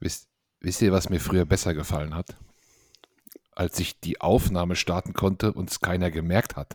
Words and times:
Wisst, 0.00 0.28
wisst 0.60 0.82
ihr, 0.82 0.92
was 0.92 1.08
mir 1.10 1.20
früher 1.20 1.44
besser 1.44 1.74
gefallen 1.74 2.14
hat? 2.14 2.36
Als 3.54 3.78
ich 3.78 4.00
die 4.00 4.20
Aufnahme 4.20 4.76
starten 4.76 5.12
konnte 5.12 5.52
und 5.52 5.70
es 5.70 5.80
keiner 5.80 6.10
gemerkt 6.10 6.56
hat. 6.56 6.74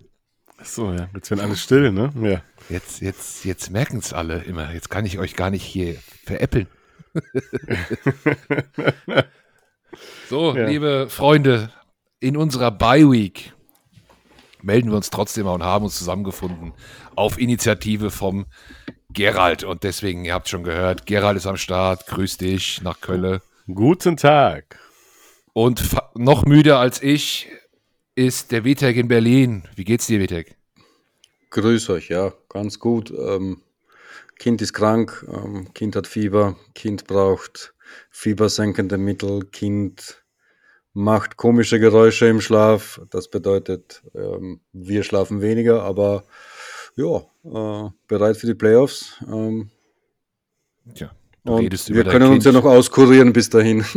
Ach 0.58 0.66
so, 0.66 0.94
ja. 0.94 1.10
Jetzt 1.14 1.30
werden 1.32 1.42
alle 1.42 1.58
still, 1.58 1.92
ne? 1.92 2.12
Ja. 2.22 2.42
Jetzt, 2.70 3.02
jetzt, 3.02 3.44
jetzt 3.44 3.72
merken 3.72 3.98
es 3.98 4.14
alle 4.14 4.44
immer. 4.44 4.72
Jetzt 4.74 4.90
kann 4.90 5.06
ich 5.06 5.20
euch 5.20 5.36
gar 5.36 5.50
nicht 5.50 5.64
hier 5.64 5.96
veräppeln. 6.24 6.68
so, 10.30 10.56
Ja. 10.56 10.68
liebe 10.68 11.08
Freunde, 11.10 11.72
in 12.20 12.38
unserer 12.38 12.72
Bye-Week 12.72 13.54
melden 14.62 14.90
wir 14.90 14.98
uns 14.98 15.10
trotzdem 15.10 15.46
mal 15.46 15.54
und 15.54 15.64
haben 15.64 15.86
uns 15.86 15.98
zusammengefunden 15.98 16.74
auf 17.16 17.38
Initiative 17.38 18.12
vom 18.12 18.46
Gerald. 19.16 19.64
Und 19.64 19.84
deswegen, 19.84 20.26
ihr 20.26 20.34
habt 20.34 20.50
schon 20.50 20.64
gehört, 20.64 21.08
Gerald 21.08 21.38
ist 21.38 21.48
am 21.48 21.58
Start. 21.58 22.06
Grüß 22.06 22.38
dich 22.38 22.82
nach 22.84 23.02
Köln. 23.02 23.40
Guten 23.74 24.18
Tag. 24.18 24.78
Und 25.54 25.82
noch 26.14 26.46
müder 26.46 26.80
als 26.80 27.02
ich 27.02 27.48
ist 28.14 28.52
der 28.52 28.64
Vitek 28.64 28.98
in 28.98 29.08
Berlin. 29.08 29.64
Wie 29.76 29.86
geht's 29.86 30.06
dir, 30.06 30.20
Vitek? 30.20 30.56
Grüß 31.50 31.90
euch, 31.90 32.10
ja, 32.10 32.34
ganz 32.50 32.80
gut. 32.80 33.12
Ähm, 33.12 33.62
kind 34.38 34.62
ist 34.62 34.74
krank, 34.74 35.26
ähm, 35.34 35.74
Kind 35.74 35.96
hat 35.96 36.08
Fieber, 36.08 36.58
Kind 36.74 37.08
braucht 37.08 37.74
fiebersenkende 38.10 38.98
Mittel, 38.98 39.46
Kind 39.46 40.24
macht 40.92 41.38
komische 41.38 41.80
Geräusche 41.80 42.26
im 42.28 42.42
Schlaf. 42.42 43.02
Das 43.10 43.30
bedeutet, 43.30 44.04
ähm, 44.14 44.60
wir 44.74 45.04
schlafen 45.04 45.42
weniger, 45.42 45.84
aber 45.84 46.26
ja, 46.96 47.18
äh, 47.88 47.90
bereit 48.08 48.38
für 48.38 48.48
die 48.48 48.54
Playoffs. 48.56 49.16
Ähm, 49.32 49.70
Tja, 50.94 51.12
du 51.44 51.54
und 51.54 51.60
redest 51.64 51.90
über 51.90 51.98
wir 51.98 52.04
dein 52.06 52.12
können 52.14 52.26
uns 52.32 52.44
Kind. 52.44 52.56
ja 52.56 52.62
noch 52.62 52.66
auskurieren 52.70 53.34
bis 53.34 53.50
dahin. 53.50 53.86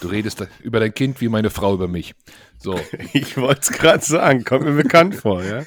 Du 0.00 0.08
redest 0.08 0.40
da- 0.40 0.48
über 0.62 0.80
dein 0.80 0.92
Kind 0.92 1.20
wie 1.20 1.28
meine 1.28 1.50
Frau 1.50 1.74
über 1.74 1.86
mich. 1.86 2.14
So, 2.58 2.74
Ich 3.12 3.36
wollte 3.36 3.60
es 3.60 3.70
gerade 3.70 4.04
sagen, 4.04 4.44
kommt 4.44 4.64
mir 4.64 4.72
bekannt 4.74 5.14
vor, 5.14 5.42
ja? 5.44 5.62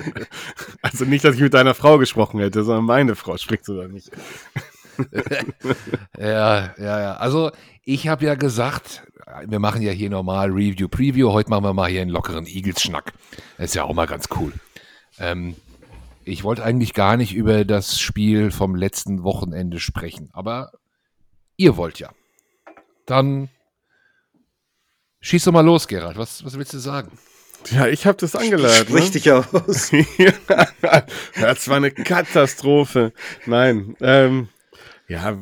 Also 0.82 1.04
nicht, 1.04 1.24
dass 1.24 1.34
ich 1.34 1.40
mit 1.40 1.54
deiner 1.54 1.74
Frau 1.74 1.98
gesprochen 1.98 2.38
hätte, 2.40 2.62
sondern 2.62 2.84
meine 2.84 3.16
Frau 3.16 3.36
spricht 3.38 3.64
so 3.64 3.76
dann 3.80 3.90
nicht. 3.92 4.10
ja, 6.18 6.74
ja, 6.78 7.00
ja. 7.00 7.12
Also, 7.16 7.50
ich 7.84 8.08
habe 8.08 8.24
ja 8.24 8.34
gesagt, 8.34 9.02
wir 9.46 9.58
machen 9.58 9.82
ja 9.82 9.92
hier 9.92 10.10
normal 10.10 10.50
Review, 10.50 10.88
Preview. 10.88 11.32
Heute 11.32 11.50
machen 11.50 11.64
wir 11.64 11.72
mal 11.74 11.90
hier 11.90 12.02
einen 12.02 12.10
lockeren 12.10 12.46
Eagles-Schnack. 12.46 13.12
Das 13.56 13.66
ist 13.70 13.74
ja 13.74 13.84
auch 13.84 13.94
mal 13.94 14.06
ganz 14.06 14.28
cool. 14.38 14.52
Ähm, 15.20 15.54
ich 16.24 16.44
wollte 16.44 16.64
eigentlich 16.64 16.94
gar 16.94 17.16
nicht 17.16 17.34
über 17.34 17.64
das 17.64 18.00
Spiel 18.00 18.50
vom 18.50 18.74
letzten 18.74 19.22
Wochenende 19.22 19.78
sprechen, 19.80 20.30
aber 20.32 20.72
ihr 21.56 21.76
wollt 21.76 21.98
ja. 21.98 22.10
Dann 23.06 23.48
schieß 25.20 25.44
doch 25.44 25.52
mal 25.52 25.64
los, 25.64 25.88
Gerald. 25.88 26.16
Was, 26.16 26.44
was 26.44 26.56
willst 26.56 26.74
du 26.74 26.78
sagen? 26.78 27.10
Ja, 27.70 27.86
ich 27.86 28.06
habe 28.06 28.16
das 28.16 28.34
angeladen. 28.34 28.86
Sprich 28.88 29.04
Ne? 29.06 29.10
dich 29.10 29.30
aus. 29.32 29.90
ja, 30.18 30.32
das 31.40 31.68
war 31.68 31.76
eine 31.76 31.90
Katastrophe. 31.90 33.12
Nein, 33.44 33.96
ähm, 34.00 34.48
ja, 35.08 35.36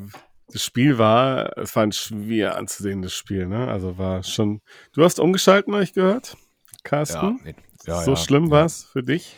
das 0.49 0.65
Spiel 0.65 0.99
war, 0.99 1.57
es 1.59 1.77
war 1.77 1.85
ein 1.85 1.93
schwer 1.93 2.57
anzusehendes 2.57 3.15
Spiel, 3.15 3.47
ne? 3.47 3.69
Also 3.69 3.99
war 3.99 4.23
schon. 4.25 4.63
Du 4.95 5.05
hast 5.05 5.21
umgeschalten, 5.21 5.75
habe 5.75 5.85
ich 5.85 5.93
gehört, 5.93 6.37
Carsten. 6.83 7.39
nee. 7.45 7.55
Ja, 7.87 8.03
so 8.03 8.13
ja. 8.13 8.17
schlimm 8.17 8.51
war 8.51 8.65
es 8.65 8.85
für 8.85 9.03
dich? 9.03 9.37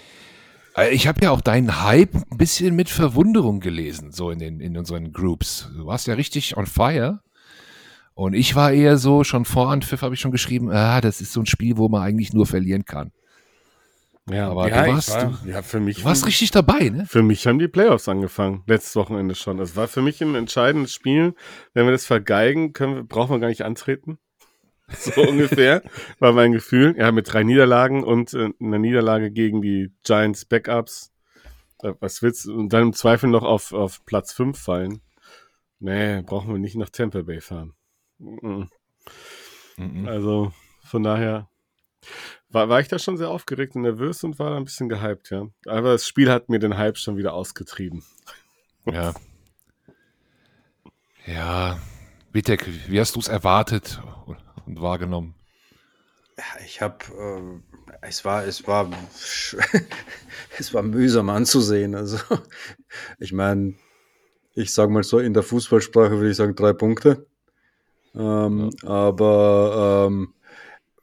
Äh, 0.76 0.90
Ich 0.94 1.06
habe 1.06 1.20
ja 1.22 1.30
auch 1.30 1.40
deinen 1.40 1.82
Hype 1.82 2.14
ein 2.14 2.36
bisschen 2.38 2.74
mit 2.76 2.88
Verwunderung 2.88 3.60
gelesen, 3.60 4.12
so 4.12 4.30
in, 4.30 4.38
den, 4.38 4.60
in 4.60 4.76
unseren 4.76 5.12
Groups. 5.12 5.68
Du 5.76 5.86
warst 5.86 6.06
ja 6.06 6.14
richtig 6.14 6.56
on 6.56 6.66
fire. 6.66 7.20
Und 8.14 8.34
ich 8.34 8.54
war 8.54 8.72
eher 8.72 8.98
so, 8.98 9.24
schon 9.24 9.44
vor 9.44 9.70
Anpfiff 9.70 10.02
habe 10.02 10.14
ich 10.14 10.20
schon 10.20 10.32
geschrieben, 10.32 10.70
ah, 10.70 11.00
das 11.00 11.20
ist 11.20 11.32
so 11.32 11.40
ein 11.40 11.46
Spiel, 11.46 11.76
wo 11.78 11.88
man 11.88 12.02
eigentlich 12.02 12.32
nur 12.32 12.46
verlieren 12.46 12.84
kann. 12.84 13.12
Ja, 14.30 14.50
Aber 14.50 14.68
ja, 14.68 14.84
du 14.84 14.92
warst- 14.92 15.14
war, 15.14 15.38
ja, 15.46 15.62
für 15.62 15.80
mich. 15.80 15.98
Du 15.98 16.04
warst 16.04 16.26
richtig 16.26 16.50
dabei, 16.50 16.90
ne? 16.90 17.06
Für 17.08 17.22
mich 17.22 17.46
haben 17.46 17.58
die 17.58 17.66
Playoffs 17.68 18.08
angefangen, 18.08 18.62
letztes 18.66 18.94
Wochenende 18.96 19.34
schon. 19.34 19.56
Das 19.56 19.74
war 19.74 19.88
für 19.88 20.02
mich 20.02 20.20
ein 20.20 20.34
entscheidendes 20.34 20.92
Spiel. 20.92 21.34
Wenn 21.72 21.86
wir 21.86 21.92
das 21.92 22.04
vergeigen, 22.04 22.72
können 22.72 23.08
brauchen 23.08 23.32
wir 23.34 23.40
gar 23.40 23.48
nicht 23.48 23.62
antreten. 23.62 24.18
So 24.96 25.22
ungefähr 25.22 25.82
war 26.18 26.32
mein 26.32 26.52
Gefühl. 26.52 26.96
Ja, 26.98 27.12
mit 27.12 27.32
drei 27.32 27.42
Niederlagen 27.44 28.04
und 28.04 28.34
äh, 28.34 28.50
einer 28.60 28.78
Niederlage 28.78 29.30
gegen 29.30 29.62
die 29.62 29.92
Giants 30.04 30.44
Backups. 30.44 31.12
Äh, 31.82 31.94
Was 32.00 32.22
willst 32.22 32.46
du? 32.46 32.54
Und 32.54 32.72
dann 32.72 32.82
im 32.82 32.92
Zweifel 32.92 33.30
noch 33.30 33.44
auf, 33.44 33.72
auf 33.72 34.04
Platz 34.04 34.32
5 34.32 34.58
fallen. 34.58 35.00
Nee, 35.78 36.22
brauchen 36.22 36.52
wir 36.52 36.58
nicht 36.58 36.76
nach 36.76 36.90
Tampa 36.90 37.22
Bay 37.22 37.40
fahren. 37.40 37.72
Mhm. 38.18 38.68
Mhm. 39.76 40.06
Also 40.06 40.52
von 40.84 41.02
daher 41.02 41.48
war, 42.50 42.68
war 42.68 42.80
ich 42.80 42.88
da 42.88 42.98
schon 42.98 43.16
sehr 43.16 43.30
aufgeregt 43.30 43.76
und 43.76 43.82
nervös 43.82 44.24
und 44.24 44.38
war 44.38 44.50
da 44.50 44.56
ein 44.56 44.64
bisschen 44.64 44.88
gehypt, 44.88 45.30
ja. 45.30 45.46
Aber 45.66 45.92
das 45.92 46.06
Spiel 46.06 46.30
hat 46.30 46.48
mir 46.48 46.58
den 46.58 46.76
Hype 46.76 46.98
schon 46.98 47.16
wieder 47.16 47.32
ausgetrieben. 47.32 48.04
Ja. 48.86 49.14
Ja. 51.26 51.78
Vitek, 52.32 52.68
wie 52.88 53.00
hast 53.00 53.16
du 53.16 53.20
es 53.20 53.28
erwartet 53.28 54.00
und, 54.66 54.80
wahrgenommen? 54.80 55.34
Ja, 56.36 56.44
ich 56.64 56.80
habe, 56.80 56.98
ähm, 57.18 57.62
es 58.02 58.24
war, 58.24 58.44
es 58.44 58.66
war, 58.66 58.90
es 60.58 60.74
war 60.74 60.82
mühsam 60.82 61.28
anzusehen. 61.28 61.94
Also, 61.94 62.18
ich 63.18 63.32
meine, 63.32 63.74
ich 64.54 64.72
sage 64.72 64.92
mal 64.92 65.02
so, 65.02 65.18
in 65.18 65.34
der 65.34 65.42
Fußballsprache 65.42 66.12
würde 66.12 66.30
ich 66.30 66.36
sagen 66.36 66.54
drei 66.54 66.72
Punkte. 66.72 67.26
Ähm, 68.14 68.70
Aber 68.82 70.08
ähm, 70.08 70.34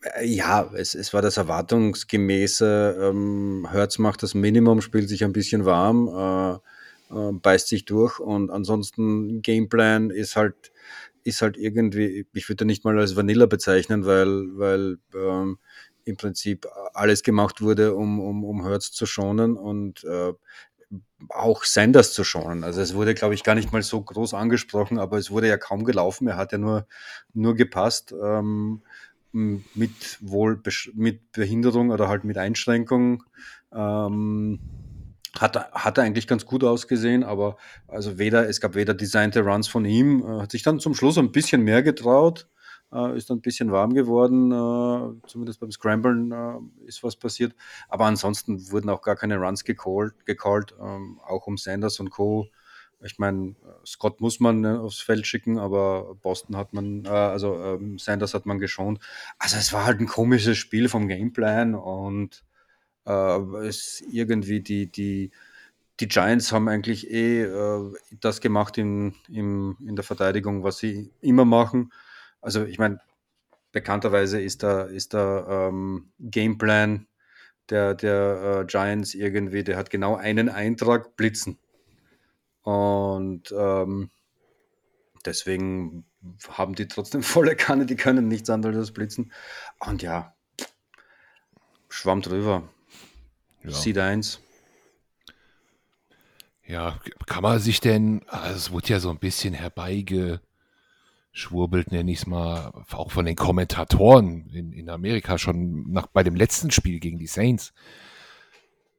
äh, 0.01 0.25
ja, 0.25 0.69
es, 0.75 0.95
es 0.95 1.13
war 1.13 1.21
das 1.21 1.37
erwartungsgemäße. 1.37 2.97
Ähm, 3.01 3.67
Hertz 3.71 3.97
macht 3.97 4.23
das 4.23 4.33
Minimum, 4.33 4.81
spielt 4.81 5.09
sich 5.09 5.23
ein 5.23 5.33
bisschen 5.33 5.65
warm, 5.65 6.07
äh, 6.07 7.15
äh, 7.15 7.31
beißt 7.31 7.67
sich 7.67 7.85
durch 7.85 8.19
und 8.19 8.49
ansonsten 8.51 9.41
Gameplan 9.41 10.09
ist 10.09 10.35
halt 10.35 10.71
ist 11.27 11.41
halt 11.41 11.57
irgendwie, 11.57 12.25
ich 12.33 12.49
würde 12.49 12.65
nicht 12.65 12.85
mal 12.85 12.97
als 12.97 13.15
Vanilla 13.15 13.45
bezeichnen, 13.45 14.05
weil, 14.05 14.57
weil 14.57 14.97
ähm, 15.13 15.59
im 16.05 16.17
Prinzip 16.17 16.67
alles 16.93 17.21
gemacht 17.21 17.61
wurde, 17.61 17.93
um, 17.95 18.19
um, 18.19 18.43
um 18.45 18.65
Hertz 18.65 18.91
zu 18.91 19.05
schonen 19.05 19.57
und 19.57 20.03
äh, 20.05 20.33
auch 21.29 21.65
Sanders 21.65 22.13
zu 22.13 22.23
schonen. 22.23 22.63
Also 22.63 22.79
es 22.79 22.93
wurde, 22.93 23.13
glaube 23.13 23.33
ich, 23.33 23.43
gar 23.43 23.55
nicht 23.55 23.73
mal 23.73 23.83
so 23.83 24.01
groß 24.01 24.33
angesprochen, 24.33 24.99
aber 24.99 25.17
es 25.17 25.31
wurde 25.31 25.47
ja 25.47 25.57
kaum 25.57 25.83
gelaufen. 25.83 26.27
Er 26.27 26.37
hat 26.37 26.53
ja 26.53 26.57
nur, 26.57 26.87
nur 27.33 27.55
gepasst. 27.55 28.13
Ähm, 28.23 28.81
mit 29.33 30.17
wohl 30.21 30.59
mit 30.93 31.31
Behinderung 31.33 31.91
oder 31.91 32.07
halt 32.07 32.23
mit 32.23 32.37
Einschränkung. 32.37 33.23
Ähm, 33.73 34.59
hat, 35.41 35.71
hat 35.71 35.97
er 35.97 36.03
eigentlich 36.03 36.27
ganz 36.27 36.45
gut 36.45 36.63
ausgesehen, 36.63 37.23
aber 37.23 37.57
also 37.87 38.17
weder, 38.17 38.47
es 38.47 38.61
gab 38.61 38.75
weder 38.75 38.93
designte 38.93 39.41
Runs 39.41 39.67
von 39.67 39.85
ihm, 39.85 40.21
äh, 40.21 40.41
hat 40.41 40.51
sich 40.51 40.63
dann 40.63 40.79
zum 40.79 40.93
Schluss 40.93 41.17
ein 41.17 41.31
bisschen 41.31 41.61
mehr 41.61 41.83
getraut, 41.83 42.47
äh, 42.93 43.17
ist 43.17 43.29
dann 43.29 43.37
ein 43.37 43.41
bisschen 43.41 43.71
warm 43.71 43.93
geworden, 43.93 44.51
äh, 44.51 45.27
zumindest 45.27 45.59
beim 45.59 45.71
Scramblen 45.71 46.31
äh, 46.31 46.87
ist 46.87 47.03
was 47.03 47.15
passiert, 47.15 47.55
aber 47.89 48.05
ansonsten 48.05 48.71
wurden 48.71 48.89
auch 48.89 49.01
gar 49.01 49.15
keine 49.15 49.37
Runs 49.37 49.63
gecallt, 49.63 50.13
gecallt 50.25 50.75
ähm, 50.81 51.19
auch 51.25 51.47
um 51.47 51.57
Sanders 51.57 51.99
und 51.99 52.09
Co. 52.09 52.47
Ich 53.03 53.19
meine, 53.19 53.55
Scott 53.85 54.21
muss 54.21 54.39
man 54.39 54.65
äh, 54.65 54.69
aufs 54.69 55.01
Feld 55.01 55.27
schicken, 55.27 55.59
aber 55.59 56.15
Boston 56.15 56.57
hat 56.57 56.73
man, 56.73 57.05
äh, 57.05 57.09
also 57.09 57.55
ähm, 57.61 57.99
Sanders 57.99 58.33
hat 58.33 58.47
man 58.47 58.57
geschont. 58.57 58.99
Also 59.37 59.57
es 59.57 59.71
war 59.71 59.85
halt 59.85 59.99
ein 59.99 60.07
komisches 60.07 60.57
Spiel 60.57 60.89
vom 60.89 61.07
Gameplan 61.07 61.75
und 61.75 62.43
äh, 63.07 63.67
es 63.67 64.03
irgendwie 64.11 64.61
die, 64.61 64.91
die, 64.91 65.31
die 65.99 66.07
Giants 66.07 66.51
haben 66.51 66.67
eigentlich 66.67 67.09
eh 67.09 67.43
äh, 67.43 67.93
das 68.19 68.41
gemacht 68.41 68.77
in, 68.77 69.15
im, 69.29 69.77
in 69.85 69.95
der 69.95 70.03
Verteidigung, 70.03 70.63
was 70.63 70.77
sie 70.77 71.11
immer 71.21 71.45
machen. 71.45 71.91
Also 72.41 72.63
ich 72.65 72.77
meine, 72.77 72.99
bekannterweise 73.71 74.39
ist 74.41 74.63
der, 74.63 74.87
ist 74.87 75.13
der 75.13 75.45
ähm, 75.49 76.11
Gameplan 76.19 77.07
der, 77.69 77.95
der 77.95 78.61
äh, 78.61 78.65
Giants 78.65 79.13
irgendwie, 79.13 79.63
der 79.63 79.77
hat 79.77 79.89
genau 79.89 80.15
einen 80.15 80.49
Eintrag, 80.49 81.15
Blitzen. 81.17 81.57
Und 82.61 83.53
ähm, 83.57 84.09
deswegen 85.25 86.05
haben 86.49 86.75
die 86.75 86.87
trotzdem 86.87 87.23
volle 87.23 87.55
Kanne, 87.55 87.85
die 87.85 87.95
können 87.95 88.27
nichts 88.27 88.49
anderes 88.49 88.77
als 88.77 88.91
blitzen. 88.91 89.31
Und 89.79 90.01
ja, 90.01 90.35
schwamm 91.89 92.21
drüber. 92.21 92.69
Ja. 93.71 93.75
Seed 93.77 93.97
1. 93.97 94.39
Ja, 96.65 96.99
kann 97.25 97.43
man 97.43 97.59
sich 97.59 97.79
denn, 97.79 98.23
also 98.27 98.55
es 98.57 98.71
wurde 98.71 98.89
ja 98.89 98.99
so 98.99 99.09
ein 99.09 99.19
bisschen 99.19 99.53
herbeigeschwurbelt, 99.53 100.41
nenne 101.91 102.11
ich 102.11 102.19
es 102.19 102.27
mal, 102.27 102.73
auch 102.91 103.11
von 103.11 103.25
den 103.25 103.37
Kommentatoren 103.37 104.49
in, 104.49 104.73
in 104.73 104.89
Amerika 104.89 105.37
schon 105.37 105.89
nach, 105.91 106.07
bei 106.07 106.23
dem 106.23 106.35
letzten 106.35 106.69
Spiel 106.71 106.99
gegen 106.99 107.19
die 107.19 107.27
Saints, 107.27 107.73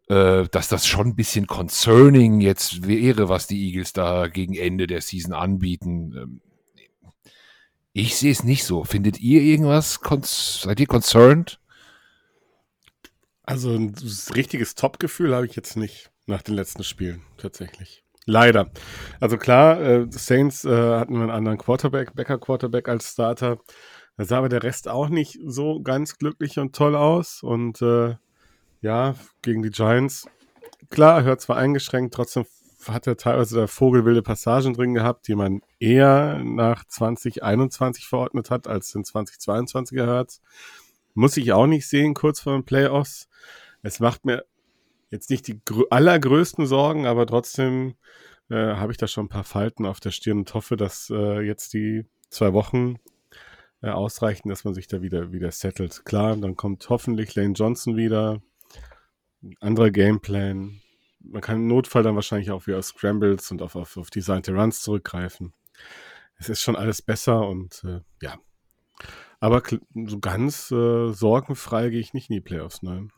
äh, 0.08 0.48
dass 0.48 0.68
das 0.68 0.86
schon 0.86 1.08
ein 1.08 1.16
bisschen 1.16 1.46
concerning 1.46 2.40
jetzt 2.40 2.86
wäre, 2.86 3.28
was 3.28 3.46
die 3.46 3.66
Eagles 3.66 3.92
da 3.92 4.28
gegen 4.28 4.54
Ende 4.54 4.86
der 4.86 5.02
Season 5.02 5.34
anbieten. 5.34 6.14
Ähm, 6.16 6.40
Ich 7.92 8.16
sehe 8.16 8.32
es 8.32 8.44
nicht 8.44 8.64
so. 8.64 8.84
Findet 8.84 9.20
ihr 9.20 9.42
irgendwas? 9.42 10.00
Seid 10.62 10.80
ihr 10.80 10.86
concerned? 10.86 11.60
Also 13.48 13.70
ein 13.70 13.94
richtiges 14.34 14.74
Top-Gefühl 14.74 15.34
habe 15.34 15.46
ich 15.46 15.56
jetzt 15.56 15.74
nicht 15.74 16.10
nach 16.26 16.42
den 16.42 16.54
letzten 16.54 16.84
Spielen, 16.84 17.22
tatsächlich. 17.38 18.04
Leider. 18.26 18.70
Also 19.20 19.38
klar, 19.38 19.80
äh, 19.80 20.06
Saints 20.10 20.66
äh, 20.66 20.68
hatten 20.68 21.16
einen 21.16 21.30
anderen 21.30 21.56
Quarterback, 21.56 22.14
Becker-Quarterback 22.14 22.90
als 22.90 23.10
Starter. 23.10 23.56
Da 24.18 24.24
sah 24.26 24.36
aber 24.36 24.50
der 24.50 24.62
Rest 24.64 24.86
auch 24.86 25.08
nicht 25.08 25.38
so 25.42 25.80
ganz 25.80 26.18
glücklich 26.18 26.58
und 26.58 26.76
toll 26.76 26.94
aus. 26.94 27.42
Und 27.42 27.80
äh, 27.80 28.16
ja, 28.82 29.14
gegen 29.40 29.62
die 29.62 29.70
Giants, 29.70 30.26
klar, 30.90 31.22
hört 31.22 31.40
zwar 31.40 31.56
eingeschränkt, 31.56 32.12
trotzdem 32.12 32.44
hat 32.86 33.06
er 33.06 33.16
teilweise 33.16 33.60
da 33.60 33.66
vogelwilde 33.66 34.20
Passagen 34.20 34.74
drin 34.74 34.92
gehabt, 34.92 35.26
die 35.26 35.34
man 35.34 35.62
eher 35.80 36.38
nach 36.44 36.84
2021 36.84 38.06
verordnet 38.08 38.50
hat, 38.50 38.68
als 38.68 38.94
in 38.94 39.04
2022 39.04 39.96
Hertz. 40.00 40.42
Muss 41.18 41.36
ich 41.36 41.52
auch 41.52 41.66
nicht 41.66 41.88
sehen, 41.88 42.14
kurz 42.14 42.38
vor 42.38 42.52
den 42.52 42.64
Playoffs. 42.64 43.28
Es 43.82 43.98
macht 43.98 44.24
mir 44.24 44.44
jetzt 45.10 45.30
nicht 45.30 45.48
die 45.48 45.60
allergrößten 45.90 46.64
Sorgen, 46.64 47.06
aber 47.06 47.26
trotzdem 47.26 47.96
äh, 48.50 48.54
habe 48.54 48.92
ich 48.92 48.98
da 48.98 49.08
schon 49.08 49.24
ein 49.24 49.28
paar 49.28 49.42
Falten 49.42 49.84
auf 49.84 49.98
der 49.98 50.12
Stirn 50.12 50.38
und 50.38 50.54
hoffe, 50.54 50.76
dass 50.76 51.10
äh, 51.10 51.40
jetzt 51.40 51.72
die 51.72 52.06
zwei 52.30 52.52
Wochen 52.52 53.00
äh, 53.82 53.90
ausreichen, 53.90 54.48
dass 54.48 54.62
man 54.62 54.74
sich 54.74 54.86
da 54.86 55.02
wieder, 55.02 55.32
wieder 55.32 55.50
settelt. 55.50 56.04
Klar, 56.04 56.36
dann 56.36 56.54
kommt 56.54 56.88
hoffentlich 56.88 57.34
Lane 57.34 57.54
Johnson 57.54 57.96
wieder, 57.96 58.40
anderer 59.58 59.90
Gameplan. 59.90 60.80
Man 61.18 61.42
kann 61.42 61.56
im 61.56 61.66
Notfall 61.66 62.04
dann 62.04 62.14
wahrscheinlich 62.14 62.52
auch 62.52 62.68
wieder 62.68 62.78
auf 62.78 62.84
Scrambles 62.84 63.50
und 63.50 63.60
auf, 63.60 63.74
auf, 63.74 63.96
auf 63.96 64.10
designte 64.10 64.52
Runs 64.52 64.82
zurückgreifen. 64.82 65.52
Es 66.36 66.48
ist 66.48 66.60
schon 66.60 66.76
alles 66.76 67.02
besser 67.02 67.48
und 67.48 67.82
äh, 67.82 68.02
ja. 68.22 68.38
Aber 69.40 69.62
so 70.06 70.18
ganz 70.18 70.70
äh, 70.70 71.12
sorgenfrei 71.12 71.90
gehe 71.90 72.00
ich 72.00 72.12
nicht 72.12 72.28
in 72.28 72.34
die 72.34 72.40
Playoffs, 72.40 72.82
nein. 72.82 73.12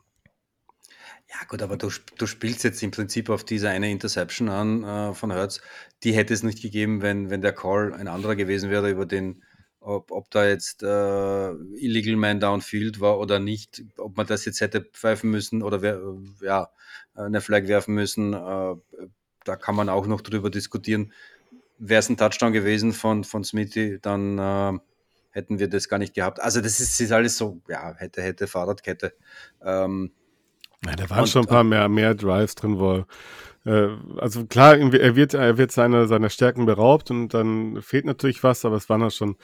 Ja, 1.29 1.47
gut, 1.49 1.63
aber 1.63 1.77
du, 1.77 1.91
du 2.19 2.27
spielst 2.27 2.65
jetzt 2.65 2.83
im 2.83 2.91
Prinzip 2.91 3.31
auf 3.31 3.45
diese 3.45 3.69
eine 3.71 3.91
Interception 3.91 4.49
an 4.49 4.83
äh, 4.83 5.15
von 5.15 5.31
Hertz. 5.31 5.61
Die 6.03 6.13
hätte 6.13 6.35
es 6.35 6.43
nicht 6.43 6.61
gegeben, 6.61 7.03
wenn, 7.03 7.31
wenn 7.31 7.41
der 7.41 7.53
Call 7.53 7.95
ein 7.95 8.09
anderer 8.09 8.35
gewesen 8.35 8.69
wäre, 8.69 8.91
über 8.91 9.07
den, 9.07 9.43
ob, 9.79 10.11
ob 10.11 10.31
da 10.31 10.47
jetzt 10.47 10.83
äh, 10.83 11.51
Illegal 11.77 12.17
Man 12.17 12.41
Downfield 12.41 13.01
war 13.01 13.19
oder 13.19 13.39
nicht, 13.39 13.83
ob 13.97 14.17
man 14.17 14.27
das 14.27 14.45
jetzt 14.45 14.61
hätte 14.61 14.83
pfeifen 14.83 15.31
müssen 15.31 15.63
oder 15.63 15.83
wer, 15.83 16.01
ja, 16.43 16.69
eine 17.15 17.41
Flag 17.41 17.69
werfen 17.69 17.95
müssen. 17.95 18.35
Äh, 18.35 18.75
da 19.45 19.57
kann 19.57 19.77
man 19.77 19.89
auch 19.89 20.07
noch 20.07 20.21
drüber 20.21 20.51
diskutieren. 20.51 21.13
Wäre 21.79 22.01
es 22.01 22.11
ein 22.11 22.17
Touchdown 22.17 22.53
gewesen 22.53 22.93
von, 22.93 23.25
von 23.25 23.45
Smithy, 23.45 24.01
dann 24.03 24.39
äh, 24.39 24.79
hätten 25.31 25.59
wir 25.59 25.69
das 25.69 25.89
gar 25.89 25.99
nicht 25.99 26.15
gehabt. 26.15 26.41
Also 26.41 26.61
das 26.61 26.81
ist, 26.81 27.01
ist 27.01 27.13
alles 27.13 27.37
so, 27.37 27.61
ja, 27.69 27.95
hätte, 27.97 28.23
hätte, 28.23 28.47
Fahrradkette. 28.47 29.15
Ähm, 29.63 30.13
ja, 30.85 30.97
da 30.97 31.11
waren 31.11 31.21
und, 31.21 31.29
schon 31.29 31.43
ein 31.43 31.49
paar 31.49 31.65
mehr, 31.65 31.89
mehr 31.89 32.15
Drives 32.15 32.55
drin, 32.55 32.79
wo 32.79 33.05
äh, 33.65 33.89
also 34.17 34.47
klar, 34.47 34.77
er 34.79 35.17
wird, 35.17 35.35
er 35.35 35.59
wird 35.59 35.73
seine, 35.73 36.07
seiner 36.07 36.31
Stärken 36.31 36.67
beraubt 36.67 37.11
und 37.11 37.35
dann 37.35 37.83
fehlt 37.83 38.07
natürlich 38.07 38.43
was, 38.43 38.65
aber 38.65 38.77
es 38.77 38.89
war 38.89 38.99
dann 38.99 39.11
schon, 39.11 39.37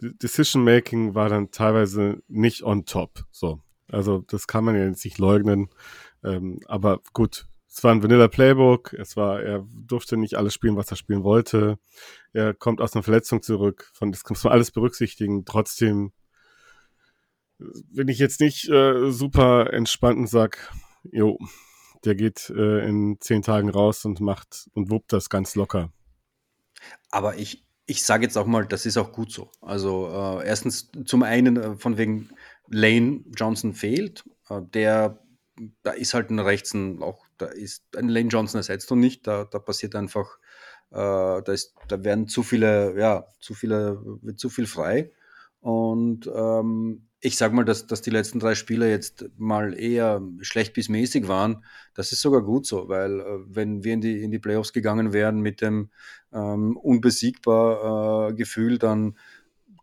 Decision 0.00 0.64
Making 0.64 1.14
war 1.14 1.28
dann 1.28 1.50
teilweise 1.50 2.22
nicht 2.28 2.62
on 2.62 2.84
top. 2.84 3.24
So. 3.30 3.60
Also 3.90 4.24
das 4.28 4.46
kann 4.46 4.64
man 4.64 4.74
ja 4.74 4.84
jetzt 4.84 5.04
nicht 5.04 5.18
leugnen. 5.18 5.68
Ähm, 6.24 6.60
aber 6.66 7.00
gut, 7.12 7.46
es 7.74 7.82
war 7.82 7.92
ein 7.92 8.02
Vanilla 8.02 8.28
Playbook, 8.28 8.92
es 8.92 9.16
war, 9.16 9.42
er 9.42 9.66
durfte 9.74 10.18
nicht 10.18 10.34
alles 10.34 10.52
spielen, 10.52 10.76
was 10.76 10.90
er 10.90 10.96
spielen 10.96 11.24
wollte. 11.24 11.78
Er 12.34 12.52
kommt 12.52 12.82
aus 12.82 12.94
einer 12.94 13.02
Verletzung 13.02 13.42
zurück, 13.42 13.90
von 13.94 14.12
das 14.12 14.22
muss 14.28 14.44
man 14.44 14.52
alles 14.52 14.70
berücksichtigen. 14.70 15.46
Trotzdem 15.46 16.12
bin 17.58 18.08
ich 18.08 18.18
jetzt 18.18 18.40
nicht 18.40 18.68
äh, 18.68 19.10
super 19.10 19.72
entspannt 19.72 20.18
und 20.18 20.26
sag, 20.26 20.70
jo, 21.04 21.38
der 22.04 22.14
geht 22.14 22.50
äh, 22.50 22.86
in 22.86 23.16
zehn 23.20 23.40
Tagen 23.40 23.70
raus 23.70 24.04
und 24.04 24.20
macht 24.20 24.68
und 24.74 24.90
wuppt 24.90 25.12
das 25.14 25.30
ganz 25.30 25.54
locker. 25.54 25.90
Aber 27.10 27.38
ich, 27.38 27.64
ich 27.86 28.04
sage 28.04 28.24
jetzt 28.24 28.36
auch 28.36 28.46
mal, 28.46 28.66
das 28.66 28.84
ist 28.84 28.98
auch 28.98 29.12
gut 29.12 29.32
so. 29.32 29.50
Also 29.62 30.08
äh, 30.08 30.46
erstens 30.46 30.90
zum 31.06 31.22
einen 31.22 31.56
äh, 31.56 31.76
von 31.76 31.96
wegen 31.96 32.28
Lane 32.68 33.24
Johnson 33.34 33.72
fehlt, 33.72 34.24
äh, 34.50 34.60
der 34.60 35.22
da 35.82 35.92
ist 35.92 36.14
halt 36.14 36.30
ein 36.30 36.38
Rechts 36.38 36.74
auch, 37.00 37.24
da 37.42 37.48
ist 37.48 37.84
ein 37.96 38.08
Lane 38.08 38.28
Johnson 38.28 38.58
ersetzt 38.58 38.90
und 38.92 39.00
nicht, 39.00 39.26
da, 39.26 39.44
da 39.44 39.58
passiert 39.58 39.94
einfach, 39.94 40.38
äh, 40.90 40.94
da, 41.42 41.52
ist, 41.52 41.74
da 41.88 42.02
werden 42.04 42.28
zu 42.28 42.42
viele, 42.42 42.98
ja, 42.98 43.26
zu 43.40 43.54
viele, 43.54 44.00
wird 44.22 44.38
zu 44.38 44.48
viel 44.48 44.66
frei. 44.66 45.12
Und 45.60 46.28
ähm, 46.34 47.08
ich 47.20 47.36
sage 47.36 47.54
mal, 47.54 47.64
dass, 47.64 47.86
dass 47.86 48.02
die 48.02 48.10
letzten 48.10 48.40
drei 48.40 48.56
Spieler 48.56 48.88
jetzt 48.88 49.26
mal 49.36 49.78
eher 49.78 50.20
schlecht 50.40 50.74
bis 50.74 50.88
mäßig 50.88 51.28
waren. 51.28 51.64
Das 51.94 52.10
ist 52.10 52.20
sogar 52.20 52.42
gut 52.42 52.66
so, 52.66 52.88
weil 52.88 53.20
äh, 53.20 53.24
wenn 53.46 53.84
wir 53.84 53.94
in 53.94 54.00
die, 54.00 54.22
in 54.22 54.30
die 54.30 54.40
Playoffs 54.40 54.72
gegangen 54.72 55.12
wären 55.12 55.40
mit 55.40 55.60
dem 55.60 55.90
ähm, 56.32 56.76
unbesiegbar 56.76 58.30
äh, 58.30 58.34
Gefühl, 58.34 58.78
dann 58.78 59.16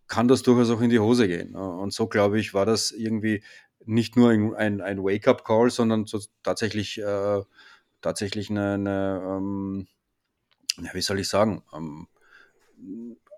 kann 0.08 0.28
das 0.28 0.42
durchaus 0.42 0.70
auch 0.70 0.82
in 0.82 0.90
die 0.90 1.00
Hose 1.00 1.28
gehen. 1.28 1.56
Und 1.56 1.94
so, 1.94 2.08
glaube 2.08 2.40
ich, 2.40 2.54
war 2.54 2.66
das 2.66 2.92
irgendwie 2.92 3.44
nicht 3.86 4.16
nur 4.16 4.32
ein, 4.32 4.82
ein 4.82 5.04
Wake-up-Call, 5.04 5.70
sondern 5.70 6.06
so 6.06 6.20
tatsächlich, 6.44 7.00
äh, 7.00 7.42
tatsächlich 8.02 8.50
eine, 8.50 8.74
eine 8.74 9.22
ähm, 9.26 9.88
ja, 10.82 10.94
wie 10.94 11.02
soll 11.02 11.20
ich 11.20 11.28
sagen, 11.28 11.64
ähm, 11.74 12.08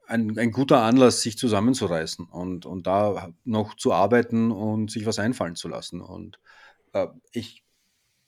ein, 0.07 0.37
ein 0.37 0.51
guter 0.51 0.83
Anlass, 0.83 1.21
sich 1.21 1.37
zusammenzureißen 1.37 2.25
und, 2.25 2.65
und 2.65 2.85
da 2.85 3.33
noch 3.45 3.75
zu 3.75 3.93
arbeiten 3.93 4.51
und 4.51 4.91
sich 4.91 5.05
was 5.05 5.19
einfallen 5.19 5.55
zu 5.55 5.69
lassen. 5.69 6.01
Und 6.01 6.39
äh, 6.93 7.07
ich 7.31 7.63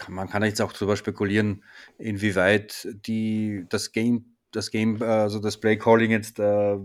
man 0.09 0.29
kann 0.29 0.43
jetzt 0.43 0.61
auch 0.61 0.73
darüber 0.73 0.97
spekulieren, 0.97 1.63
inwieweit 1.97 2.87
die, 3.05 3.65
das 3.69 3.91
Game, 3.91 4.32
das 4.55 4.71
Game, 4.71 5.01
also 5.01 5.39
das 5.39 5.57
Play 5.57 5.77
Calling 5.77 6.11
jetzt 6.11 6.39
äh, 6.39 6.77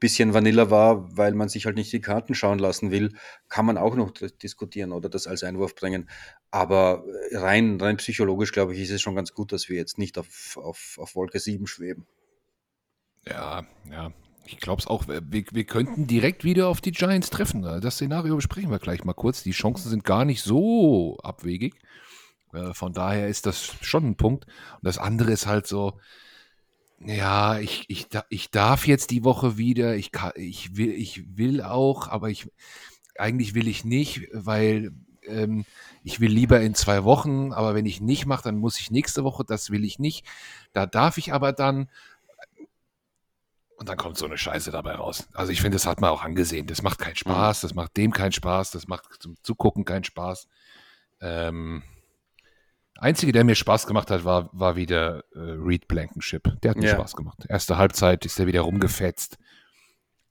bisschen 0.00 0.34
Vanilla 0.34 0.70
war, 0.70 1.16
weil 1.16 1.34
man 1.34 1.48
sich 1.48 1.66
halt 1.66 1.76
nicht 1.76 1.92
die 1.92 2.00
Karten 2.00 2.34
schauen 2.34 2.58
lassen 2.58 2.90
will, 2.90 3.14
kann 3.48 3.66
man 3.66 3.78
auch 3.78 3.94
noch 3.94 4.10
diskutieren 4.10 4.92
oder 4.92 5.08
das 5.08 5.26
als 5.26 5.42
Einwurf 5.42 5.74
bringen. 5.74 6.08
Aber 6.50 7.04
rein, 7.32 7.80
rein 7.80 7.96
psychologisch, 7.96 8.52
glaube 8.52 8.74
ich, 8.74 8.80
ist 8.80 8.90
es 8.90 9.00
schon 9.00 9.14
ganz 9.14 9.32
gut, 9.32 9.52
dass 9.52 9.68
wir 9.68 9.76
jetzt 9.76 9.98
nicht 9.98 10.18
auf, 10.18 10.56
auf, 10.56 10.98
auf 11.00 11.14
Wolke 11.14 11.38
7 11.38 11.66
schweben. 11.66 12.06
Ja, 13.26 13.66
ja. 13.90 14.12
Ich 14.48 14.58
glaube 14.58 14.80
es 14.80 14.86
auch. 14.86 15.08
Wir, 15.08 15.22
wir 15.50 15.64
könnten 15.64 16.06
direkt 16.06 16.44
wieder 16.44 16.68
auf 16.68 16.80
die 16.80 16.92
Giants 16.92 17.30
treffen. 17.30 17.62
Das 17.62 17.94
Szenario 17.96 18.36
besprechen 18.36 18.70
wir 18.70 18.78
gleich 18.78 19.02
mal 19.02 19.12
kurz. 19.12 19.42
Die 19.42 19.50
Chancen 19.50 19.90
sind 19.90 20.04
gar 20.04 20.24
nicht 20.24 20.42
so 20.42 21.18
abwegig. 21.18 21.74
Äh, 22.52 22.72
von 22.74 22.92
daher 22.92 23.26
ist 23.26 23.46
das 23.46 23.74
schon 23.80 24.06
ein 24.06 24.16
Punkt. 24.16 24.44
Und 24.44 24.84
das 24.84 24.98
andere 24.98 25.32
ist 25.32 25.46
halt 25.48 25.66
so, 25.66 25.98
ja, 26.98 27.58
ich, 27.58 27.84
ich, 27.88 28.08
ich 28.28 28.50
darf 28.50 28.86
jetzt 28.86 29.10
die 29.10 29.24
Woche 29.24 29.58
wieder, 29.58 29.96
ich, 29.96 30.12
kann, 30.12 30.32
ich, 30.34 30.76
will, 30.76 30.90
ich 30.90 31.36
will 31.36 31.62
auch, 31.62 32.08
aber 32.08 32.30
ich, 32.30 32.50
eigentlich 33.16 33.54
will 33.54 33.68
ich 33.68 33.84
nicht, 33.84 34.28
weil 34.32 34.92
ähm, 35.26 35.64
ich 36.04 36.20
will 36.20 36.30
lieber 36.30 36.60
in 36.60 36.74
zwei 36.74 37.04
Wochen, 37.04 37.52
aber 37.52 37.74
wenn 37.74 37.86
ich 37.86 38.00
nicht 38.00 38.26
mache, 38.26 38.44
dann 38.44 38.56
muss 38.58 38.80
ich 38.80 38.90
nächste 38.90 39.24
Woche, 39.24 39.44
das 39.44 39.70
will 39.70 39.84
ich 39.84 39.98
nicht. 39.98 40.24
Da 40.72 40.86
darf 40.86 41.18
ich 41.18 41.32
aber 41.32 41.52
dann, 41.52 41.90
und 43.76 43.88
dann 43.90 43.98
kommt 43.98 44.16
so 44.16 44.24
eine 44.24 44.38
Scheiße 44.38 44.70
dabei 44.70 44.94
raus. 44.94 45.28
Also 45.34 45.52
ich 45.52 45.60
finde, 45.60 45.76
das 45.76 45.86
hat 45.86 46.00
man 46.00 46.10
auch 46.10 46.22
angesehen. 46.22 46.66
Das 46.66 46.80
macht 46.80 46.98
keinen 46.98 47.12
mhm. 47.12 47.16
Spaß, 47.16 47.60
das 47.60 47.74
macht 47.74 47.96
dem 47.96 48.10
keinen 48.10 48.32
Spaß, 48.32 48.70
das 48.70 48.88
macht 48.88 49.04
zum 49.20 49.36
Zugucken 49.42 49.84
keinen 49.84 50.04
Spaß. 50.04 50.48
Ähm, 51.20 51.82
Einzige, 52.98 53.32
der 53.32 53.44
mir 53.44 53.54
Spaß 53.54 53.86
gemacht 53.86 54.10
hat, 54.10 54.24
war, 54.24 54.48
war 54.52 54.76
wieder 54.76 55.24
äh, 55.34 55.38
Reed 55.38 55.88
Blankenship. 55.88 56.60
Der 56.62 56.70
hat 56.70 56.78
mir 56.78 56.88
ja. 56.88 56.94
Spaß 56.94 57.16
gemacht. 57.16 57.38
Erste 57.48 57.76
Halbzeit 57.76 58.24
ist 58.24 58.38
er 58.38 58.46
wieder 58.46 58.62
rumgefetzt. 58.62 59.38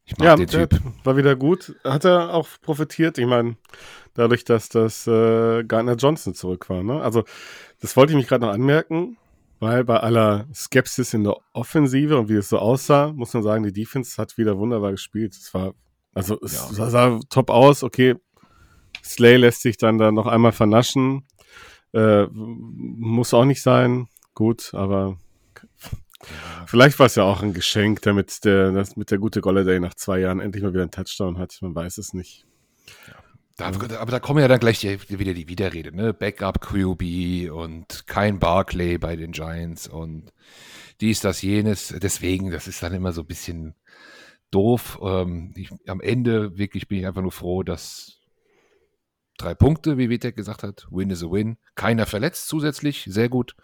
Ich 0.05 0.17
mag 0.17 0.25
ja, 0.25 0.35
den 0.35 0.47
Typ. 0.47 0.79
War 1.03 1.17
wieder 1.17 1.35
gut. 1.35 1.75
Hat 1.83 2.05
er 2.05 2.33
auch 2.33 2.47
profitiert. 2.61 3.17
Ich 3.17 3.25
meine, 3.25 3.57
dadurch, 4.13 4.43
dass 4.43 4.69
das 4.69 5.07
äh, 5.07 5.63
Gardner 5.63 5.95
Johnson 5.95 6.33
zurück 6.33 6.69
war. 6.69 6.83
Ne? 6.83 7.01
Also, 7.01 7.23
das 7.81 7.95
wollte 7.97 8.13
ich 8.13 8.17
mich 8.17 8.27
gerade 8.27 8.45
noch 8.45 8.53
anmerken, 8.53 9.17
weil 9.59 9.83
bei 9.83 9.97
aller 9.97 10.47
Skepsis 10.53 11.13
in 11.13 11.23
der 11.23 11.37
Offensive 11.53 12.17
und 12.17 12.29
wie 12.29 12.35
es 12.35 12.49
so 12.49 12.59
aussah, 12.59 13.13
muss 13.13 13.33
man 13.33 13.41
sagen, 13.41 13.63
die 13.63 13.73
Defense 13.73 14.21
hat 14.21 14.37
wieder 14.37 14.57
wunderbar 14.57 14.91
gespielt. 14.91 15.33
Es 15.33 15.53
war, 15.53 15.73
also, 16.13 16.39
es 16.41 16.77
ja. 16.77 16.89
sah 16.89 17.19
top 17.29 17.49
aus. 17.49 17.83
Okay, 17.83 18.15
Slay 19.03 19.37
lässt 19.37 19.61
sich 19.61 19.77
dann 19.77 19.97
da 19.97 20.11
noch 20.11 20.27
einmal 20.27 20.51
vernaschen 20.51 21.25
äh, 21.93 22.25
muss 22.31 23.33
auch 23.33 23.45
nicht 23.45 23.61
sein. 23.61 24.07
Gut, 24.33 24.73
aber 24.73 25.17
vielleicht 26.67 26.99
war 26.99 27.05
es 27.05 27.15
ja 27.15 27.23
auch 27.23 27.41
ein 27.41 27.53
Geschenk, 27.53 28.01
damit 28.01 28.43
der, 28.43 28.71
das 28.71 28.97
mit 28.97 29.11
der 29.11 29.17
gute 29.17 29.41
Golladay 29.41 29.79
nach 29.79 29.93
zwei 29.93 30.19
Jahren 30.19 30.39
endlich 30.39 30.63
mal 30.63 30.73
wieder 30.73 30.81
einen 30.81 30.91
Touchdown 30.91 31.37
hat. 31.37 31.57
Man 31.61 31.73
weiß 31.75 31.97
es 31.97 32.13
nicht. 32.13 32.45
Da, 33.57 33.67
aber 33.67 34.11
da 34.11 34.19
kommen 34.19 34.41
ja 34.41 34.49
dann 34.49 34.59
gleich 34.59 34.79
die, 34.79 34.99
wieder 35.17 35.33
die 35.33 35.47
Widerrede, 35.47 35.95
ne? 35.95 36.13
Backup 36.13 36.59
QB 36.59 37.51
und 37.51 38.05
kein 38.05 38.37
Barclay 38.37 38.97
bei 38.97 39.15
den 39.15 39.31
Giants 39.31 39.87
und 39.87 40.33
dies, 40.99 41.21
das, 41.21 41.41
jenes. 41.41 41.93
Deswegen, 42.01 42.51
das 42.51 42.67
ist 42.67 42.83
dann 42.83 42.93
immer 42.93 43.13
so 43.13 43.21
ein 43.21 43.27
bisschen 43.27 43.75
doof. 44.51 44.99
Ähm, 45.01 45.53
ich, 45.55 45.69
am 45.87 46.01
Ende 46.01 46.57
wirklich 46.57 46.89
bin 46.89 46.99
ich 46.99 47.07
einfach 47.07 47.21
nur 47.21 47.31
froh, 47.31 47.63
dass 47.63 48.19
drei 49.37 49.55
Punkte, 49.55 49.97
wie 49.97 50.09
Vitek 50.09 50.35
gesagt 50.35 50.63
hat, 50.63 50.87
Win 50.89 51.09
is 51.09 51.23
a 51.23 51.31
Win. 51.31 51.57
Keiner 51.75 52.05
verletzt 52.05 52.47
zusätzlich, 52.47 53.07
sehr 53.09 53.29
gut. 53.29 53.55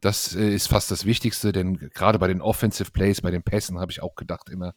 Das 0.00 0.34
äh, 0.34 0.52
ist 0.54 0.66
fast 0.66 0.90
das 0.90 1.04
Wichtigste, 1.04 1.52
denn 1.52 1.78
gerade 1.78 2.18
bei 2.18 2.26
den 2.28 2.40
Offensive 2.40 2.90
Plays, 2.90 3.20
bei 3.20 3.30
den 3.30 3.42
Pässen 3.42 3.78
habe 3.78 3.92
ich 3.92 4.02
auch 4.02 4.16
gedacht 4.16 4.48
immer, 4.50 4.74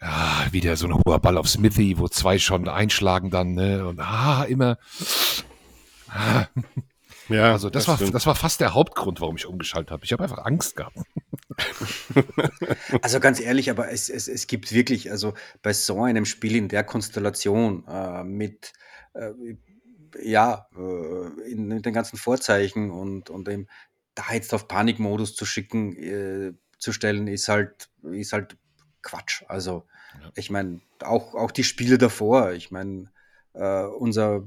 ah, 0.00 0.46
wieder 0.50 0.76
so 0.76 0.86
ein 0.86 0.94
hoher 0.94 1.20
Ball 1.20 1.38
auf 1.38 1.48
Smithy, 1.48 1.98
wo 1.98 2.08
zwei 2.08 2.38
schon 2.38 2.68
einschlagen 2.68 3.30
dann, 3.30 3.54
ne? 3.54 3.86
Und 3.86 4.00
ah, 4.00 4.44
immer. 4.44 4.78
Ah. 6.08 6.46
Ja, 7.30 7.52
also 7.52 7.70
das, 7.70 7.86
das 7.86 8.00
war, 8.00 8.10
das 8.10 8.26
war 8.26 8.34
fast 8.34 8.60
der 8.60 8.74
Hauptgrund, 8.74 9.20
warum 9.20 9.36
ich 9.36 9.46
umgeschaltet 9.46 9.90
habe. 9.90 10.04
Ich 10.04 10.12
habe 10.12 10.22
einfach 10.22 10.44
Angst 10.44 10.76
gehabt. 10.76 10.96
Also 13.02 13.20
ganz 13.20 13.38
ehrlich, 13.40 13.70
aber 13.70 13.90
es, 13.90 14.08
es, 14.08 14.28
es 14.28 14.46
gibt 14.46 14.72
wirklich, 14.72 15.10
also 15.10 15.34
bei 15.62 15.72
so 15.72 16.02
einem 16.02 16.24
Spiel 16.24 16.56
in 16.56 16.68
der 16.68 16.84
Konstellation 16.84 17.86
äh, 17.86 18.24
mit 18.24 18.72
äh, 19.14 19.32
ja, 20.22 20.66
äh, 20.76 21.50
in, 21.50 21.70
in, 21.70 21.82
den 21.82 21.92
ganzen 21.92 22.16
Vorzeichen 22.16 22.90
und, 22.90 23.30
und 23.30 23.48
eben 23.48 23.68
da 24.14 24.24
jetzt 24.32 24.52
auf 24.54 24.68
Panikmodus 24.68 25.34
zu 25.34 25.44
schicken, 25.44 25.96
äh, 25.96 26.52
zu 26.78 26.92
stellen, 26.92 27.28
ist 27.28 27.48
halt, 27.48 27.90
ist 28.02 28.32
halt 28.32 28.56
Quatsch. 29.02 29.44
Also, 29.48 29.86
ja. 30.20 30.30
ich 30.34 30.50
meine, 30.50 30.80
auch, 31.02 31.34
auch 31.34 31.50
die 31.50 31.64
Spiele 31.64 31.98
davor, 31.98 32.52
ich 32.52 32.70
meine, 32.70 33.10
äh, 33.52 33.84
unser 33.84 34.44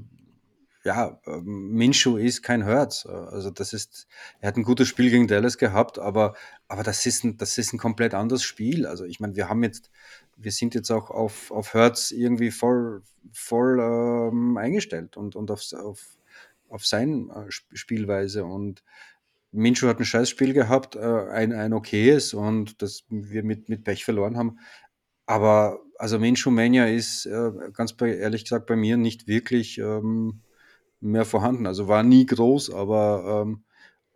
ja, 0.84 1.18
ähm, 1.26 1.70
Minshu 1.72 2.16
ist 2.16 2.42
kein 2.42 2.62
Hertz. 2.64 3.06
Also 3.06 3.50
das 3.50 3.72
ist, 3.72 4.06
er 4.40 4.48
hat 4.48 4.56
ein 4.56 4.62
gutes 4.64 4.86
Spiel 4.88 5.10
gegen 5.10 5.26
Dallas 5.26 5.56
gehabt, 5.58 5.98
aber, 5.98 6.34
aber 6.68 6.82
das 6.82 7.06
ist 7.06 7.24
ein, 7.24 7.36
das 7.38 7.56
ist 7.58 7.72
ein 7.72 7.78
komplett 7.78 8.14
anderes 8.14 8.42
Spiel. 8.42 8.86
Also 8.86 9.04
ich 9.04 9.18
meine, 9.18 9.34
wir 9.34 9.48
haben 9.48 9.62
jetzt, 9.62 9.90
wir 10.36 10.52
sind 10.52 10.74
jetzt 10.74 10.90
auch 10.90 11.10
auf, 11.10 11.50
auf 11.50 11.72
Hertz 11.74 12.10
irgendwie 12.10 12.50
voll, 12.50 13.02
voll 13.32 13.80
ähm, 13.80 14.58
eingestellt 14.58 15.16
und, 15.16 15.36
und 15.36 15.50
auf, 15.50 15.62
auf, 15.72 16.18
auf 16.68 16.86
seine 16.86 17.46
äh, 17.48 17.50
Spielweise 17.50 18.44
und 18.44 18.82
Minshu 19.52 19.86
hat 19.86 20.00
ein 20.00 20.04
scheiß 20.04 20.28
Spiel 20.28 20.52
gehabt, 20.52 20.96
äh, 20.96 21.28
ein, 21.30 21.52
ein 21.52 21.72
okayes 21.72 22.34
und 22.34 22.82
das 22.82 23.04
wir 23.08 23.42
mit, 23.44 23.68
mit 23.68 23.84
Pech 23.84 24.04
verloren 24.04 24.36
haben. 24.36 24.58
Aber 25.26 25.80
also 25.98 26.18
Minshu 26.18 26.50
Mania 26.50 26.86
ist 26.86 27.24
äh, 27.24 27.52
ganz 27.72 27.94
bei, 27.94 28.14
ehrlich 28.16 28.44
gesagt 28.44 28.66
bei 28.66 28.76
mir 28.76 28.98
nicht 28.98 29.26
wirklich 29.28 29.78
ähm, 29.78 30.42
mehr 31.04 31.24
vorhanden. 31.24 31.66
Also 31.66 31.88
war 31.88 32.02
nie 32.02 32.26
groß, 32.26 32.72
aber 32.72 33.42
ähm, 33.46 33.64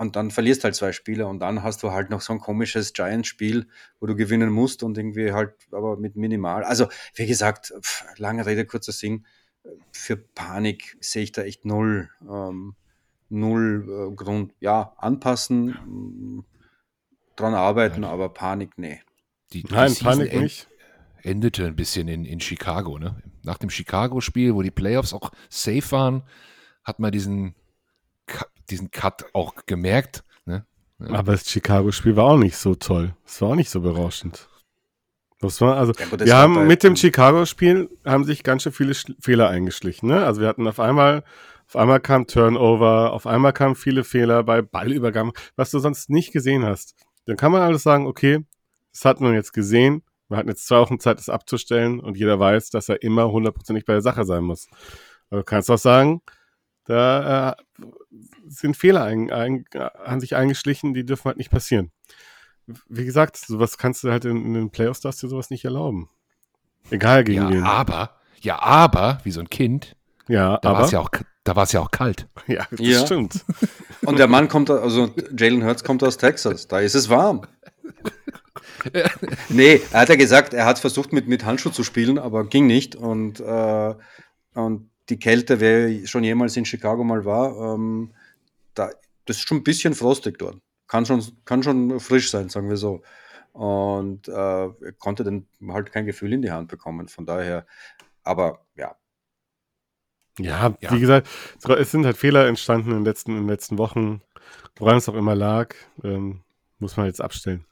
und 0.00 0.14
dann 0.14 0.30
verlierst 0.30 0.62
halt 0.62 0.76
zwei 0.76 0.92
Spiele 0.92 1.26
und 1.26 1.40
dann 1.40 1.64
hast 1.64 1.82
du 1.82 1.90
halt 1.90 2.08
noch 2.08 2.20
so 2.20 2.32
ein 2.32 2.38
komisches 2.38 2.92
Giants-Spiel, 2.92 3.66
wo 3.98 4.06
du 4.06 4.14
gewinnen 4.14 4.50
musst 4.50 4.84
und 4.84 4.96
irgendwie 4.96 5.32
halt 5.32 5.54
aber 5.72 5.96
mit 5.96 6.14
minimal. 6.14 6.62
Also, 6.62 6.86
wie 7.14 7.26
gesagt, 7.26 7.74
pff, 7.80 8.04
lange 8.16 8.46
Rede, 8.46 8.64
kurzer 8.64 8.92
Sinn. 8.92 9.26
Für 9.90 10.16
Panik 10.16 10.96
sehe 11.00 11.24
ich 11.24 11.32
da 11.32 11.42
echt 11.42 11.64
null, 11.64 12.10
ähm, 12.30 12.76
null 13.28 14.12
äh, 14.12 14.14
Grund. 14.14 14.54
Ja, 14.60 14.94
anpassen, 14.98 16.44
äh, 16.46 16.58
dran 17.34 17.54
arbeiten, 17.54 18.04
ja. 18.04 18.10
aber 18.10 18.28
Panik, 18.28 18.78
nee. 18.78 19.00
Die, 19.52 19.64
die 19.64 19.74
Nein, 19.74 19.92
Panik 19.96 20.32
nicht. 20.32 20.68
Endete 21.22 21.66
ein 21.66 21.74
bisschen 21.74 22.06
in, 22.06 22.24
in 22.24 22.38
Chicago, 22.38 23.00
ne? 23.00 23.20
Nach 23.42 23.58
dem 23.58 23.70
Chicago-Spiel, 23.70 24.54
wo 24.54 24.62
die 24.62 24.70
Playoffs 24.70 25.12
auch 25.12 25.32
safe 25.48 25.90
waren, 25.90 26.22
hat 26.88 26.98
man 26.98 27.12
diesen, 27.12 27.54
diesen 28.70 28.90
Cut 28.90 29.26
auch 29.34 29.54
gemerkt. 29.66 30.24
Ne? 30.46 30.66
Aber 30.98 31.32
das 31.32 31.48
Chicago-Spiel 31.48 32.16
war 32.16 32.24
auch 32.24 32.38
nicht 32.38 32.56
so 32.56 32.74
toll. 32.74 33.14
Es 33.24 33.40
war 33.40 33.50
auch 33.50 33.54
nicht 33.54 33.70
so 33.70 33.80
berauschend. 33.80 34.48
Das 35.40 35.60
war, 35.60 35.76
also, 35.76 35.92
ja, 35.92 36.26
wir 36.26 36.36
haben 36.36 36.66
mit 36.66 36.82
dem 36.82 36.96
Chicago-Spiel 36.96 37.88
haben 38.04 38.24
sich 38.24 38.42
ganz 38.42 38.64
schön 38.64 38.72
viele 38.72 38.94
Sch 38.94 39.12
Fehler 39.20 39.48
eingeschlichen. 39.48 40.08
Ne? 40.08 40.24
Also 40.24 40.40
wir 40.40 40.48
hatten 40.48 40.66
auf 40.66 40.80
einmal, 40.80 41.22
auf 41.68 41.76
einmal 41.76 42.00
kam 42.00 42.26
Turnover, 42.26 43.12
auf 43.12 43.26
einmal 43.26 43.52
kamen 43.52 43.76
viele 43.76 44.02
Fehler 44.02 44.42
bei 44.42 44.62
Ballübergaben, 44.62 45.30
was 45.54 45.70
du 45.70 45.78
sonst 45.78 46.10
nicht 46.10 46.32
gesehen 46.32 46.64
hast. 46.64 46.96
Dann 47.26 47.36
kann 47.36 47.52
man 47.52 47.62
alles 47.62 47.84
sagen, 47.84 48.08
okay, 48.08 48.44
das 48.92 49.04
hat 49.04 49.20
man 49.20 49.34
jetzt 49.34 49.52
gesehen. 49.52 50.02
Wir 50.28 50.38
hatten 50.38 50.48
jetzt 50.48 50.66
zwei 50.66 50.80
Wochen 50.80 50.98
Zeit, 50.98 51.18
das 51.18 51.28
abzustellen 51.28 52.00
und 52.00 52.16
jeder 52.16 52.40
weiß, 52.40 52.70
dass 52.70 52.88
er 52.88 53.02
immer 53.02 53.30
hundertprozentig 53.30 53.84
bei 53.84 53.92
der 53.92 54.02
Sache 54.02 54.24
sein 54.24 54.42
muss. 54.42 54.66
Aber 55.30 55.40
du 55.40 55.44
kannst 55.44 55.70
auch 55.70 55.78
sagen, 55.78 56.20
da 56.88 57.50
äh, 57.50 57.84
sind 58.48 58.76
Fehler 58.76 59.04
ein, 59.04 59.30
ein, 59.30 59.66
an 60.04 60.20
sich 60.20 60.34
eingeschlichen, 60.34 60.94
die 60.94 61.04
dürfen 61.04 61.26
halt 61.26 61.36
nicht 61.36 61.50
passieren. 61.50 61.92
Wie 62.88 63.04
gesagt, 63.04 63.36
sowas 63.36 63.76
kannst 63.76 64.04
du 64.04 64.10
halt 64.10 64.24
in, 64.24 64.44
in 64.44 64.54
den 64.54 64.70
Playoffs 64.70 65.00
darfst 65.00 65.22
du 65.22 65.28
sowas 65.28 65.50
nicht 65.50 65.64
erlauben. 65.66 66.08
Egal 66.90 67.24
gegen 67.24 67.42
ja, 67.42 67.50
wen. 67.50 67.62
Aber, 67.62 68.16
ja, 68.40 68.58
aber, 68.58 69.18
wie 69.24 69.30
so 69.30 69.40
ein 69.40 69.50
Kind. 69.50 69.96
Ja, 70.28 70.56
da 70.58 70.72
war 70.72 70.84
es 70.84 70.90
ja 70.90 71.00
auch, 71.00 71.10
da 71.44 71.56
war 71.56 71.64
es 71.64 71.72
ja 71.72 71.80
auch 71.80 71.90
kalt. 71.90 72.26
Ja, 72.46 72.66
das 72.70 72.80
ja. 72.80 73.04
stimmt. 73.04 73.44
Und 74.06 74.18
der 74.18 74.26
Mann 74.26 74.48
kommt, 74.48 74.70
also 74.70 75.14
Jalen 75.36 75.64
Hurts 75.64 75.84
kommt 75.84 76.02
aus 76.02 76.16
Texas. 76.16 76.68
Da 76.68 76.80
ist 76.80 76.94
es 76.94 77.10
warm. 77.10 77.42
nee, 79.50 79.82
er 79.90 80.00
hat 80.00 80.08
ja 80.08 80.16
gesagt, 80.16 80.54
er 80.54 80.64
hat 80.64 80.78
versucht 80.78 81.12
mit, 81.12 81.28
mit 81.28 81.44
Handschuh 81.44 81.70
zu 81.70 81.84
spielen, 81.84 82.18
aber 82.18 82.46
ging 82.46 82.66
nicht. 82.66 82.96
Und, 82.96 83.40
äh, 83.40 83.94
und 84.54 84.90
die 85.08 85.18
Kälte, 85.18 85.60
wer 85.60 86.06
schon 86.06 86.24
jemals 86.24 86.56
in 86.56 86.64
Chicago 86.64 87.04
mal 87.04 87.24
war, 87.24 87.74
ähm, 87.74 88.12
da, 88.74 88.90
das 89.24 89.38
ist 89.38 89.48
schon 89.48 89.58
ein 89.58 89.64
bisschen 89.64 89.94
frostig 89.94 90.38
dort. 90.38 90.58
Kann 90.86 91.06
schon, 91.06 91.22
kann 91.44 91.62
schon 91.62 92.00
frisch 92.00 92.30
sein, 92.30 92.48
sagen 92.48 92.68
wir 92.68 92.76
so. 92.76 93.02
Und 93.52 94.28
äh, 94.28 94.68
konnte 94.98 95.24
dann 95.24 95.46
halt 95.68 95.92
kein 95.92 96.06
Gefühl 96.06 96.32
in 96.32 96.42
die 96.42 96.50
Hand 96.50 96.68
bekommen. 96.68 97.08
Von 97.08 97.26
daher, 97.26 97.66
aber 98.22 98.64
ja. 98.76 98.96
Ja, 100.38 100.76
ja. 100.80 100.92
wie 100.92 101.00
gesagt, 101.00 101.28
es 101.78 101.90
sind 101.90 102.06
halt 102.06 102.16
Fehler 102.16 102.46
entstanden 102.46 102.90
in 102.90 102.98
den 102.98 103.04
letzten, 103.04 103.32
in 103.32 103.42
den 103.42 103.48
letzten 103.48 103.76
Wochen. 103.78 104.22
Woran 104.76 104.98
es 104.98 105.08
auch 105.08 105.14
immer 105.14 105.34
lag, 105.34 105.74
ähm, 106.04 106.42
muss 106.78 106.96
man 106.96 107.06
jetzt 107.06 107.20
abstellen. 107.20 107.64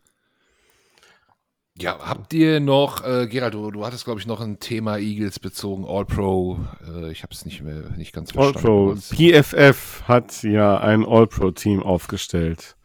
Ja, 1.78 1.98
habt 2.00 2.32
ihr 2.32 2.60
noch, 2.60 3.04
äh, 3.04 3.26
Gerald, 3.26 3.52
du, 3.52 3.70
du 3.70 3.84
hattest, 3.84 4.06
glaube 4.06 4.18
ich, 4.18 4.26
noch 4.26 4.40
ein 4.40 4.58
Thema 4.60 4.96
Eagles 4.96 5.38
bezogen, 5.38 5.84
All-Pro. 5.86 6.58
Äh, 6.86 7.12
ich 7.12 7.22
habe 7.22 7.34
es 7.34 7.44
nicht 7.44 7.62
mehr, 7.62 7.90
nicht 7.96 8.14
ganz 8.14 8.32
verstanden. 8.32 8.66
All-Pro. 8.66 8.94
PFF 8.96 10.04
hat 10.08 10.42
ja 10.42 10.78
ein 10.78 11.04
All-Pro-Team 11.04 11.82
aufgestellt. 11.82 12.76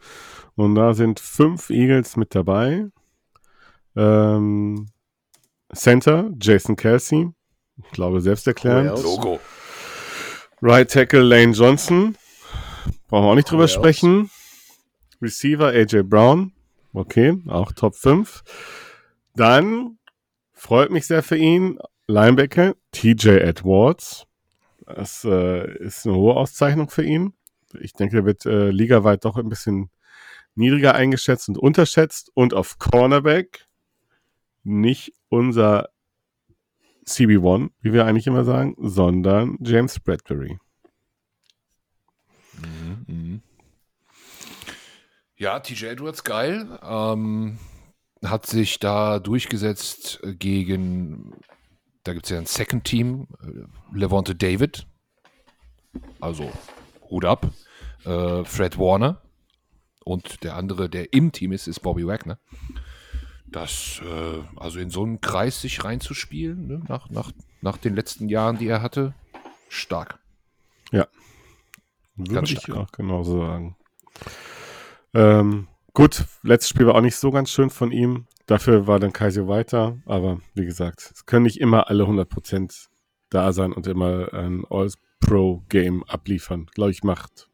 Und 0.56 0.74
da 0.74 0.92
sind 0.92 1.20
fünf 1.20 1.70
Eagles 1.70 2.16
mit 2.16 2.34
dabei. 2.34 2.86
Ähm, 3.96 4.88
Center, 5.74 6.30
Jason 6.38 6.76
Kelsey. 6.76 7.30
Ich 7.82 7.90
glaube, 7.92 8.20
selbsterklärend. 8.20 9.02
Logo. 9.02 9.40
Right 10.60 10.90
Tackle, 10.90 11.22
Lane 11.22 11.52
Johnson. 11.52 12.14
Brauchen 13.08 13.24
wir 13.24 13.30
auch 13.30 13.34
nicht 13.34 13.50
drüber 13.50 13.68
sprechen. 13.68 14.30
Receiver, 15.22 15.68
AJ 15.68 16.02
Brown. 16.02 16.52
Okay, 16.92 17.40
auch 17.48 17.72
Top 17.72 17.94
5. 17.94 18.42
Dann 19.34 19.98
freut 20.52 20.90
mich 20.90 21.06
sehr 21.06 21.22
für 21.22 21.36
ihn. 21.36 21.78
Linebacker 22.06 22.74
TJ 22.90 23.28
Edwards. 23.38 24.26
Das 24.86 25.24
äh, 25.24 25.78
ist 25.78 26.06
eine 26.06 26.16
hohe 26.16 26.36
Auszeichnung 26.36 26.90
für 26.90 27.04
ihn. 27.04 27.32
Ich 27.80 27.94
denke, 27.94 28.18
er 28.18 28.24
wird 28.26 28.44
äh, 28.44 28.70
ligaweit 28.70 29.24
doch 29.24 29.36
ein 29.38 29.48
bisschen 29.48 29.90
niedriger 30.54 30.94
eingeschätzt 30.94 31.48
und 31.48 31.56
unterschätzt. 31.56 32.30
Und 32.34 32.52
auf 32.52 32.78
Cornerback 32.78 33.66
nicht 34.64 35.14
unser 35.28 35.88
CB1, 37.06 37.70
wie 37.80 37.92
wir 37.92 38.04
eigentlich 38.04 38.26
immer 38.26 38.44
sagen, 38.44 38.76
sondern 38.78 39.56
James 39.60 39.98
Bradbury. 39.98 40.58
Mhm, 42.58 43.04
mh. 43.06 43.40
Ja, 45.42 45.58
TJ 45.58 45.86
Edwards, 45.86 46.22
geil. 46.22 46.78
Ähm, 46.84 47.58
hat 48.24 48.46
sich 48.46 48.78
da 48.78 49.18
durchgesetzt 49.18 50.20
gegen, 50.38 51.32
da 52.04 52.12
gibt 52.12 52.26
es 52.26 52.30
ja 52.30 52.38
ein 52.38 52.46
Second 52.46 52.84
Team, 52.84 53.26
äh, 53.42 53.64
Levante 53.92 54.36
David. 54.36 54.86
Also 56.20 56.52
Hut 57.10 57.24
ab. 57.24 57.50
Äh, 58.04 58.44
Fred 58.44 58.78
Warner. 58.78 59.20
Und 60.04 60.44
der 60.44 60.54
andere, 60.54 60.88
der 60.88 61.12
im 61.12 61.32
Team 61.32 61.50
ist, 61.50 61.66
ist 61.66 61.80
Bobby 61.80 62.06
Wagner. 62.06 62.38
Das, 63.44 64.00
äh, 64.04 64.44
also 64.54 64.78
in 64.78 64.90
so 64.90 65.02
einen 65.02 65.20
Kreis 65.20 65.60
sich 65.60 65.82
reinzuspielen, 65.82 66.68
ne, 66.68 66.82
nach, 66.86 67.10
nach, 67.10 67.32
nach 67.62 67.78
den 67.78 67.96
letzten 67.96 68.28
Jahren, 68.28 68.58
die 68.58 68.68
er 68.68 68.80
hatte, 68.80 69.12
stark. 69.68 70.20
Ja. 70.92 71.08
Würde 72.14 72.32
Ganz 72.32 72.50
ich 72.52 72.72
auch 72.72 72.92
genauso 72.92 73.40
sagen. 73.44 73.76
Ähm, 75.14 75.68
gut, 75.94 76.24
letztes 76.42 76.70
Spiel 76.70 76.86
war 76.86 76.94
auch 76.94 77.00
nicht 77.00 77.16
so 77.16 77.30
ganz 77.30 77.50
schön 77.50 77.70
von 77.70 77.92
ihm. 77.92 78.26
Dafür 78.46 78.86
war 78.86 78.98
dann 78.98 79.12
Kaiser 79.12 79.48
weiter. 79.48 79.98
Aber 80.06 80.40
wie 80.54 80.64
gesagt, 80.64 81.10
es 81.14 81.26
können 81.26 81.44
nicht 81.44 81.60
immer 81.60 81.88
alle 81.88 82.04
100% 82.04 82.88
da 83.30 83.52
sein 83.52 83.72
und 83.72 83.86
immer 83.86 84.32
ein 84.32 84.64
All-Pro-Game 84.68 86.04
abliefern. 86.04 86.66
Glaube 86.74 86.90
ich, 86.90 87.02
macht 87.02 87.48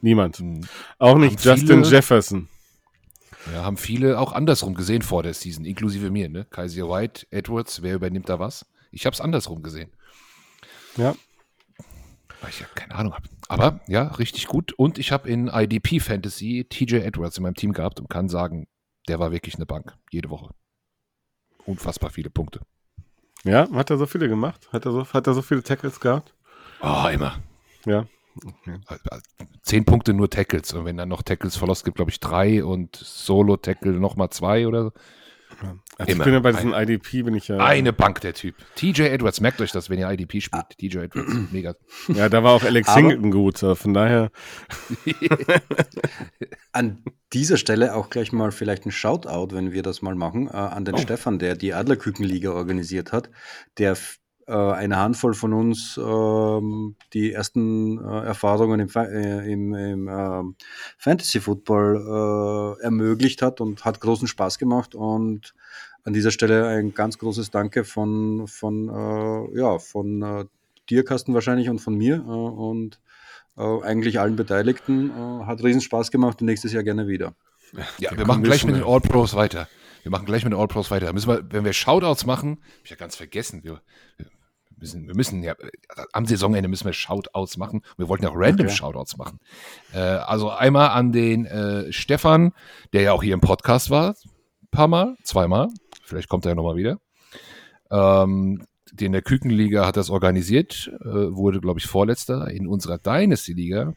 niemand. 0.00 0.40
Mhm. 0.40 0.60
Auch 0.98 1.18
nicht 1.18 1.44
Haben 1.44 1.58
Justin 1.58 1.82
Jefferson. 1.82 2.48
Ja, 3.52 3.64
haben 3.64 3.76
viele 3.76 4.18
auch 4.18 4.32
andersrum 4.32 4.74
gesehen 4.74 5.02
vor 5.02 5.22
der 5.22 5.34
Season, 5.34 5.64
inklusive 5.64 6.10
mir, 6.10 6.28
ne? 6.28 6.46
Kaiser 6.48 6.88
White, 6.88 7.26
Edwards, 7.30 7.82
wer 7.82 7.94
übernimmt 7.94 8.28
da 8.28 8.38
was? 8.38 8.64
Ich 8.90 9.04
habe 9.04 9.12
es 9.12 9.20
andersrum 9.20 9.62
gesehen. 9.62 9.90
Ja. 10.96 11.14
Weil 12.44 12.50
ich 12.50 12.60
ja 12.60 12.66
keine 12.74 12.94
Ahnung 12.94 13.14
habe. 13.14 13.26
Aber 13.48 13.80
ja, 13.86 14.08
richtig 14.08 14.48
gut. 14.48 14.74
Und 14.74 14.98
ich 14.98 15.12
habe 15.12 15.30
in 15.30 15.48
IDP 15.48 15.98
Fantasy 15.98 16.66
TJ 16.68 16.96
Edwards 16.96 17.38
in 17.38 17.42
meinem 17.42 17.54
Team 17.54 17.72
gehabt 17.72 17.98
und 18.00 18.10
kann 18.10 18.28
sagen, 18.28 18.66
der 19.08 19.18
war 19.18 19.32
wirklich 19.32 19.54
eine 19.54 19.64
Bank. 19.64 19.96
Jede 20.10 20.28
Woche. 20.28 20.50
Unfassbar 21.64 22.10
viele 22.10 22.28
Punkte. 22.28 22.60
Ja, 23.44 23.70
hat 23.72 23.88
er 23.88 23.96
so 23.96 24.04
viele 24.04 24.28
gemacht? 24.28 24.68
Hat 24.72 24.84
er 24.84 24.92
so, 24.92 25.06
hat 25.06 25.26
er 25.26 25.32
so 25.32 25.40
viele 25.40 25.62
Tackles 25.62 26.00
gehabt? 26.00 26.34
Oh, 26.82 27.08
immer. 27.10 27.38
Ja. 27.86 28.06
Zehn 29.62 29.86
Punkte 29.86 30.12
nur 30.12 30.28
Tackles. 30.28 30.74
Und 30.74 30.84
wenn 30.84 30.98
dann 30.98 31.08
noch 31.08 31.22
Tackles 31.22 31.56
verlost 31.56 31.86
gibt, 31.86 31.96
glaube 31.96 32.10
ich 32.10 32.20
drei 32.20 32.62
und 32.62 32.94
Solo-Tackle 32.94 33.92
nochmal 33.92 34.28
zwei 34.28 34.66
oder 34.68 34.82
so. 34.84 34.92
Also 35.98 36.12
ich 36.12 36.18
bin 36.22 36.32
ja 36.32 36.40
bei 36.40 36.52
diesem 36.52 36.72
IDP, 36.74 37.22
bin 37.22 37.34
ich 37.34 37.48
ja. 37.48 37.56
Eine 37.58 37.92
Bank, 37.92 38.20
der 38.20 38.34
Typ. 38.34 38.54
TJ 38.76 39.02
Edwards, 39.02 39.40
merkt 39.40 39.60
euch 39.60 39.72
das, 39.72 39.88
wenn 39.90 39.98
ihr 39.98 40.10
IDP 40.10 40.40
spielt. 40.40 40.70
TJ 40.78 40.98
Edwards, 40.98 41.32
mega. 41.52 41.74
Ja, 42.08 42.28
da 42.28 42.42
war 42.42 42.52
auch 42.52 42.64
Alex 42.64 42.88
Aber- 42.88 42.98
Singleton 43.00 43.30
gut. 43.30 43.58
Von 43.58 43.94
daher, 43.94 44.30
An 46.72 47.02
dieser 47.32 47.56
Stelle 47.56 47.94
auch 47.94 48.10
gleich 48.10 48.32
mal 48.32 48.52
vielleicht 48.52 48.86
ein 48.86 48.90
Shoutout, 48.92 49.54
wenn 49.54 49.72
wir 49.72 49.82
das 49.82 50.02
mal 50.02 50.14
machen, 50.14 50.48
äh, 50.48 50.52
an 50.56 50.84
den 50.84 50.94
Oh. 50.94 50.98
Stefan, 50.98 51.38
der 51.38 51.56
die 51.56 51.74
Adlerkükenliga 51.74 52.50
organisiert 52.50 53.12
hat, 53.12 53.30
der 53.78 53.96
eine 54.52 54.96
Handvoll 54.98 55.34
von 55.34 55.52
uns 55.52 55.98
ähm, 56.02 56.96
die 57.12 57.32
ersten 57.32 57.98
äh, 57.98 58.26
Erfahrungen 58.26 58.80
im, 58.80 58.88
äh, 58.94 59.52
im, 59.52 59.74
im 59.74 60.08
ähm, 60.08 60.56
Fantasy 60.98 61.40
Football 61.40 62.76
äh, 62.80 62.84
ermöglicht 62.84 63.42
hat 63.42 63.60
und 63.60 63.84
hat 63.84 64.00
großen 64.00 64.28
Spaß 64.28 64.58
gemacht 64.58 64.94
und 64.94 65.54
an 66.04 66.12
dieser 66.12 66.30
Stelle 66.30 66.66
ein 66.66 66.92
ganz 66.94 67.18
großes 67.18 67.50
Danke 67.50 67.84
von, 67.84 68.46
von, 68.46 68.88
äh, 68.88 69.58
ja, 69.58 69.78
von 69.78 70.22
äh, 70.22 70.44
dir, 70.90 71.04
Carsten, 71.04 71.34
wahrscheinlich 71.34 71.70
und 71.70 71.78
von 71.78 71.94
mir 71.94 72.16
äh, 72.16 72.30
und 72.30 73.00
äh, 73.56 73.82
eigentlich 73.82 74.20
allen 74.20 74.36
Beteiligten. 74.36 75.10
Äh, 75.10 75.44
hat 75.46 75.62
riesen 75.62 75.80
Spaß 75.80 76.10
gemacht 76.10 76.40
und 76.40 76.46
nächstes 76.46 76.72
Jahr 76.72 76.82
gerne 76.82 77.08
wieder. 77.08 77.34
Ja, 77.98 78.10
Der 78.10 78.18
wir 78.18 78.26
machen 78.26 78.42
gleich 78.42 78.64
mit 78.64 78.76
den 78.76 78.82
Commissioner. 78.82 79.04
All-Pros 79.04 79.34
weiter. 79.34 79.68
Wir 80.02 80.10
machen 80.10 80.26
gleich 80.26 80.44
mit 80.44 80.52
den 80.52 80.60
All-Pros 80.60 80.90
weiter. 80.90 81.06
Da 81.06 81.12
müssen 81.12 81.28
wir, 81.28 81.44
wenn 81.50 81.64
wir 81.64 81.72
Shoutouts 81.72 82.26
machen, 82.26 82.58
hab 82.60 82.84
ich 82.84 82.90
ja 82.90 82.96
ganz 82.96 83.16
vergessen, 83.16 83.64
wir, 83.64 83.80
wir 84.18 84.26
müssen, 84.84 85.06
wir 85.08 85.16
müssen 85.16 85.42
ja, 85.42 85.54
am 86.12 86.26
Saisonende 86.26 86.68
müssen 86.68 86.84
wir 86.84 86.92
Shoutouts 86.92 87.56
machen. 87.56 87.82
Wir 87.96 88.08
wollten 88.08 88.24
ja 88.24 88.30
auch 88.30 88.36
random 88.36 88.66
Okay. 88.66 88.76
Shoutouts 88.76 89.16
machen. 89.16 89.38
Äh, 89.94 89.98
also 89.98 90.50
einmal 90.50 90.90
an 90.90 91.12
den 91.12 91.46
äh, 91.46 91.90
Stefan, 91.92 92.52
der 92.92 93.02
ja 93.02 93.12
auch 93.12 93.22
hier 93.22 93.34
im 93.34 93.40
Podcast 93.40 93.88
war, 93.90 94.10
ein 94.10 94.68
paar 94.70 94.88
Mal, 94.88 95.16
zweimal. 95.22 95.68
Vielleicht 96.02 96.28
kommt 96.28 96.44
er 96.44 96.50
ja 96.50 96.54
nochmal 96.54 96.76
wieder. 96.76 96.98
Ähm, 97.90 98.66
den 98.92 99.12
der 99.12 99.22
Kükenliga 99.22 99.86
hat 99.86 99.96
das 99.96 100.10
organisiert, 100.10 100.90
äh, 101.00 101.04
wurde, 101.06 101.60
glaube 101.60 101.80
ich, 101.80 101.86
Vorletzter. 101.86 102.48
In 102.50 102.66
unserer 102.66 102.98
Dynasty-Liga 102.98 103.94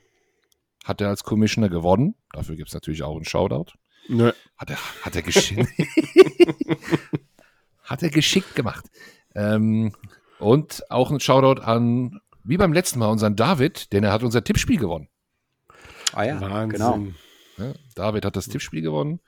hat 0.86 1.02
er 1.02 1.10
als 1.10 1.24
Commissioner 1.26 1.68
gewonnen. 1.70 2.16
Dafür 2.32 2.56
gibt 2.56 2.70
es 2.70 2.74
natürlich 2.74 3.04
auch 3.04 3.16
einen 3.16 3.26
Shoutout. 3.26 3.74
nö. 4.08 4.32
Hat 4.58 4.70
er, 4.70 4.78
hat 5.04 5.16
er 5.16 5.22
geschickt. 5.22 5.68
hat 7.84 8.04
er 8.04 8.10
geschickt 8.10 8.56
gemacht. 8.56 8.86
Ähm, 9.36 9.94
und 10.40 10.90
auch 10.92 11.12
ein 11.12 11.20
Shoutout 11.20 11.62
an, 11.62 12.20
wie 12.44 12.58
beim 12.58 12.74
letzten 12.74 13.00
Mal, 13.00 13.08
unseren 13.08 13.36
David, 13.36 13.92
denn 13.94 14.04
er 14.04 14.12
hat 14.12 14.24
unser 14.24 14.44
Tippspiel 14.44 14.78
gewonnen. 14.78 15.08
Ah 16.14 16.24
ja, 16.24 16.40
Wahnsinn. 16.42 16.70
genau. 16.70 17.00
Ja, 17.58 17.74
David 17.96 18.26
hat 18.26 18.36
das 18.36 18.48
Tippspiel 18.48 18.82
gewonnen. 18.82 19.20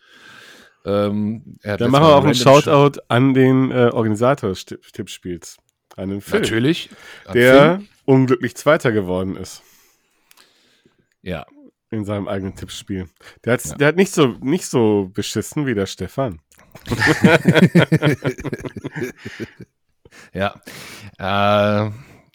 Ähm, 0.85 1.57
er 1.61 1.77
Dann 1.77 1.91
machen 1.91 2.05
wir 2.05 2.15
auch 2.15 2.23
einen 2.23 2.35
Shoutout 2.35 3.01
an 3.09 3.33
den 3.33 3.69
äh, 3.71 3.89
Organisator 3.91 4.49
des 4.49 4.65
Tipp- 4.65 4.93
Tippspiels. 4.93 5.57
An 5.97 6.09
den 6.09 6.21
Phil, 6.21 6.39
Natürlich. 6.39 6.89
An 7.25 7.33
der 7.33 7.75
Finn. 7.77 7.87
unglücklich 8.05 8.55
Zweiter 8.55 8.91
geworden 8.93 9.35
ist 9.35 9.61
Ja, 11.21 11.45
in 11.89 12.05
seinem 12.05 12.29
eigenen 12.29 12.55
Tippspiel. 12.55 13.09
Der, 13.43 13.57
Ja. 13.57 13.75
der 13.75 13.87
hat 13.89 13.95
nicht 13.97 14.13
so, 14.13 14.27
nicht 14.39 14.65
so 14.67 15.09
beschissen 15.13 15.65
wie 15.65 15.73
der 15.73 15.87
Stefan. 15.87 16.39
ja. 20.33 20.55
Äh, 21.17 21.91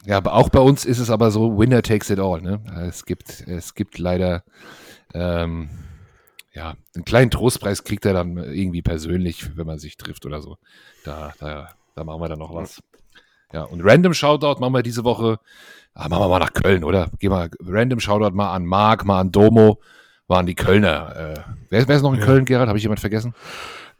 ja, 0.06 0.18
aber 0.18 0.34
auch 0.34 0.50
bei 0.50 0.60
uns 0.60 0.84
ist 0.84 0.98
es 0.98 1.10
aber 1.10 1.30
so, 1.30 1.58
Winner 1.58 1.82
takes 1.82 2.10
it 2.10 2.18
all. 2.18 2.42
Ne? 2.42 2.60
Es 2.87 3.06
gibt, 3.06 3.46
es 3.48 3.74
gibt 3.74 3.98
leider, 3.98 4.44
ähm, 5.14 5.70
ja, 6.52 6.74
einen 6.94 7.04
kleinen 7.04 7.30
Trostpreis 7.30 7.84
kriegt 7.84 8.04
er 8.04 8.12
dann 8.12 8.37
irgendwie 8.37 8.82
persönlich, 8.82 9.56
wenn 9.56 9.66
man 9.66 9.78
sich 9.78 9.96
trifft 9.96 10.26
oder 10.26 10.42
so. 10.42 10.58
Da, 11.04 11.32
da, 11.40 11.70
da 11.94 12.04
machen 12.04 12.20
wir 12.20 12.28
dann 12.28 12.38
noch 12.38 12.54
was. 12.54 12.82
Ja, 13.52 13.62
und 13.62 13.80
Random 13.82 14.12
Shoutout 14.14 14.60
machen 14.60 14.74
wir 14.74 14.82
diese 14.82 15.04
Woche. 15.04 15.38
Ah, 15.94 16.08
machen 16.08 16.24
wir 16.24 16.28
mal 16.28 16.40
nach 16.40 16.52
Köln, 16.52 16.84
oder? 16.84 17.10
Gehen 17.18 17.30
wir 17.30 17.48
Random 17.60 18.00
Shoutout 18.00 18.34
mal 18.34 18.52
an 18.52 18.66
Marc, 18.66 19.04
mal 19.04 19.20
an 19.20 19.32
Domo, 19.32 19.80
mal 20.28 20.40
an 20.40 20.46
die 20.46 20.54
Kölner. 20.54 21.16
Äh, 21.16 21.40
wer, 21.70 21.88
wer 21.88 21.96
ist 21.96 22.02
noch 22.02 22.12
in. 22.12 22.20
Köln, 22.20 22.44
Gerhard? 22.44 22.68
Habe 22.68 22.78
ich 22.78 22.82
jemand 22.82 23.00
vergessen? 23.00 23.34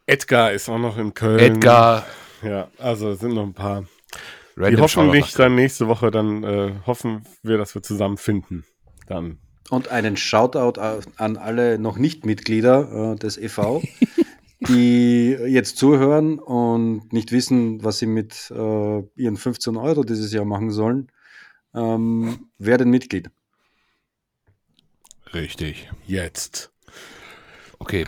Edgar 0.06 0.52
ist 0.52 0.68
auch 0.68 0.78
noch 0.78 0.98
in 0.98 1.14
Köln. 1.14 1.38
Edgar, 1.38 2.04
Ja, 2.44 2.68
also 2.78 3.11
es 3.11 3.20
sind 3.20 3.35
noch 3.35 3.44
ein 3.44 3.54
paar. 3.54 3.85
Die 4.57 4.61
Random 4.61 4.83
hoffentlich 4.83 5.24
Shoutout 5.24 5.42
nach 5.42 5.44
dann 5.46 5.54
nächste 5.57 5.88
Woche, 5.88 6.11
dann 6.11 6.44
äh, 6.44 6.74
hoffen 6.87 7.24
wir, 7.42 7.59
dass 7.59 7.74
wir 7.74 7.83
zusammen 7.83 8.18
finden. 8.18 8.64
Dann. 9.09 9.38
Und 9.70 9.88
einen 9.88 10.16
Shoutout 10.16 10.80
an 10.80 11.37
alle 11.37 11.78
noch 11.78 11.96
nicht 11.96 12.24
Mitglieder 12.24 13.14
äh, 13.14 13.16
des 13.16 13.37
EV, 13.37 13.83
die 14.61 15.30
jetzt 15.30 15.76
zuhören 15.78 16.38
und 16.38 17.12
nicht 17.12 17.33
wissen, 17.33 17.83
was 17.83 17.98
sie 17.98 18.07
mit 18.07 18.50
äh, 18.50 19.02
ihren 19.16 19.37
15 19.37 19.76
Euro 19.76 20.04
dieses 20.04 20.33
Jahr 20.33 20.44
machen 20.44 20.70
sollen. 20.70 21.11
Ähm, 21.74 22.50
werden 22.59 22.90
Mitglied. 22.90 23.30
Richtig. 25.33 25.90
Jetzt. 26.07 26.70
Okay. 27.80 28.07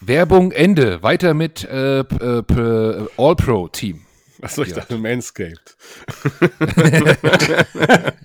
Werbung 0.00 0.52
Ende. 0.52 1.02
Weiter 1.02 1.34
mit 1.34 1.64
äh, 1.64 2.00
äh, 2.00 3.06
All-Pro-Team. 3.16 4.00
Achso, 4.42 4.62
ich 4.62 4.70
Ja. 4.70 4.76
dachte 4.76 4.96
Manscaped. 4.98 5.76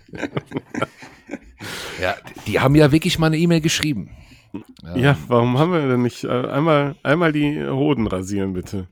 Ja, 2.01 2.15
die 2.45 2.59
haben 2.59 2.75
ja 2.75 2.91
wirklich 2.91 3.17
mal 3.19 3.27
eine 3.27 3.38
E-Mail 3.38 3.61
geschrieben. 3.61 4.11
Ähm, 4.53 4.61
Ja, 5.01 5.17
warum 5.27 5.57
haben 5.57 5.71
wir 5.71 5.88
denn 5.88 6.01
nicht 6.01 6.23
äh, 6.23 6.27
einmal, 6.29 6.95
einmal 7.03 7.31
die 7.31 7.65
Hoden 7.65 8.07
rasieren, 8.07 8.53
bitte? 8.53 8.88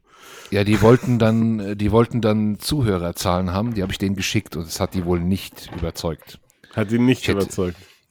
Ja, 0.51 0.63
die 0.63 0.81
wollten 0.81 1.19
dann, 1.19 1.59
äh, 1.59 1.75
die 1.75 1.91
wollten 1.91 2.21
dann 2.21 2.59
Zuhörerzahlen 2.59 3.51
haben, 3.51 3.73
die 3.73 3.81
habe 3.81 3.91
ich 3.91 3.97
denen 3.97 4.15
geschickt 4.15 4.55
und 4.55 4.67
es 4.67 4.79
hat 4.79 4.93
die 4.93 5.05
wohl 5.05 5.19
nicht 5.19 5.69
überzeugt. 5.75 6.39
Hat 6.75 6.91
ihn 6.91 7.05
nicht 7.05 7.21
Ich 7.23 7.27
hätte- 7.27 7.39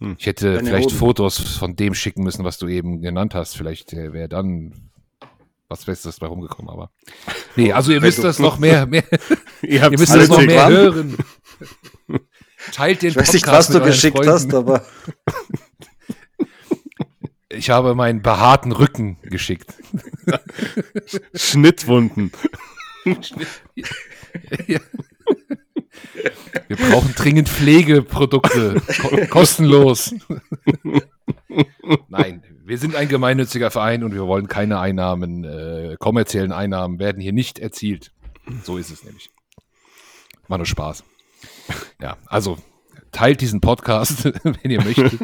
überzeugt. 0.05 0.21
Ich 0.21 0.27
hätte 0.27 0.55
Deine 0.55 0.69
vielleicht 0.69 0.87
Hoden. 0.89 0.97
Fotos 0.99 1.39
von 1.39 1.77
dem 1.77 1.95
schicken 1.95 2.23
müssen, 2.23 2.45
was 2.45 2.59
du 2.59 2.69
eben 2.69 3.01
genannt 3.01 3.35
hast. 3.35 3.57
Vielleicht 3.57 3.93
äh, 3.93 4.13
wäre 4.13 4.29
dann 4.29 4.91
was 5.69 5.85
Besseres 5.87 6.19
bei 6.21 6.27
rumgekommen, 6.27 6.71
aber. 6.71 6.91
Nee, 7.57 7.73
also 7.73 7.93
ihr 7.93 8.01
müsst 8.01 8.25
das 8.25 8.39
noch 8.39 8.59
mehr, 8.59 8.87
mehr 8.89 9.05
Ihr 9.63 9.83
ihr 9.83 9.91
müsst 9.91 10.15
das 10.15 10.29
noch 10.29 10.39
mehr 10.39 10.67
Telegramm? 10.67 10.73
hören. 10.73 11.17
Teilt 12.73 13.03
den 13.03 13.11
Ich 13.11 13.17
weiß 13.17 13.33
nicht, 13.35 13.45
Podcast 13.45 13.69
was 13.71 13.77
du 13.79 13.85
geschickt 13.85 14.17
Freunden. 14.17 14.33
hast, 14.33 14.55
aber 14.55 14.85
Ich 17.51 17.69
habe 17.69 17.95
meinen 17.95 18.23
behaarten 18.23 18.73
Rücken 18.73 19.19
geschickt. 19.23 19.75
Schnittwunden. 21.35 22.33
Ja. 24.67 24.81
Wir 26.69 26.77
brauchen 26.77 27.15
dringend 27.15 27.49
Pflegeprodukte. 27.49 28.81
Ko 29.01 29.27
kostenlos. 29.29 30.15
Nein, 32.09 32.43
wir 32.65 32.79
sind 32.79 32.97
ein 32.97 33.09
gemeinnütziger 33.09 33.71
Verein 33.71 34.05
und 34.05 34.15
wir 34.15 34.27
wollen 34.27 34.49
keine 34.49 34.79
Einnahmen, 34.79 35.45
äh, 35.45 35.97
kommerziellen 35.99 36.53
Einnahmen 36.53 36.99
werden 36.99 37.21
hier 37.21 37.33
nicht 37.33 37.59
erzielt. 37.59 38.13
So 38.65 38.79
ist 38.79 38.91
es 38.91 39.05
nämlich. 39.05 39.31
War 40.49 40.59
nur 40.59 40.67
Spaß. 40.67 41.05
Ja, 42.01 42.17
also 42.27 42.59
teilt 43.11 43.41
diesen 43.41 43.61
Podcast, 43.61 44.25
wenn 44.45 44.71
ihr 44.71 44.83
möchtet. 44.83 45.21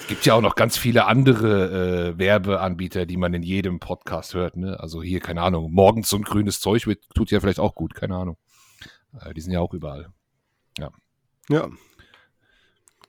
Es 0.00 0.06
gibt 0.08 0.26
ja 0.26 0.34
auch 0.34 0.40
noch 0.40 0.54
ganz 0.54 0.76
viele 0.76 1.06
andere 1.06 2.12
äh, 2.12 2.18
Werbeanbieter, 2.18 3.06
die 3.06 3.16
man 3.16 3.34
in 3.34 3.42
jedem 3.42 3.80
Podcast 3.80 4.34
hört. 4.34 4.56
Ne? 4.56 4.78
Also 4.80 5.02
hier, 5.02 5.20
keine 5.20 5.42
Ahnung, 5.42 5.72
morgens 5.72 6.08
so 6.08 6.16
ein 6.16 6.22
grünes 6.22 6.60
Zeug 6.60 6.86
wird, 6.86 7.02
tut 7.14 7.30
ja 7.30 7.40
vielleicht 7.40 7.60
auch 7.60 7.74
gut, 7.74 7.94
keine 7.94 8.16
Ahnung. 8.16 8.36
Äh, 9.20 9.34
die 9.34 9.40
sind 9.40 9.52
ja 9.52 9.60
auch 9.60 9.74
überall. 9.74 10.08
Ja. 11.48 11.68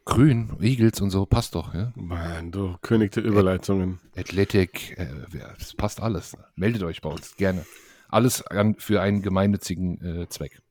Grün, 0.03 0.57
Eagles 0.61 1.01
und 1.01 1.09
so, 1.09 1.25
passt 1.25 1.55
doch. 1.55 1.73
Ja? 1.73 1.91
Mann, 1.95 2.51
du 2.51 2.77
König 2.81 3.11
der 3.13 3.23
Überleitungen. 3.23 3.99
Athletic, 4.15 4.97
äh, 4.99 5.07
ja, 5.37 5.53
das 5.57 5.73
passt 5.73 6.01
alles. 6.01 6.37
Meldet 6.55 6.83
euch 6.83 7.01
bei 7.01 7.09
uns, 7.09 7.35
gerne. 7.37 7.65
Alles 8.09 8.45
an, 8.45 8.75
für 8.77 9.01
einen 9.01 9.21
gemeinnützigen 9.23 10.01
äh, 10.01 10.29
Zweck. 10.29 10.61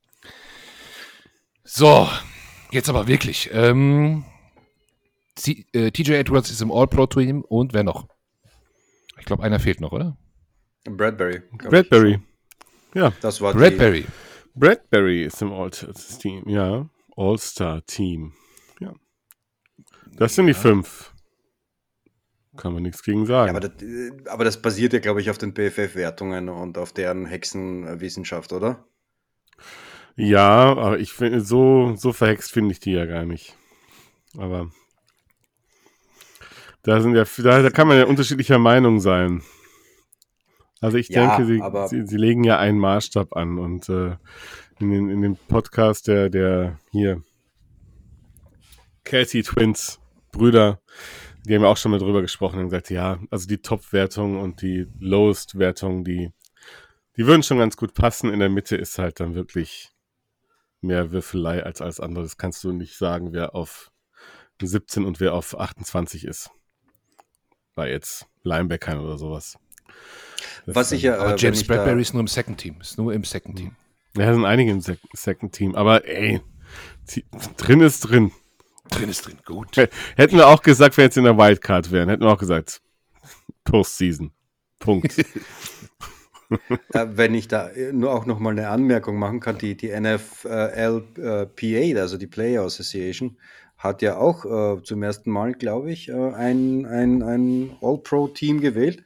So, 1.63 2.07
jetzt 2.71 2.87
aber 2.87 3.07
wirklich. 3.07 3.49
Ähm, 3.51 4.23
T- 5.35 5.65
äh, 5.73 5.91
TJ 5.91 6.13
Edwards 6.13 6.49
ist 6.51 6.61
im 6.61 6.71
All-Pro-Team 6.71 7.41
und 7.41 7.73
wer 7.73 7.83
noch? 7.83 8.07
Ich 9.19 9.25
glaube, 9.25 9.43
einer 9.43 9.59
fehlt 9.59 9.81
noch, 9.81 9.91
oder? 9.91 10.17
Bradbury. 10.85 11.41
Bradbury. 11.57 12.19
Ja. 12.93 13.11
Das 13.21 13.41
war 13.41 13.53
Bradbury. 13.53 14.05
Bradbury 14.53 15.23
ist 15.23 15.41
im 15.41 15.51
All-Team, 15.51 16.47
ja. 16.47 16.89
All-Star-Team. 17.17 18.33
Ja. 18.79 18.93
Das 20.17 20.35
sind 20.35 20.47
die 20.47 20.53
fünf. 20.53 21.13
Kann 22.55 22.73
man 22.73 22.83
nichts 22.83 23.03
gegen 23.03 23.21
Die, 23.21 23.27
sagen. 23.27 23.49
aber, 23.49 23.59
das, 23.67 23.81
äh, 23.83 24.11
aber 24.27 24.45
das 24.45 24.61
basiert 24.61 24.93
ja, 24.93 24.99
glaube 24.99 25.19
ich, 25.19 25.29
auf 25.29 25.37
den 25.37 25.53
BFF-Wertungen 25.53 26.47
und 26.47 26.77
auf 26.77 26.93
deren 26.93 27.25
Hexenwissenschaft, 27.25 28.53
oder? 28.53 28.85
ja, 30.15 30.69
aber 30.77 30.99
ich 30.99 31.11
finde, 31.11 31.41
so, 31.41 31.95
so 31.97 32.13
verhext 32.13 32.51
finde 32.53 32.71
ich 32.71 32.79
die 32.79 32.91
ja 32.93 33.05
gar 33.05 33.25
nicht. 33.25 33.57
Aber 34.37 34.71
da 36.85 37.01
sind 37.01 37.15
ja, 37.15 37.25
da, 37.37 37.61
da 37.61 37.69
kann 37.69 37.87
man 37.87 37.97
ja 37.97 38.05
unterschiedlicher 38.05 38.59
Meinung 38.59 38.99
sein. 38.99 39.41
Also 40.81 40.97
ich 40.97 41.09
Ja, 41.09 41.35
denke, 41.35 41.45
sie, 41.45 41.61
sie, 41.87 42.07
sie 42.07 42.17
legen 42.17 42.43
ja 42.43 42.59
einen 42.59 42.77
Maßstab 42.79 43.35
an 43.35 43.57
und 43.57 43.89
äh, 43.89 44.17
in, 44.79 44.91
den, 44.91 45.09
in 45.09 45.21
dem 45.21 45.35
Podcast 45.35 46.07
der, 46.07 46.29
der 46.29 46.79
hier 46.91 47.23
Casey 49.03 49.41
Twins 49.41 49.99
Brüder, 50.31 50.79
die 51.45 51.55
haben 51.55 51.63
ja 51.63 51.69
auch 51.69 51.77
schon 51.77 51.91
mal 51.91 51.99
drüber 51.99 52.21
gesprochen 52.21 52.59
und 52.59 52.65
gesagt, 52.65 52.89
ja, 52.89 53.19
also 53.31 53.47
die 53.47 53.59
Top-Wertung 53.59 54.39
und 54.39 54.61
die 54.61 54.87
Lowest-Wertung, 54.99 56.03
die, 56.03 56.31
die 57.17 57.25
würden 57.25 57.43
schon 57.43 57.57
ganz 57.57 57.77
gut 57.77 57.93
passen. 57.93 58.31
In 58.33 58.39
der 58.39 58.49
Mitte 58.49 58.75
ist 58.75 58.99
halt 58.99 59.19
dann 59.19 59.33
wirklich 59.33 59.91
mehr 60.81 61.11
Würfelei 61.11 61.63
als 61.63 61.81
alles 61.81 61.99
andere. 61.99 62.23
Das 62.23 62.37
kannst 62.37 62.63
du 62.63 62.73
nicht 62.73 62.97
sagen, 62.97 63.31
wer 63.31 63.55
auf 63.55 63.91
17 64.61 65.05
und 65.05 65.19
wer 65.19 65.33
auf 65.33 65.57
28 65.57 66.25
ist. 66.25 66.51
Bei 67.75 67.91
jetzt 67.91 68.25
Linebackern 68.43 68.99
oder 68.99 69.17
sowas. 69.17 69.57
Das 70.65 70.75
Was 70.75 70.91
ich 70.91 71.03
ja, 71.03 71.17
Aber 71.17 71.33
äh, 71.33 71.37
James 71.37 71.65
Bradbury 71.65 72.01
ist 72.01 72.13
nur 72.13 72.21
im 72.21 72.27
Second 72.27 72.57
Team. 72.57 72.77
Ist 72.81 72.97
nur 72.97 73.13
im 73.13 73.23
Second 73.23 73.57
Team. 73.57 73.75
Ja, 74.17 74.33
sind 74.33 74.45
einige 74.45 74.71
im 74.71 74.81
Sek 74.81 74.99
Second 75.13 75.51
Team, 75.51 75.75
aber 75.75 76.07
ey, 76.07 76.41
drin 77.57 77.81
ist 77.81 78.01
drin. 78.01 78.31
Drin 78.89 79.09
ist 79.09 79.27
drin. 79.27 79.37
Gut. 79.45 79.75
Hätten 80.15 80.37
wir 80.37 80.47
auch 80.47 80.61
gesagt, 80.61 80.97
wenn 80.97 81.05
jetzt 81.05 81.17
in 81.17 81.25
der 81.25 81.37
Wildcard 81.37 81.91
wären, 81.91 82.09
hätten 82.09 82.23
wir 82.23 82.31
auch 82.31 82.39
gesagt, 82.39 82.81
Postseason. 83.63 84.31
Punkt. 84.79 85.25
Äh, 86.93 87.07
wenn 87.09 87.33
ich 87.33 87.47
da 87.47 87.69
äh, 87.69 87.91
nur 87.91 88.13
auch 88.13 88.27
noch 88.27 88.37
mal 88.37 88.51
eine 88.51 88.69
Anmerkung 88.69 89.17
machen 89.17 89.39
kann, 89.39 89.57
die, 89.57 89.75
die 89.75 89.89
NFLPA, 89.89 91.99
also 91.99 92.17
die 92.19 92.27
Player 92.27 92.63
Association, 92.63 93.39
hat 93.85 94.01
ja 94.01 94.17
auch 94.17 94.45
äh, 94.45 94.83
zum 94.83 95.03
ersten 95.03 95.31
Mal, 95.31 95.53
glaube 95.53 95.91
ich, 95.91 96.09
äh, 96.09 96.13
ein, 96.13 96.85
ein, 96.85 97.23
ein 97.23 97.77
All-Pro-Team 97.81 98.61
gewählt. 98.61 99.03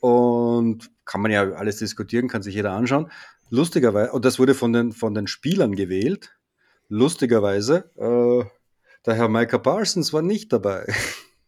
Und 0.00 0.90
kann 1.04 1.20
man 1.20 1.30
ja 1.30 1.42
alles 1.52 1.78
diskutieren, 1.78 2.28
kann 2.28 2.42
sich 2.42 2.54
jeder 2.54 2.72
anschauen. 2.72 3.10
Lustigerweise, 3.50 4.12
und 4.12 4.24
das 4.24 4.38
wurde 4.38 4.54
von 4.54 4.72
den, 4.72 4.92
von 4.92 5.14
den 5.14 5.26
Spielern 5.26 5.74
gewählt. 5.74 6.36
Lustigerweise, 6.88 7.90
äh, 7.96 8.44
der 9.04 9.14
Herr 9.14 9.28
Micah 9.28 9.58
Parsons 9.58 10.12
war 10.12 10.22
nicht 10.22 10.52
dabei. 10.52 10.86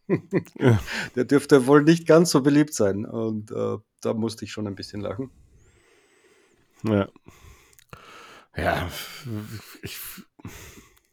Der 1.15 1.23
dürfte 1.23 1.65
wohl 1.65 1.83
nicht 1.83 2.07
ganz 2.07 2.31
so 2.31 2.41
beliebt 2.41 2.73
sein. 2.73 3.05
Und 3.05 3.51
äh, 3.51 3.77
da 4.01 4.13
musste 4.13 4.45
ich 4.45 4.51
schon 4.51 4.67
ein 4.67 4.75
bisschen 4.75 5.01
lachen. 5.01 5.31
ja. 6.83 7.07
Ja, 8.55 8.87
ich, 9.81 9.97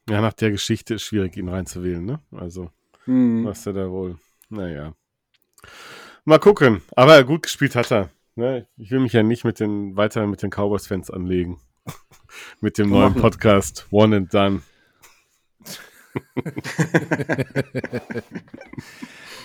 ja, 0.09 0.21
nach 0.21 0.33
der 0.33 0.51
Geschichte 0.51 0.95
ist 0.95 1.03
schwierig, 1.03 1.37
ihn 1.37 1.49
reinzuwählen, 1.49 2.05
ne? 2.05 2.21
Also, 2.33 2.71
Hm. 3.05 3.45
was 3.45 3.67
er 3.67 3.73
da 3.73 3.91
wohl, 3.91 4.19
naja. 4.49 4.95
Mal 6.25 6.39
gucken. 6.39 6.83
Aber 6.97 7.23
gut 7.25 7.43
gespielt 7.43 7.75
hat 7.75 7.91
er. 7.91 8.11
Ne? 8.37 8.67
Ich 8.77 8.91
will 8.91 9.01
mich 9.01 9.13
ja 9.13 9.23
nicht 9.23 9.45
mit 9.45 9.59
den, 9.61 9.97
weiter 9.97 10.27
mit 10.27 10.43
den 10.43 10.51
Cowboys-Fans 10.51 11.11
anlegen. 11.11 11.59
mit 12.61 12.79
dem 12.79 12.91
neuen. 12.91 13.15
Podcast 13.15 13.87
One 13.91 14.17
and 14.17 14.35
Done. 14.35 14.63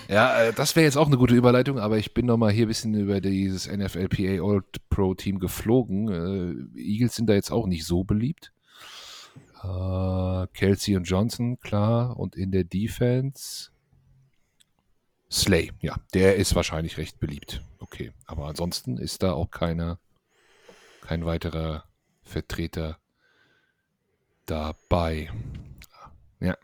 Ja, 0.08 0.44
äh, 0.44 0.52
das 0.52 0.76
wäre 0.76 0.84
jetzt 0.84 0.96
auch 0.96 1.08
eine 1.08 1.16
gute 1.16 1.34
Überleitung, 1.34 1.78
aber 1.80 1.98
ich 1.98 2.14
bin 2.14 2.26
noch 2.26 2.36
mal 2.36 2.52
hier 2.52 2.66
ein 2.66 2.68
bisschen 2.68 2.94
über 2.94 3.20
dieses 3.20 3.66
NFLPA 3.66 4.40
All-Pro-Team 4.40 5.40
geflogen. 5.40 6.68
Äh, 6.76 6.78
Eagles 6.80 7.16
sind 7.16 7.28
da 7.28 7.34
jetzt 7.34 7.50
auch 7.50 7.66
nicht 7.66 7.84
so 7.84 8.04
beliebt. 8.04 8.52
Äh, 9.66 10.46
Kelsey 10.54 10.96
und 10.96 11.04
Johnson, 11.04 11.58
klar. 11.60 12.16
Und 12.18 12.36
in 12.36 12.52
der 12.52 12.64
Defense 12.64 13.70
Slay, 15.30 15.72
ja, 15.80 15.96
der 16.14 16.36
ist 16.36 16.54
wahrscheinlich 16.54 16.98
recht 16.98 17.18
beliebt. 17.18 17.62
Okay, 17.80 18.12
aber 18.26 18.46
ansonsten 18.46 18.96
ist 18.96 19.22
da 19.22 19.32
auch 19.32 19.50
keiner, 19.50 19.98
kein 21.00 21.26
weiterer 21.26 21.84
Vertreter 22.22 22.98
dabei. 24.46 25.30
Ja. 26.40 26.56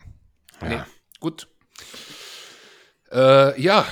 Nee, 0.61 0.81
gut. 1.19 1.49
Äh, 3.11 3.61
ja, 3.61 3.85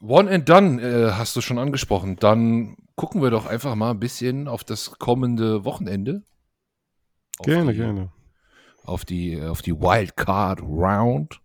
One 0.00 0.30
and 0.30 0.48
Done 0.48 0.82
äh, 0.82 1.12
hast 1.12 1.36
du 1.36 1.40
schon 1.40 1.58
angesprochen. 1.58 2.16
Dann 2.16 2.76
gucken 2.96 3.22
wir 3.22 3.30
doch 3.30 3.46
einfach 3.46 3.76
mal 3.76 3.92
ein 3.92 4.00
bisschen 4.00 4.48
auf 4.48 4.64
das 4.64 4.98
kommende 4.98 5.64
Wochenende. 5.64 6.24
Auf 7.38 7.46
Gerne, 7.46 7.72
die, 7.72 7.78
gerne. 7.78 8.12
Auf 8.84 9.04
die, 9.04 9.40
auf 9.40 9.62
die 9.62 9.74
Wildcard 9.74 10.60
Round, 10.62 11.40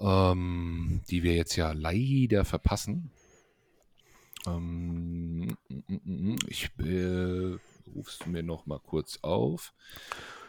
ähm, 0.00 1.02
die 1.08 1.22
wir 1.22 1.34
jetzt 1.34 1.56
ja 1.56 1.72
leider 1.72 2.44
verpassen. 2.44 3.10
Ähm, 4.46 5.56
ich 6.46 6.70
äh, 6.78 7.56
ruf's 7.94 8.26
mir 8.26 8.42
noch 8.42 8.66
mal 8.66 8.78
kurz 8.80 9.18
auf. 9.22 9.72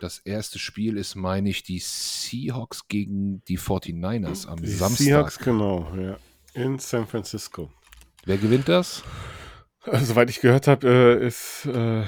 Das 0.01 0.19
erste 0.19 0.59
Spiel 0.59 0.97
ist, 0.97 1.15
meine 1.15 1.49
ich, 1.49 1.63
die 1.63 1.79
Seahawks 1.79 2.87
gegen 2.87 3.43
die 3.45 3.57
49ers 3.57 4.47
am 4.47 4.61
Die 4.61 4.67
Samstag. 4.67 5.03
Seahawks, 5.05 5.39
genau, 5.39 5.91
ja. 5.95 6.17
In 6.53 6.79
San 6.79 7.07
Francisco. 7.07 7.71
Wer 8.25 8.37
gewinnt 8.37 8.67
das? 8.67 9.03
Äh, 9.85 9.99
Soweit 9.99 10.29
ich 10.29 10.41
gehört 10.41 10.67
habe, 10.67 10.87
äh, 10.87 11.25
ist, 11.27 11.65
äh, 11.65 12.03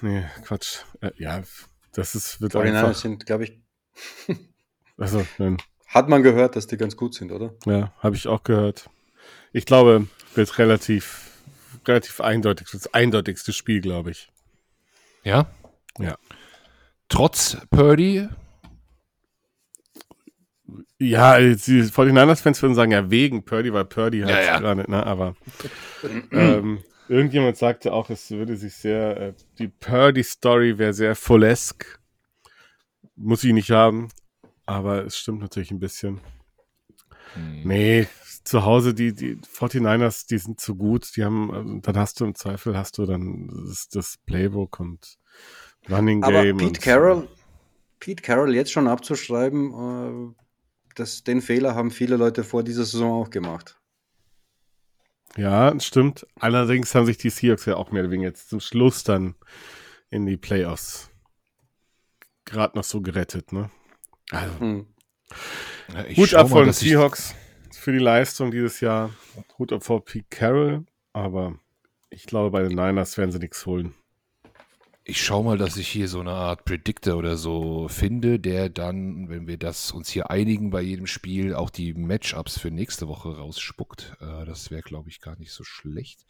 nee, 0.00 0.24
Quatsch. 0.44 0.84
Äh, 1.00 1.10
ja, 1.18 1.42
das 1.92 2.14
ist, 2.14 2.40
wird 2.40 2.54
49ers 2.54 2.64
einfach, 2.66 2.94
sind, 2.94 3.26
glaube 3.26 3.44
ich, 3.44 3.60
also, 4.96 5.26
nein, 5.38 5.58
hat 5.88 6.08
man 6.08 6.22
gehört, 6.22 6.56
dass 6.56 6.66
die 6.66 6.76
ganz 6.76 6.96
gut 6.96 7.14
sind, 7.14 7.32
oder? 7.32 7.54
ja, 7.66 7.92
habe 7.98 8.16
ich 8.16 8.28
auch 8.28 8.42
gehört. 8.42 8.90
Ich 9.52 9.64
glaube, 9.64 10.06
wird 10.34 10.58
relativ, 10.58 11.30
relativ 11.86 12.20
eindeutig, 12.20 12.68
das 12.70 12.92
eindeutigste 12.92 13.52
Spiel, 13.52 13.80
glaube 13.80 14.10
ich. 14.10 14.30
Ja? 15.24 15.50
Ja. 15.98 16.16
Trotz 17.08 17.56
Purdy? 17.70 18.28
Ja, 20.98 21.38
die 21.38 21.54
49ers-Fans 21.54 22.60
würden 22.60 22.74
sagen, 22.74 22.92
ja, 22.92 23.10
wegen 23.10 23.44
Purdy, 23.44 23.72
weil 23.72 23.84
Purdy 23.84 24.20
halt 24.20 24.30
Ja, 24.30 24.42
ja. 24.42 24.58
gerade, 24.58 24.90
ne, 24.90 25.06
aber 25.06 25.36
ähm, 26.32 26.82
irgendjemand 27.08 27.56
sagte 27.56 27.92
auch, 27.92 28.10
es 28.10 28.30
würde 28.30 28.56
sich 28.56 28.74
sehr, 28.74 29.16
äh, 29.16 29.34
die 29.58 29.68
Purdy-Story 29.68 30.78
wäre 30.78 30.92
sehr 30.92 31.14
Fullesk. 31.14 31.98
Muss 33.16 33.44
ich 33.44 33.52
nicht 33.52 33.70
haben, 33.70 34.08
aber 34.66 35.04
es 35.04 35.18
stimmt 35.18 35.40
natürlich 35.40 35.70
ein 35.70 35.80
bisschen. 35.80 36.20
Hm. 37.34 37.62
Nee, 37.64 38.08
zu 38.44 38.64
Hause, 38.64 38.94
die, 38.94 39.12
die 39.12 39.36
49ers, 39.36 40.26
die 40.28 40.38
sind 40.38 40.60
zu 40.60 40.74
gut, 40.74 41.16
die 41.16 41.24
haben, 41.24 41.52
ähm, 41.54 41.82
dann 41.82 41.96
hast 41.98 42.20
du 42.20 42.24
im 42.24 42.34
Zweifel, 42.34 42.76
hast 42.76 42.98
du 42.98 43.06
dann 43.06 43.48
das, 43.66 43.88
das 43.88 44.18
Playbook 44.24 44.80
und 44.80 45.18
Running 45.90 46.22
Aber 46.22 46.42
Game. 46.42 46.56
Pete 46.56 46.68
und, 46.68 46.80
Carroll, 46.80 47.28
Pete 48.00 48.22
Carroll 48.22 48.54
jetzt 48.54 48.72
schon 48.72 48.88
abzuschreiben, 48.88 50.32
äh, 50.32 50.44
das, 50.94 51.22
den 51.22 51.42
Fehler 51.42 51.74
haben 51.74 51.90
viele 51.90 52.16
Leute 52.16 52.42
vor 52.44 52.62
dieser 52.62 52.84
Saison 52.84 53.22
auch 53.22 53.30
gemacht. 53.30 53.77
Ja, 55.36 55.78
stimmt. 55.80 56.26
Allerdings 56.40 56.94
haben 56.94 57.06
sich 57.06 57.18
die 57.18 57.30
Seahawks 57.30 57.66
ja 57.66 57.76
auch 57.76 57.90
mehr 57.90 58.02
oder 58.02 58.10
weniger 58.10 58.30
jetzt 58.30 58.48
zum 58.48 58.60
Schluss 58.60 59.04
dann 59.04 59.34
in 60.10 60.26
die 60.26 60.36
Playoffs 60.36 61.10
gerade 62.44 62.76
noch 62.78 62.84
so 62.84 63.00
gerettet, 63.02 63.52
ne? 63.52 63.70
Also, 64.30 64.58
Hm. 64.60 64.86
Ja, 65.94 66.04
ich 66.06 66.16
Hut 66.18 66.34
ab 66.34 66.48
mal, 66.48 66.60
von 66.64 66.68
ich- 66.70 66.76
Seahawks 66.76 67.34
für 67.72 67.92
die 67.92 67.98
Leistung 67.98 68.50
dieses 68.50 68.80
Jahr. 68.80 69.10
Hut 69.58 69.72
ab 69.72 69.84
vor 69.84 70.04
Pete 70.04 70.26
Carroll, 70.30 70.86
aber 71.12 71.58
ich 72.10 72.24
glaube, 72.24 72.50
bei 72.50 72.62
den 72.62 72.74
Niners 72.74 73.16
werden 73.18 73.30
sie 73.32 73.38
nichts 73.38 73.66
holen. 73.66 73.94
Ich 75.10 75.24
schau 75.24 75.42
mal, 75.42 75.56
dass 75.56 75.78
ich 75.78 75.88
hier 75.88 76.06
so 76.06 76.20
eine 76.20 76.32
Art 76.32 76.66
Predictor 76.66 77.16
oder 77.16 77.38
so 77.38 77.88
finde, 77.88 78.38
der 78.38 78.68
dann, 78.68 79.30
wenn 79.30 79.46
wir 79.46 79.56
das 79.56 79.90
uns 79.90 80.10
hier 80.10 80.30
einigen 80.30 80.68
bei 80.68 80.82
jedem 80.82 81.06
Spiel, 81.06 81.54
auch 81.54 81.70
die 81.70 81.94
Matchups 81.94 82.58
für 82.58 82.70
nächste 82.70 83.08
Woche 83.08 83.34
rausspuckt. 83.38 84.18
Äh, 84.20 84.44
das 84.44 84.70
wäre, 84.70 84.82
glaube 84.82 85.08
ich, 85.08 85.22
gar 85.22 85.38
nicht 85.38 85.52
so 85.52 85.64
schlecht. 85.64 86.26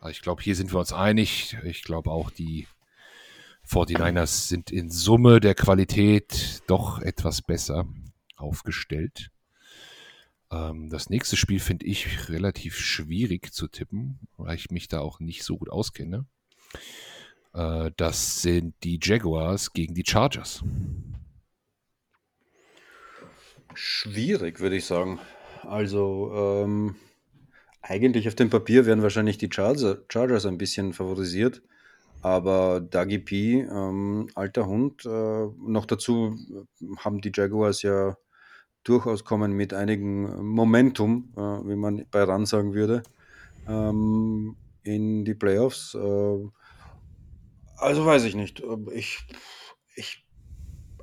Aber 0.00 0.10
ich 0.10 0.20
glaube, 0.20 0.42
hier 0.42 0.54
sind 0.54 0.70
wir 0.70 0.80
uns 0.80 0.92
einig. 0.92 1.56
Ich 1.64 1.82
glaube 1.82 2.10
auch, 2.10 2.28
die 2.28 2.66
49ers 3.66 4.48
sind 4.48 4.70
in 4.70 4.90
Summe 4.90 5.40
der 5.40 5.54
Qualität 5.54 6.60
doch 6.66 7.00
etwas 7.00 7.40
besser 7.40 7.88
aufgestellt. 8.36 9.30
Ähm, 10.50 10.90
das 10.90 11.08
nächste 11.08 11.38
Spiel 11.38 11.60
finde 11.60 11.86
ich 11.86 12.28
relativ 12.28 12.76
schwierig 12.78 13.54
zu 13.54 13.66
tippen, 13.66 14.18
weil 14.36 14.56
ich 14.56 14.70
mich 14.70 14.88
da 14.88 15.00
auch 15.00 15.20
nicht 15.20 15.42
so 15.42 15.56
gut 15.56 15.70
auskenne. 15.70 16.26
Äh, 17.52 17.90
das 17.96 18.42
sind 18.42 18.74
die 18.84 18.98
Jaguars 19.02 19.72
gegen 19.72 19.94
die 19.94 20.04
Chargers. 20.06 20.62
Schwierig, 23.74 24.60
würde 24.60 24.76
ich 24.76 24.84
sagen. 24.84 25.20
Also, 25.62 26.32
ähm, 26.34 26.96
eigentlich 27.82 28.28
auf 28.28 28.34
dem 28.34 28.50
Papier 28.50 28.86
werden 28.86 29.02
wahrscheinlich 29.02 29.38
die 29.38 29.50
Chargers, 29.50 29.98
Chargers 30.08 30.46
ein 30.46 30.58
bisschen 30.58 30.92
favorisiert, 30.92 31.62
aber 32.22 32.80
Dougie 32.80 33.18
P, 33.18 33.60
ähm, 33.60 34.28
alter 34.34 34.66
Hund, 34.66 35.04
äh, 35.06 35.08
noch 35.08 35.86
dazu 35.86 36.36
haben 36.98 37.20
die 37.20 37.32
Jaguars 37.34 37.82
ja 37.82 38.16
durchaus 38.84 39.24
kommen 39.24 39.52
mit 39.52 39.74
einigen 39.74 40.44
Momentum, 40.46 41.32
äh, 41.36 41.40
wie 41.40 41.76
man 41.76 42.06
bei 42.10 42.22
RAN 42.22 42.46
sagen 42.46 42.74
würde, 42.74 43.02
ähm, 43.68 44.56
in 44.82 45.24
die 45.24 45.34
Playoffs. 45.34 45.94
Äh, 45.94 46.48
also 47.80 48.04
weiß 48.04 48.24
ich 48.24 48.34
nicht. 48.34 48.62
Ich, 48.92 49.26
ich 49.96 50.26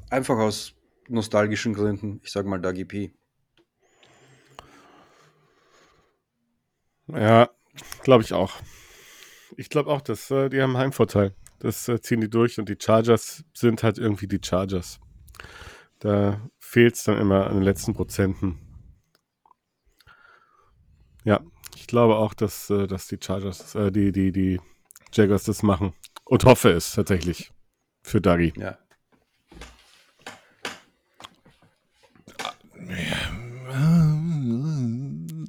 einfach 0.10 0.38
aus 0.38 0.76
nostalgischen 1.08 1.74
Gründen, 1.74 2.20
ich 2.24 2.32
sage 2.32 2.48
mal 2.48 2.60
Dougie 2.60 2.86
P. 2.86 3.13
Ja, 7.08 7.50
glaube 8.04 8.24
ich 8.24 8.34
auch. 8.34 8.54
Ich 9.56 9.70
glaube 9.70 9.90
auch, 9.90 10.02
dass 10.02 10.30
äh, 10.30 10.50
die 10.50 10.62
haben 10.62 10.76
einen 10.76 10.86
Heimvorteil. 10.86 11.34
Das 11.60 11.88
äh, 11.88 12.02
ziehen 12.02 12.22
die 12.22 12.30
durch 12.30 12.60
und 12.60 12.70
die 12.70 12.78
Chargers 12.80 13.44
sind 13.54 13.82
halt 13.84 13.98
irgendwie 13.98 14.28
die 14.28 14.42
Chargers. 14.44 15.00
Da 16.00 16.50
fehlt 16.60 16.96
es 16.96 17.04
dann 17.04 17.18
immer 17.18 17.48
an 17.48 17.56
den 17.56 17.63
letzten 17.63 17.94
Prozenten. 17.94 18.60
Ja, 21.24 21.42
ich 21.76 21.88
glaube 21.88 22.18
auch, 22.18 22.34
dass, 22.34 22.70
äh, 22.70 22.88
dass 22.88 23.08
die 23.08 23.18
Chargers, 23.22 23.74
äh, 23.76 23.92
die, 23.92 24.12
die, 24.12 24.32
die 24.32 24.62
Jaguars 25.13 25.44
das 25.44 25.63
machen. 25.63 25.94
Und 26.30 26.44
hoffe 26.46 26.70
es 26.72 26.92
tatsächlich 26.94 27.52
für 28.04 28.22
Dagi. 28.22 28.54
Ja. 28.58 28.78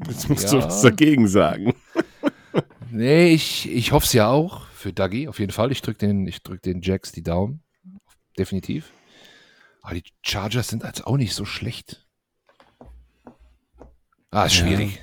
Jetzt 0.09 0.29
musst 0.29 0.45
Ja. 0.45 0.51
du 0.61 0.65
was 0.67 0.83
dagegen 0.83 1.29
sagen. 1.29 1.75
Nee, 2.91 3.35
ich, 3.35 3.71
ich 3.71 3.93
hoffe 3.93 4.07
es 4.07 4.15
ja 4.15 4.29
auch 4.29 4.67
für 4.71 4.95
Dougie, 4.95 5.29
auf 5.29 5.39
jeden 5.41 5.53
Fall. 5.53 5.71
Ich 5.73 5.83
drücke 5.83 5.99
den, 5.99 6.27
ich 6.27 6.43
drück 6.43 6.63
den 6.63 6.81
Jacks 6.81 7.13
die 7.13 7.23
Daumen. 7.23 7.63
Definitiv. 8.39 8.91
Aber 9.83 9.95
die 9.95 10.05
Chargers 10.23 10.69
sind 10.69 10.87
also 10.87 11.05
auch 11.05 11.19
nicht 11.19 11.35
so 11.35 11.45
schlecht. 11.45 12.07
Ah, 14.31 14.47
ist 14.47 14.55
schwierig. 14.55 14.99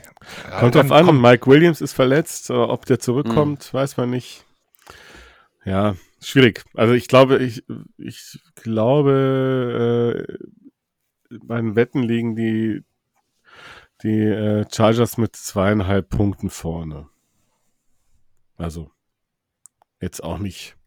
Ja, 0.49 0.59
Kommt 0.61 0.73
drauf 0.73 0.91
an, 0.91 1.05
kommt- 1.05 1.21
Mike 1.21 1.45
Williams 1.45 1.79
ist 1.79 1.93
verletzt, 1.93 2.49
ob 2.49 2.87
der 2.87 2.99
zurückkommt, 2.99 3.71
weiß 3.71 3.97
man 3.97 4.09
nicht. 4.09 4.44
Ja, 5.65 5.95
schwierig. 6.21 6.63
Also 6.75 6.93
ich 6.93 7.07
glaube, 7.07 7.43
ich, 7.43 7.63
ich 7.97 8.39
glaube, 8.55 10.27
äh, 11.31 11.37
bei 11.43 11.57
den 11.57 11.75
Wetten 11.75 12.03
liegen 12.03 12.35
die, 12.35 12.83
die 14.03 14.21
äh, 14.21 14.65
Chargers 14.71 15.17
mit 15.17 15.35
zweieinhalb 15.35 16.09
Punkten 16.09 16.49
vorne. 16.49 17.09
Also 18.57 18.91
jetzt 19.99 20.23
auch 20.23 20.37
nicht. 20.37 20.77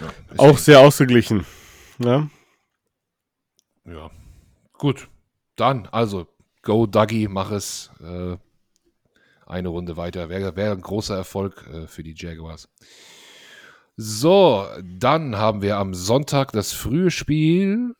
Ja, 0.00 0.12
Auch 0.36 0.58
sehr 0.58 0.80
ausgeglichen. 0.80 1.44
Ne? 1.98 2.30
Ja. 3.84 4.10
Gut. 4.74 5.08
Dann, 5.56 5.86
also, 5.86 6.28
go 6.62 6.86
Dougie, 6.86 7.26
mach 7.26 7.50
es. 7.50 7.90
Äh, 8.00 8.36
eine 9.48 9.68
Runde 9.68 9.96
weiter. 9.96 10.28
Wäre 10.28 10.54
wär 10.56 10.72
ein 10.72 10.82
großer 10.82 11.16
Erfolg 11.16 11.66
äh, 11.72 11.86
für 11.86 12.02
die 12.02 12.14
Jaguars. 12.16 12.68
So, 14.00 14.64
dann 14.84 15.34
haben 15.36 15.60
wir 15.60 15.76
am 15.76 15.92
Sonntag 15.92 16.52
das 16.52 16.72
frühe 16.72 17.10
Spiel 17.10 17.94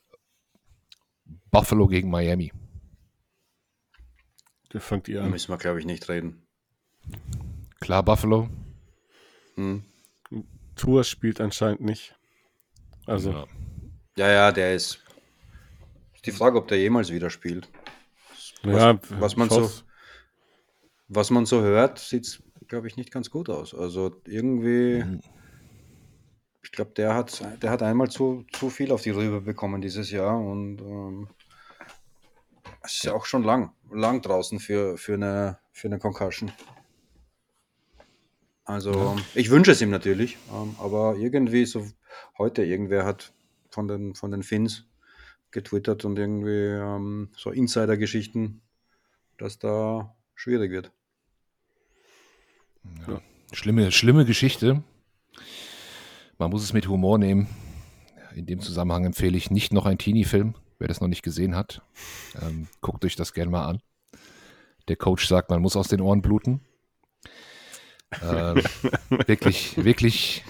Buffalo 1.50 1.88
gegen 1.88 2.08
Miami. 2.08 2.52
Da 4.70 4.78
fangt 4.78 5.08
ihr 5.08 5.18
Da 5.18 5.24
an. 5.24 5.30
müssen 5.32 5.50
wir, 5.50 5.58
glaube 5.58 5.80
ich, 5.80 5.86
nicht 5.86 6.08
reden. 6.08 6.46
Klar, 7.80 8.04
Buffalo. 8.04 8.48
Hm. 9.56 9.82
Tour 10.76 11.02
spielt 11.02 11.40
anscheinend 11.40 11.80
nicht. 11.80 12.14
Also, 13.06 13.32
Ja. 13.32 13.46
Ja, 14.16 14.30
ja, 14.30 14.52
der 14.52 14.74
ist. 14.76 15.02
Ist 16.14 16.26
die 16.26 16.32
Frage, 16.32 16.58
ob 16.58 16.68
der 16.68 16.78
jemals 16.78 17.10
wieder 17.10 17.30
spielt. 17.30 17.68
Was, 18.62 18.72
ja, 18.82 19.00
was 19.20 19.36
man 19.36 19.48
so, 19.50 19.68
was 21.08 21.30
man 21.30 21.44
so 21.46 21.60
hört, 21.62 21.98
sieht 21.98 22.26
es, 22.26 22.42
glaube 22.68 22.86
ich, 22.88 22.96
nicht 22.96 23.10
ganz 23.10 23.30
gut 23.30 23.48
aus. 23.48 23.74
Also 23.74 24.20
irgendwie, 24.26 25.02
Mhm. 25.04 25.20
Ich 26.68 26.72
glaube, 26.72 26.90
der 26.94 27.14
hat, 27.14 27.42
der 27.62 27.70
hat 27.70 27.82
einmal 27.82 28.10
zu, 28.10 28.44
zu 28.52 28.68
viel 28.68 28.92
auf 28.92 29.00
die 29.00 29.10
Rübe 29.10 29.40
bekommen 29.40 29.80
dieses 29.80 30.10
Jahr 30.10 30.38
und 30.38 30.82
ähm, 30.82 31.28
es 32.82 32.96
ist 32.96 33.04
ja 33.04 33.14
auch 33.14 33.24
schon 33.24 33.42
lang, 33.42 33.72
lang 33.90 34.20
draußen 34.20 34.60
für, 34.60 34.98
für, 34.98 35.14
eine, 35.14 35.58
für 35.72 35.88
eine 35.88 35.98
Concussion. 35.98 36.52
Also, 38.64 39.16
ich 39.34 39.48
wünsche 39.48 39.72
es 39.72 39.80
ihm 39.80 39.88
natürlich, 39.88 40.36
ähm, 40.52 40.76
aber 40.78 41.16
irgendwie 41.16 41.64
so 41.64 41.86
heute 42.36 42.62
irgendwer 42.64 43.06
hat 43.06 43.32
von 43.70 43.88
den, 43.88 44.14
von 44.14 44.30
den 44.30 44.42
Finns 44.42 44.84
getwittert 45.50 46.04
und 46.04 46.18
irgendwie 46.18 46.50
ähm, 46.50 47.30
so 47.34 47.50
Insider-Geschichten, 47.50 48.60
dass 49.38 49.58
da 49.58 50.14
schwierig 50.34 50.70
wird. 50.70 50.92
Schlimme, 53.54 53.90
schlimme 53.90 54.26
Geschichte. 54.26 54.82
Man 56.38 56.50
muss 56.50 56.62
es 56.62 56.72
mit 56.72 56.86
Humor 56.88 57.18
nehmen. 57.18 57.48
In 58.34 58.46
dem 58.46 58.60
Zusammenhang 58.60 59.04
empfehle 59.04 59.36
ich 59.36 59.50
nicht 59.50 59.72
noch 59.72 59.86
ein 59.86 59.98
Teenie-Film, 59.98 60.54
wer 60.78 60.86
das 60.86 61.00
noch 61.00 61.08
nicht 61.08 61.24
gesehen 61.24 61.56
hat. 61.56 61.82
Ähm, 62.40 62.68
guckt 62.80 63.04
euch 63.04 63.16
das 63.16 63.32
gerne 63.32 63.50
mal 63.50 63.66
an. 63.66 63.82
Der 64.86 64.94
Coach 64.94 65.26
sagt, 65.26 65.50
man 65.50 65.60
muss 65.60 65.74
aus 65.74 65.88
den 65.88 66.00
Ohren 66.00 66.22
bluten. 66.22 66.60
Ähm, 68.22 68.62
wirklich, 69.26 69.76
wirklich. 69.84 70.44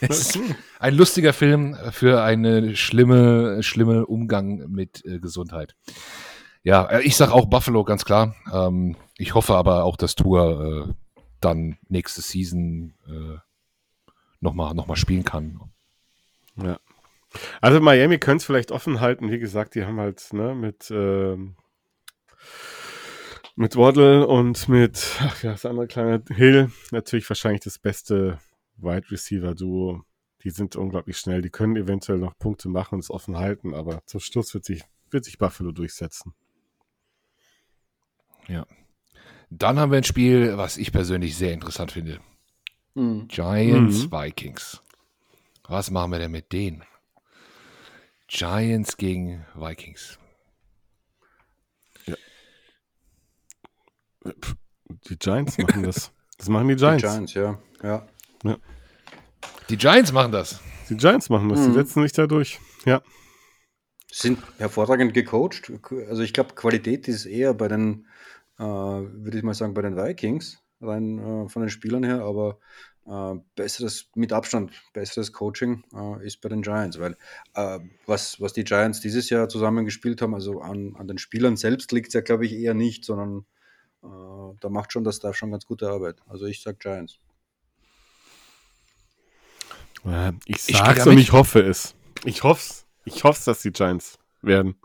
ein 0.80 0.94
lustiger 0.94 1.32
Film 1.32 1.76
für 1.92 2.22
einen 2.22 2.74
schlimme, 2.74 3.62
schlimme 3.62 4.06
Umgang 4.06 4.70
mit 4.70 5.04
äh, 5.04 5.20
Gesundheit. 5.20 5.76
Ja, 6.64 6.86
äh, 6.86 7.02
ich 7.02 7.16
sage 7.16 7.32
auch 7.32 7.46
Buffalo, 7.46 7.84
ganz 7.84 8.04
klar. 8.04 8.34
Ähm, 8.52 8.96
ich 9.18 9.34
hoffe 9.34 9.54
aber 9.54 9.84
auch, 9.84 9.96
dass 9.96 10.16
Tour 10.16 10.88
äh, 10.88 10.92
dann 11.40 11.78
nächste 11.88 12.22
Season 12.22 12.94
äh, 13.06 13.38
nochmal 14.44 14.74
noch 14.74 14.86
mal 14.86 14.96
spielen 14.96 15.24
kann. 15.24 15.60
Ja. 16.56 16.78
Also 17.60 17.80
Miami 17.80 18.18
könnte 18.18 18.42
es 18.42 18.44
vielleicht 18.44 18.70
offen 18.70 19.00
halten. 19.00 19.30
Wie 19.30 19.40
gesagt, 19.40 19.74
die 19.74 19.84
haben 19.84 19.98
halt 19.98 20.32
ne, 20.32 20.54
mit, 20.54 20.88
ähm, 20.92 21.56
mit 23.56 23.74
Waddle 23.74 24.26
und 24.28 24.68
mit 24.68 25.16
ach 25.20 25.42
ja, 25.42 25.52
das 25.52 25.66
andere 25.66 25.88
kleine 25.88 26.22
Hill 26.28 26.70
natürlich 26.92 27.28
wahrscheinlich 27.28 27.62
das 27.62 27.78
beste 27.78 28.38
Wide 28.76 29.10
Receiver 29.10 29.54
Duo. 29.54 30.04
Die 30.44 30.50
sind 30.50 30.76
unglaublich 30.76 31.18
schnell. 31.18 31.42
Die 31.42 31.50
können 31.50 31.74
eventuell 31.74 32.18
noch 32.18 32.38
Punkte 32.38 32.68
machen 32.68 32.96
und 32.96 33.00
es 33.00 33.10
offen 33.10 33.36
halten, 33.36 33.74
aber 33.74 34.02
zum 34.06 34.20
Schluss 34.20 34.54
wird 34.54 34.64
sich, 34.64 34.82
wird 35.10 35.24
sich 35.24 35.38
Buffalo 35.38 35.72
durchsetzen. 35.72 36.34
Dann 39.50 39.78
haben 39.78 39.90
wir 39.90 39.98
ein 39.98 40.04
Spiel, 40.04 40.56
was 40.56 40.76
ich 40.76 40.92
persönlich 40.92 41.36
sehr 41.36 41.52
interessant 41.52 41.92
finde. 41.92 42.20
Hm. 42.94 43.26
Giants 43.28 44.04
Mhm. 44.04 44.12
Vikings. 44.12 44.80
Was 45.68 45.90
machen 45.90 46.12
wir 46.12 46.18
denn 46.18 46.30
mit 46.30 46.52
denen? 46.52 46.84
Giants 48.28 48.96
gegen 48.96 49.44
Vikings. 49.54 50.18
Die 55.08 55.18
Giants 55.18 55.58
machen 55.58 55.82
das. 55.82 56.12
Das 56.38 56.48
machen 56.48 56.68
die 56.68 56.74
Die 56.76 56.80
Giants. 56.80 57.02
Giants, 57.02 57.34
ja. 57.34 57.58
ja. 57.82 58.06
Die 59.68 59.76
Giants 59.76 60.12
machen 60.12 60.32
das. 60.32 60.60
Die 60.88 60.96
Giants 60.96 61.30
machen 61.30 61.48
das. 61.48 61.62
Die 61.62 61.68
Mhm. 61.68 61.74
setzen 61.74 62.02
sich 62.02 62.12
da 62.12 62.26
durch. 62.26 62.58
Ja. 62.84 63.02
Sind 64.10 64.38
hervorragend 64.58 65.12
gecoacht. 65.14 65.72
Also 66.08 66.22
ich 66.22 66.32
glaube, 66.32 66.54
Qualität 66.54 67.08
ist 67.08 67.26
eher 67.26 67.52
bei 67.54 67.68
den, 67.68 68.06
äh, 68.58 68.62
würde 68.62 69.36
ich 69.38 69.42
mal 69.42 69.54
sagen, 69.54 69.74
bei 69.74 69.82
den 69.82 69.96
Vikings, 69.96 70.58
rein 70.80 71.18
äh, 71.18 71.48
von 71.48 71.62
den 71.62 71.70
Spielern 71.70 72.04
her, 72.04 72.22
aber 72.22 72.58
äh, 73.06 73.34
besseres, 73.54 74.10
mit 74.14 74.32
Abstand, 74.32 74.72
besseres 74.92 75.32
Coaching 75.32 75.84
äh, 75.94 76.26
ist 76.26 76.40
bei 76.40 76.48
den 76.48 76.62
Giants, 76.62 76.98
weil 76.98 77.16
äh, 77.54 77.80
was, 78.06 78.40
was 78.40 78.52
die 78.52 78.64
Giants 78.64 79.00
dieses 79.00 79.30
Jahr 79.30 79.48
zusammengespielt 79.48 80.22
haben, 80.22 80.34
also 80.34 80.60
an, 80.60 80.96
an 80.96 81.08
den 81.08 81.18
Spielern 81.18 81.56
selbst 81.56 81.92
liegt 81.92 82.08
es 82.08 82.14
ja, 82.14 82.20
glaube 82.20 82.46
ich, 82.46 82.52
eher 82.52 82.74
nicht, 82.74 83.04
sondern 83.04 83.44
äh, 84.02 84.56
da 84.60 84.68
macht 84.68 84.92
schon 84.92 85.04
das 85.04 85.16
Staff 85.16 85.36
schon 85.36 85.50
ganz 85.50 85.66
gute 85.66 85.88
Arbeit. 85.88 86.16
Also 86.26 86.46
ich 86.46 86.62
sage 86.62 86.78
Giants. 86.78 87.18
Ich 90.44 90.62
sag's 90.62 90.98
geh 90.98 91.04
da 91.04 91.10
und 91.10 91.18
ich 91.18 91.32
hoffe 91.32 91.60
es. 91.60 91.94
Ich 92.24 92.42
hoff's. 92.42 92.84
Ich 93.06 93.24
hoff's, 93.24 93.44
dass 93.44 93.62
die 93.62 93.72
Giants 93.72 94.18
werden. 94.42 94.76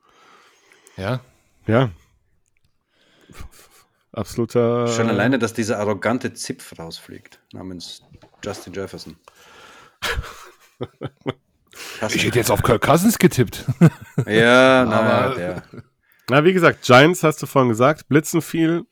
Ja. 0.97 1.21
Ja. 1.67 1.91
Absoluter. 4.12 4.88
Schon 4.88 5.10
alleine, 5.10 5.39
dass 5.39 5.54
dieser 5.54 5.80
arrogante 5.80 6.34
Zipf 6.34 6.78
rausfliegt, 6.78 7.41
namens 7.54 8.02
Justin 8.43 8.74
Jefferson. 8.74 9.17
Ich 12.13 12.26
hätte 12.26 12.38
jetzt 12.39 12.52
auf 12.52 12.63
Kirk 12.63 12.82
Cousins 12.82 13.17
getippt. 13.19 13.65
Ja, 14.28 14.84
Aber- 14.84 14.89
naja, 14.89 15.36
der. 15.36 15.63
Na, 16.30 16.43
wie 16.43 16.54
gesagt, 16.54 16.84
Giants 16.84 17.24
hast 17.24 17.41
du 17.41 17.45
vorhin 17.48 17.69
gesagt, 17.69 18.08
blitzen 18.08 18.41
viel. 18.41 18.84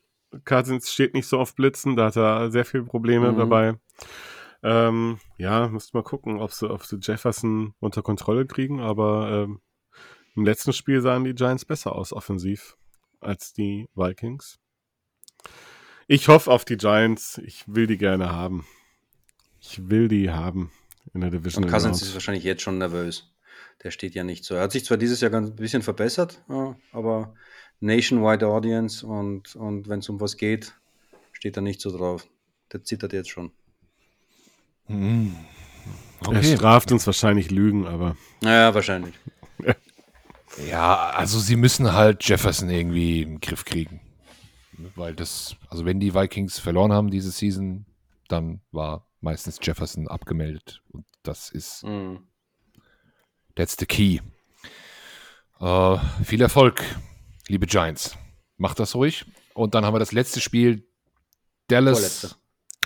Cousins 0.44 0.92
steht 0.92 1.14
nicht 1.14 1.26
so 1.26 1.38
auf 1.38 1.54
Blitzen, 1.54 1.96
da 1.96 2.06
hat 2.06 2.16
er 2.16 2.50
sehr 2.50 2.64
viele 2.64 2.84
Probleme 2.84 3.32
Mhm. 3.32 3.36
dabei. 3.38 3.74
Ähm, 4.62 5.18
ja, 5.38 5.68
müsst 5.68 5.94
mal 5.94 6.02
gucken, 6.02 6.40
ob 6.40 6.52
sie, 6.52 6.68
ob 6.68 6.84
sie 6.84 6.98
Jefferson 7.00 7.74
unter 7.80 8.02
Kontrolle 8.02 8.44
kriegen, 8.46 8.80
aber 8.80 9.30
ähm, 9.30 9.60
im 10.34 10.44
letzten 10.44 10.72
Spiel 10.72 11.00
sahen 11.00 11.24
die 11.24 11.34
Giants 11.34 11.64
besser 11.64 11.94
aus 11.94 12.12
offensiv 12.12 12.76
als 13.20 13.52
die 13.52 13.88
Vikings. 13.94 14.58
Ich 16.06 16.28
hoffe 16.28 16.50
auf 16.50 16.64
die 16.64 16.76
Giants, 16.76 17.38
ich 17.44 17.64
will 17.66 17.86
die 17.86 17.98
gerne 17.98 18.30
haben. 18.32 18.66
Ich 19.60 19.90
will 19.90 20.08
die 20.08 20.30
haben 20.30 20.70
in 21.12 21.20
der 21.20 21.30
Division. 21.30 21.64
Und 21.64 21.70
Cousins 21.70 22.02
ist 22.02 22.14
wahrscheinlich 22.14 22.44
jetzt 22.44 22.62
schon 22.62 22.78
nervös. 22.78 23.30
Der 23.82 23.90
steht 23.90 24.14
ja 24.14 24.24
nicht 24.24 24.44
so. 24.44 24.54
Er 24.54 24.62
hat 24.62 24.72
sich 24.72 24.84
zwar 24.84 24.96
dieses 24.96 25.20
Jahr 25.20 25.30
ganz 25.30 25.50
ein 25.50 25.56
bisschen 25.56 25.82
verbessert, 25.82 26.42
aber 26.92 27.34
Nationwide 27.80 28.46
Audience 28.46 29.06
und, 29.06 29.54
und 29.54 29.88
wenn 29.88 30.00
es 30.00 30.08
um 30.08 30.20
was 30.20 30.36
geht, 30.36 30.74
steht 31.32 31.56
er 31.56 31.62
nicht 31.62 31.80
so 31.80 31.96
drauf. 31.96 32.26
Der 32.72 32.82
zittert 32.82 33.12
jetzt 33.12 33.30
schon. 33.30 33.52
Er 34.88 36.26
Okay. 36.26 36.56
straft 36.56 36.90
uns 36.90 37.06
wahrscheinlich 37.06 37.50
Lügen, 37.50 37.86
aber 37.86 38.16
Naja, 38.42 38.74
wahrscheinlich. 38.74 39.14
Ja, 40.68 41.10
also 41.10 41.38
sie 41.38 41.54
müssen 41.56 41.92
halt 41.92 42.24
Jefferson 42.28 42.68
irgendwie 42.68 43.22
im 43.22 43.40
Griff 43.40 43.64
kriegen. 43.64 44.00
Weil 44.94 45.14
das, 45.14 45.56
also 45.68 45.84
wenn 45.84 46.00
die 46.00 46.14
Vikings 46.14 46.58
verloren 46.58 46.92
haben 46.92 47.10
diese 47.10 47.30
Season, 47.30 47.86
dann 48.28 48.60
war 48.70 49.06
meistens 49.20 49.58
Jefferson 49.62 50.06
abgemeldet. 50.08 50.82
Und 50.90 51.04
das 51.22 51.50
ist, 51.50 51.84
Mhm. 51.84 52.20
that's 53.56 53.76
the 53.78 53.86
key. 53.86 54.20
Äh, 55.60 55.98
viel 56.24 56.40
Erfolg, 56.40 56.84
liebe 57.48 57.66
Giants. 57.66 58.16
Macht 58.56 58.78
das 58.78 58.94
ruhig. 58.94 59.24
Und 59.54 59.74
dann 59.74 59.84
haben 59.84 59.94
wir 59.94 59.98
das 59.98 60.12
letzte 60.12 60.40
Spiel. 60.40 60.84
Dallas. 61.68 62.36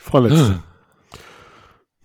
Vorletzte. 0.01 0.41
vorletzte. 0.51 0.63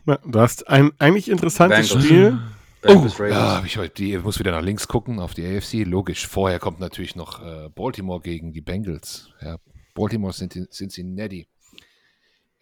Ja, 0.06 0.18
du 0.26 0.40
hast 0.40 0.68
ein 0.70 0.92
eigentlich 1.00 1.30
interessantes 1.30 1.90
Bengals. 1.90 2.06
Spiel. 2.06 2.40
Oh, 2.84 2.88
Bengals 2.88 3.20
Ravens. 3.20 3.74
ja, 3.76 3.84
ich 3.84 3.94
die 3.94 4.18
muss 4.20 4.40
wieder 4.40 4.52
nach 4.52 4.62
links 4.62 4.88
gucken 4.88 5.20
auf 5.20 5.34
die 5.34 5.46
AFC. 5.46 5.84
Logisch. 5.84 6.28
Vorher 6.28 6.60
kommt 6.60 6.80
natürlich 6.80 7.16
noch 7.16 7.44
äh, 7.44 7.70
Baltimore 7.70 8.22
gegen 8.22 8.54
die 8.54 8.62
Bengals. 8.62 9.30
Ja, 9.42 9.58
Baltimore 9.98 10.34
sind 10.34 10.54
Cincinnati. 10.72 11.48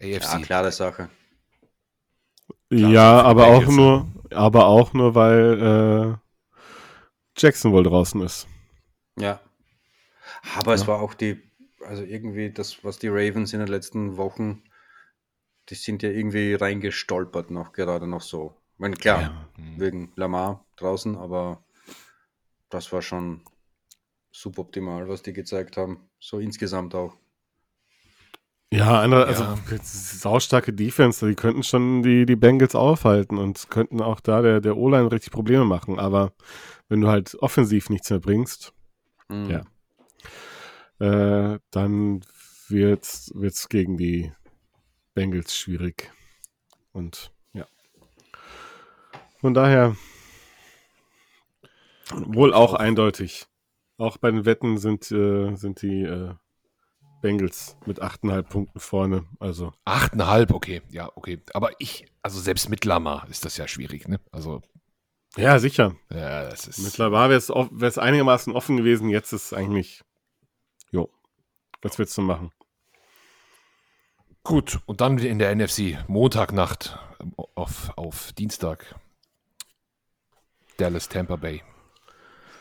Ja, 0.00 0.18
AFC. 0.18 0.42
klare 0.42 0.72
Sache. 0.72 1.10
Ja, 2.70 2.78
für 2.78 2.86
die 2.88 2.96
aber 2.98 3.46
auch 3.48 3.66
nur, 3.66 4.06
aber 4.30 4.66
auch 4.66 4.92
nur, 4.92 5.14
weil 5.14 6.16
äh, 6.16 7.38
Jackson 7.38 7.72
wohl 7.72 7.84
draußen 7.84 8.20
ist. 8.22 8.46
Ja. 9.18 9.40
Aber 10.54 10.74
es 10.74 10.82
Ja. 10.82 10.86
war 10.86 11.00
auch 11.00 11.14
die, 11.14 11.42
also 11.84 12.02
irgendwie 12.02 12.50
das, 12.50 12.82
was 12.84 12.98
die 12.98 13.08
Ravens 13.08 13.52
in 13.52 13.60
den 13.60 13.68
letzten 13.68 14.16
Wochen, 14.16 14.62
die 15.68 15.74
sind 15.74 16.02
ja 16.02 16.10
irgendwie 16.10 16.54
reingestolpert 16.54 17.50
noch, 17.50 17.72
gerade 17.72 18.06
noch 18.06 18.22
so. 18.22 18.56
Ich 18.74 18.78
meine, 18.80 18.96
klar, 18.96 19.22
Ja. 19.22 19.48
wegen 19.56 20.12
Lamar 20.16 20.64
draußen, 20.76 21.16
aber 21.16 21.64
das 22.70 22.92
war 22.92 23.02
schon 23.02 23.42
suboptimal, 24.32 25.08
was 25.08 25.22
die 25.22 25.32
gezeigt 25.32 25.76
haben. 25.76 26.08
So 26.20 26.38
insgesamt 26.38 26.94
auch. 26.94 27.16
Ja, 28.72 29.00
andere, 29.00 29.26
also 29.26 29.44
Ja. 29.44 29.58
jetzt 29.70 30.20
saustarke 30.20 30.72
Defense, 30.72 31.26
die 31.26 31.34
könnten 31.36 31.62
schon 31.62 32.02
die, 32.02 32.26
die 32.26 32.34
Bengals 32.36 32.74
aufhalten 32.74 33.38
und 33.38 33.70
könnten 33.70 34.00
auch 34.02 34.18
da 34.20 34.42
der, 34.42 34.60
der 34.60 34.76
O-Line 34.76 35.10
richtig 35.12 35.32
Probleme 35.32 35.64
machen. 35.64 35.98
Aber 36.00 36.32
wenn 36.88 37.00
du 37.00 37.08
halt 37.08 37.36
offensiv 37.40 37.90
nichts 37.90 38.10
mehr 38.10 38.20
bringst, 38.20 38.72
Mhm. 39.28 39.50
Ja. 41.00 41.54
äh, 41.54 41.58
dann 41.70 42.20
wird's, 42.68 43.32
wird's 43.34 43.68
gegen 43.68 43.96
die 43.96 44.32
Bengals 45.14 45.56
schwierig. 45.56 46.12
Und 46.92 47.32
ja. 47.52 47.66
Von 49.40 49.54
daher 49.54 49.96
wohl 52.12 52.52
auch 52.54 52.74
eindeutig. 52.74 53.46
Auch 53.98 54.16
bei 54.18 54.30
den 54.30 54.44
Wetten 54.44 54.78
sind, 54.78 55.10
äh, 55.10 55.54
sind 55.56 55.82
die 55.82 56.02
äh, 56.02 56.34
Bengals 57.20 57.76
mit 57.86 58.02
8,5 58.02 58.42
Punkten 58.42 58.80
vorne. 58.80 59.24
Also, 59.40 59.72
Achteinhalb, 59.84 60.52
okay. 60.52 60.82
Ja, 60.90 61.10
okay. 61.16 61.40
Aber 61.54 61.70
ich, 61.78 62.06
also 62.22 62.40
selbst 62.40 62.68
mit 62.68 62.84
Lamar 62.84 63.26
ist 63.30 63.44
das 63.44 63.56
ja 63.56 63.66
schwierig, 63.66 64.06
ne? 64.08 64.20
Also, 64.32 64.62
ja, 65.36 65.58
sicher. 65.58 65.96
ja, 66.10 66.48
das 66.48 66.66
ist. 66.66 66.78
Mittlerweile 66.78 67.30
wäre 67.30 67.38
es 67.38 67.50
off- 67.50 67.68
wäre 67.72 67.88
es 67.88 67.98
einigermaßen 67.98 68.52
offen 68.54 68.76
gewesen. 68.76 69.08
Jetzt 69.10 69.32
ist 69.32 69.46
es 69.46 69.52
eigentlich, 69.52 70.02
jo, 70.90 71.10
was 71.82 71.98
willst 71.98 72.16
du 72.16 72.22
machen? 72.22 72.52
Gut, 74.44 74.78
und 74.86 75.00
dann 75.00 75.18
in 75.18 75.38
der 75.40 75.50
NFC, 75.54 75.98
Montagnacht 76.06 76.98
ähm, 77.20 77.32
auf, 77.36 77.90
auf 77.96 78.32
Dienstag. 78.34 78.94
Dallas, 80.76 81.08
Tampa 81.08 81.36
Bay. 81.36 81.62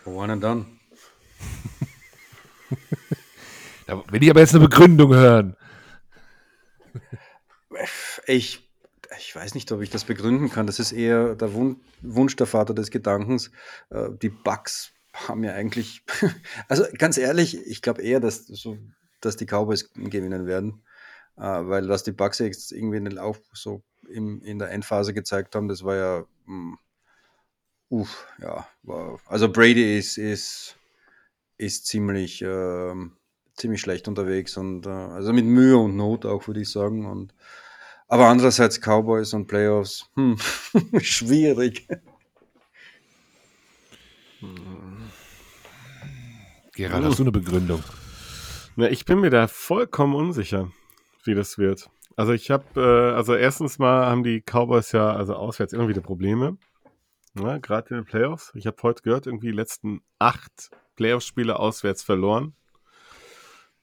One 0.06 0.34
and 0.34 0.44
done. 0.44 0.66
Da 3.86 4.04
will 4.12 4.24
ich 4.24 4.30
aber 4.30 4.40
jetzt 4.40 4.56
eine 4.56 4.68
Begründung 4.68 5.14
hören. 5.14 5.56
Ich, 8.26 8.68
ich 9.20 9.36
weiß 9.36 9.54
nicht, 9.54 9.72
ob 9.72 9.82
ich 9.82 9.90
das 9.90 10.06
begründen 10.06 10.50
kann. 10.50 10.66
Das 10.66 10.80
ist 10.80 10.92
eher 10.92 11.36
der 11.36 11.54
Wun 11.54 11.82
Wunsch 12.02 12.36
der 12.36 12.48
Vater 12.48 12.74
des 12.74 12.92
Gedankens. 12.92 13.52
Äh, 13.90 14.10
die 14.22 14.30
Bugs 14.30 14.92
haben 15.14 15.44
ja 15.44 15.54
eigentlich, 15.54 16.04
also 16.68 16.86
ganz 16.98 17.18
ehrlich, 17.18 17.58
ich 17.66 17.82
glaube 17.82 18.02
eher, 18.02 18.20
dass, 18.20 18.46
so, 18.46 18.78
dass 19.22 19.38
die 19.38 19.46
Cowboys 19.46 19.92
gewinnen 19.94 20.46
werden, 20.46 20.84
äh, 21.38 21.42
weil 21.42 21.88
was 21.90 22.04
die 22.04 22.12
Bugs 22.12 22.40
jetzt 22.40 22.72
irgendwie 22.72 22.98
in 22.98 23.06
Lauf 23.08 23.40
so 23.54 23.84
im, 24.10 24.42
in 24.44 24.60
der 24.60 24.72
Endphase 24.72 25.14
gezeigt 25.14 25.56
haben, 25.56 25.68
das 25.68 25.84
war 25.84 25.96
ja, 25.96 26.26
mh, 26.46 26.78
uff, 27.90 28.28
ja, 28.40 28.68
war, 28.84 29.20
also 29.28 29.52
Brady 29.52 29.98
ist, 29.98 30.18
ist, 30.18 30.76
ist 31.58 31.88
ziemlich, 31.88 32.42
ähm, 32.42 33.18
ziemlich 33.56 33.82
schlecht 33.82 34.08
unterwegs 34.08 34.58
und 34.58 34.86
äh, 34.86 34.90
also 34.90 35.34
mit 35.34 35.46
Mühe 35.46 35.78
und 35.78 35.96
Not 35.96 36.26
auch, 36.26 36.48
würde 36.48 36.62
ich 36.62 36.72
sagen. 36.72 37.06
Und 37.06 37.34
aber 38.08 38.28
andererseits 38.28 38.80
Cowboys 38.80 39.34
und 39.34 39.48
Playoffs, 39.48 40.10
hm, 40.16 40.38
schwierig. 41.00 41.88
Gerald, 46.76 47.06
hast 47.06 47.20
du 47.20 47.24
eine 47.24 47.32
Begründung? 47.32 47.84
Na, 48.76 48.90
ich 48.90 49.06
bin 49.06 49.22
mir 49.22 49.30
da 49.30 49.48
vollkommen 49.48 50.14
unsicher, 50.14 50.72
wie 51.24 51.34
das 51.34 51.58
wird. 51.58 51.90
Also 52.18 52.34
ich 52.34 52.52
habe, 52.52 52.66
äh, 52.76 53.16
also 53.16 53.34
erstens 53.34 53.80
mal 53.80 54.06
haben 54.06 54.24
die 54.24 54.42
Cowboys 54.42 54.92
ja 54.92 55.14
also 55.14 55.36
auswärts 55.36 55.74
immer 55.74 55.88
wieder 55.88 56.02
Probleme. 56.02 56.58
Ne, 57.34 57.60
Gerade 57.60 57.90
in 57.90 57.96
den 57.98 58.06
Playoffs. 58.06 58.52
Ich 58.56 58.68
habe 58.68 58.78
heute 58.84 59.02
gehört, 59.04 59.28
irgendwie 59.28 59.48
die 59.48 59.54
letzten 59.54 60.02
acht 60.20 60.70
Playoff-Spiele 60.96 61.58
auswärts 61.58 62.04
verloren. 62.04 62.54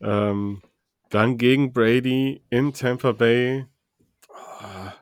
Ähm, 0.02 0.62
dann 1.10 1.38
gegen 1.38 1.72
Brady 1.72 2.44
in 2.50 2.72
Tampa 2.72 3.12
Bay. 3.12 3.66
Ah, 4.30 4.92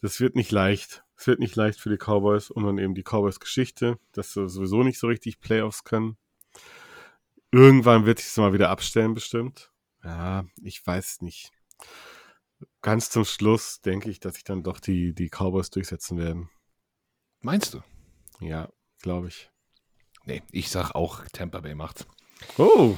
Das 0.00 0.20
wird 0.20 0.36
nicht 0.36 0.50
leicht. 0.52 1.04
Es 1.16 1.26
wird 1.26 1.40
nicht 1.40 1.56
leicht 1.56 1.80
für 1.80 1.90
die 1.90 1.96
Cowboys 1.96 2.50
und 2.50 2.64
dann 2.64 2.78
eben 2.78 2.94
die 2.94 3.02
Cowboys-Geschichte, 3.02 3.98
dass 4.12 4.32
sie 4.32 4.48
sowieso 4.48 4.84
nicht 4.84 4.98
so 5.00 5.08
richtig 5.08 5.40
Playoffs 5.40 5.82
können. 5.82 6.16
Irgendwann 7.50 8.06
wird 8.06 8.18
sich 8.18 8.28
es 8.28 8.36
mal 8.36 8.52
wieder 8.52 8.70
abstellen, 8.70 9.14
bestimmt. 9.14 9.72
Ja, 10.04 10.44
ich 10.62 10.86
weiß 10.86 11.22
nicht. 11.22 11.50
Ganz 12.82 13.10
zum 13.10 13.24
Schluss 13.24 13.80
denke 13.80 14.10
ich, 14.10 14.20
dass 14.20 14.34
sich 14.34 14.44
dann 14.44 14.62
doch 14.62 14.78
die, 14.80 15.12
die 15.14 15.28
Cowboys 15.28 15.70
durchsetzen 15.70 16.18
werden. 16.18 16.50
Meinst 17.40 17.74
du? 17.74 17.82
Ja, 18.40 18.68
glaube 19.00 19.28
ich. 19.28 19.50
Nee, 20.24 20.42
ich 20.52 20.70
sag 20.70 20.92
auch, 20.94 21.24
Tampa 21.32 21.60
Bay 21.60 21.74
macht's. 21.74 22.06
Oh, 22.58 22.96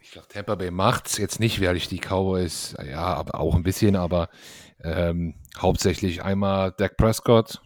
ich 0.00 0.10
sag, 0.12 0.28
Tampa 0.28 0.54
Bay 0.54 0.70
macht's 0.70 1.18
jetzt 1.18 1.40
nicht, 1.40 1.60
weil 1.60 1.76
ich 1.76 1.88
die 1.88 1.98
Cowboys, 1.98 2.76
ja, 2.84 3.02
aber 3.02 3.38
auch 3.40 3.54
ein 3.54 3.62
bisschen, 3.62 3.96
aber 3.96 4.28
ähm, 4.82 5.34
hauptsächlich 5.58 6.22
einmal 6.22 6.72
Dak 6.72 6.96
Prescott. 6.96 7.60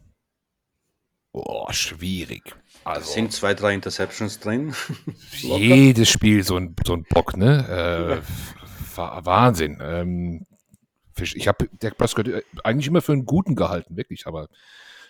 Oh, 1.33 1.67
schwierig. 1.71 2.43
Es 2.47 2.87
Also 2.87 3.13
sind 3.13 3.33
zwei, 3.33 3.55
drei 3.55 3.75
Interceptions 3.75 4.41
drin. 4.41 4.75
jedes 5.33 6.09
Spiel 6.09 6.45
so 6.45 6.57
ein, 6.57 6.77
so 6.85 6.95
ein 6.95 7.05
Bock, 7.05 7.37
ne? 7.37 8.23
Äh, 8.23 8.97
Wahnsinn. 8.97 9.79
Ähm, 9.83 10.47
ich 11.17 11.49
habe 11.49 11.69
Dak 11.79 11.97
Prescott 11.97 12.29
äh, 12.29 12.43
eigentlich 12.63 12.89
immer 12.89 13.03
für 13.03 13.13
einen 13.13 13.27
guten 13.27 13.55
gehalten, 13.55 13.97
wirklich, 13.97 14.27
aber 14.27 14.49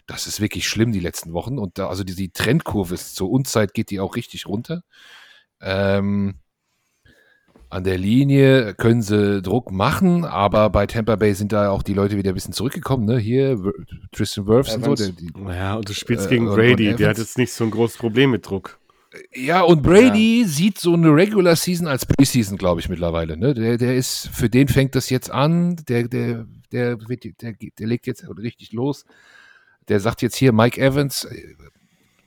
das 0.06 0.26
ist 0.26 0.40
wirklich 0.40 0.68
schlimm 0.68 0.92
die 0.92 1.00
letzten 1.00 1.32
Wochen. 1.32 1.58
Und 1.58 1.78
da, 1.78 1.88
also 1.88 2.04
die, 2.04 2.14
die 2.14 2.30
Trendkurve 2.30 2.94
ist 2.94 3.16
zur 3.16 3.30
Unzeit 3.30 3.74
geht 3.74 3.90
die 3.90 4.00
auch 4.00 4.16
richtig 4.16 4.46
runter. 4.46 4.82
Ähm, 5.60 6.40
An 7.74 7.82
der 7.82 7.98
Linie 7.98 8.72
können 8.74 9.02
sie 9.02 9.42
Druck 9.42 9.72
machen, 9.72 10.24
aber 10.24 10.70
bei 10.70 10.86
Tampa 10.86 11.16
Bay 11.16 11.34
sind 11.34 11.50
da 11.50 11.70
auch 11.70 11.82
die 11.82 11.92
Leute 11.92 12.16
wieder 12.16 12.30
ein 12.30 12.34
bisschen 12.34 12.52
zurückgekommen. 12.52 13.04
Ne? 13.04 13.18
Hier 13.18 13.60
Tristan 14.12 14.46
Wirfs 14.46 14.76
und 14.76 14.84
so. 14.84 14.94
Der, 14.94 15.08
die, 15.08 15.32
Ja, 15.48 15.74
und 15.74 15.88
du 15.88 15.92
spielst 15.92 16.26
Äh, 16.26 16.28
gegen 16.28 16.46
Brady, 16.46 16.94
der 16.94 17.08
hat 17.08 17.18
jetzt 17.18 17.36
nicht 17.36 17.52
so 17.52 17.64
ein 17.64 17.72
großes 17.72 17.98
Problem 17.98 18.30
mit 18.30 18.48
Druck. 18.48 18.78
ja, 19.34 19.62
und 19.62 19.82
Brady 19.82 20.44
sieht 20.46 20.78
so 20.78 20.92
eine 20.92 21.08
Regular 21.08 21.56
Season 21.56 21.88
als 21.88 22.06
Preseason, 22.06 22.58
glaube 22.58 22.80
ich, 22.80 22.88
mittlerweile. 22.88 23.36
Ne? 23.36 23.54
Der, 23.54 23.76
der 23.76 23.96
ist, 23.96 24.28
für 24.32 24.48
den 24.48 24.68
fängt 24.68 24.94
das 24.94 25.10
jetzt 25.10 25.32
an. 25.32 25.74
Der, 25.88 26.06
der, 26.06 26.46
der, 26.70 27.08
wird, 27.08 27.24
der, 27.24 27.54
der 27.54 27.86
legt 27.88 28.06
jetzt 28.06 28.24
richtig 28.38 28.70
los. 28.70 29.04
Der 29.88 29.98
sagt 29.98 30.22
jetzt 30.22 30.36
hier, 30.36 30.52
Mike 30.52 30.80
Evans, 30.80 31.24
äh, 31.24 31.56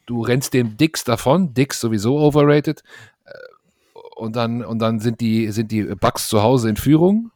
du 0.08 0.24
rennst 0.24 0.54
dem 0.54 0.76
Dix 0.76 1.06
davon. 1.06 1.54
Dix 1.54 1.80
sowieso 1.80 2.18
overrated. 2.20 2.84
Und 4.18 4.36
dann, 4.36 4.65
und 4.65 4.80
dann 4.80 4.99
sind 4.99 5.22
die, 5.22 5.51
sind 5.51 5.72
die 5.72 5.84
Bucks 5.84 6.28
zu 6.28 6.41
Hause 6.41 6.70
in 6.70 6.76
Führung. 6.76 7.32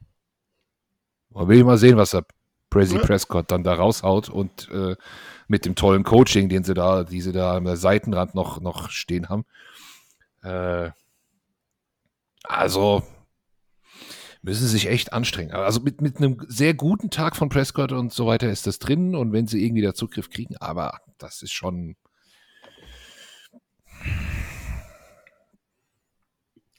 Man 1.29 1.47
will 1.47 1.63
mal 1.63 1.77
sehen, 1.77 1.97
was 1.97 2.11
der 2.11 2.25
Prezi 2.71 2.95
Ja. 2.95 3.01
Prescott 3.01 3.51
dann 3.51 3.63
da 3.63 3.75
raushaut 3.75 4.29
und 4.29 4.69
äh, 4.71 4.95
mit 5.47 5.65
dem 5.65 5.75
tollen 5.75 6.03
Coaching, 6.03 6.49
den 6.49 6.63
sie 6.63 6.73
da, 6.73 7.03
die 7.03 7.21
sie 7.21 7.33
da 7.33 7.55
am 7.55 7.75
Seitenrand 7.75 8.33
noch, 8.33 8.61
noch 8.61 8.89
stehen 8.89 9.29
haben. 9.29 9.45
Äh, 10.41 10.89
also 12.43 13.03
müssen 14.41 14.61
sie 14.63 14.71
sich 14.71 14.87
echt 14.87 15.13
anstrengen. 15.13 15.51
Also 15.51 15.81
mit, 15.81 16.01
mit 16.01 16.17
einem 16.17 16.37
sehr 16.47 16.73
guten 16.73 17.11
Tag 17.11 17.35
von 17.35 17.49
Prescott 17.49 17.91
und 17.91 18.11
so 18.11 18.25
weiter 18.25 18.49
ist 18.49 18.65
das 18.65 18.79
drin 18.79 19.15
und 19.15 19.33
wenn 19.33 19.45
sie 19.45 19.63
irgendwie 19.63 19.83
da 19.83 19.93
Zugriff 19.93 20.29
kriegen, 20.31 20.57
aber 20.57 20.99
das 21.19 21.43
ist 21.43 21.51
schon. 21.51 21.95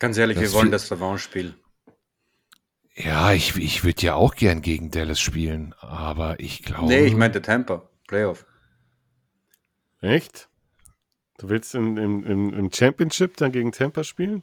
Ganz 0.02 0.18
ehrlich, 0.18 0.36
Das 0.36 0.50
wir 0.50 0.52
wollen 0.54 0.72
das 0.72 0.90
Revanche-Spiel. 0.90 1.54
Ja, 2.96 3.32
ich, 3.34 3.54
ich 3.54 3.84
würde 3.84 4.02
ja 4.02 4.16
auch 4.16 4.34
gern 4.34 4.60
gegen 4.60 4.90
Dallas 4.90 5.20
spielen, 5.20 5.76
aber 5.78 6.40
ich 6.40 6.64
glaube. 6.64 6.88
Nee, 6.88 7.06
ich 7.06 7.14
meinte 7.14 7.40
Tampa, 7.40 7.88
Playoff. 8.08 8.44
Echt? 10.00 10.48
Du 11.38 11.48
willst 11.50 11.76
in, 11.76 11.96
im, 11.98 12.26
im, 12.26 12.52
im 12.52 12.72
Championship 12.72 13.36
dann 13.36 13.52
gegen 13.52 13.70
Tampa 13.70 14.02
spielen? 14.02 14.42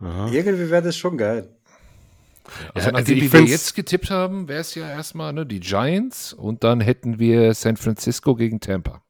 Aha. 0.00 0.28
Irgendwie 0.30 0.68
wäre 0.68 0.82
das 0.82 0.98
schon 0.98 1.16
geil. 1.16 1.48
Also, 2.44 2.60
Ja, 2.62 2.70
also 2.74 2.90
nachdem 2.90 3.32
wir 3.32 3.40
jetzt 3.44 3.74
getippt 3.74 4.10
haben, 4.10 4.48
wäre 4.48 4.60
es 4.60 4.74
ja 4.74 4.86
erstmal 4.86 5.32
ne, 5.32 5.46
die 5.46 5.60
Giants 5.60 6.34
und 6.34 6.62
dann 6.62 6.82
hätten 6.82 7.18
wir 7.18 7.54
San 7.54 7.78
Francisco 7.78 8.34
gegen 8.34 8.60
Tampa. 8.60 9.01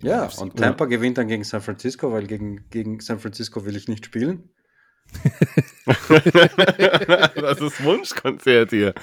Ja, 0.00 0.26
NFC. 0.26 0.42
und 0.42 0.56
Tampa 0.56 0.84
gewinnt 0.86 1.18
dann 1.18 1.28
gegen 1.28 1.44
San 1.44 1.60
Francisco, 1.60 2.12
weil 2.12 2.26
gegen, 2.26 2.68
gegen 2.70 3.00
San 3.00 3.18
Francisco 3.18 3.64
will 3.64 3.76
ich 3.76 3.88
nicht 3.88 4.06
spielen. 4.06 4.50
das 5.86 7.60
ist 7.60 7.82
Wunschkonzert 7.82 8.70
hier. 8.70 8.94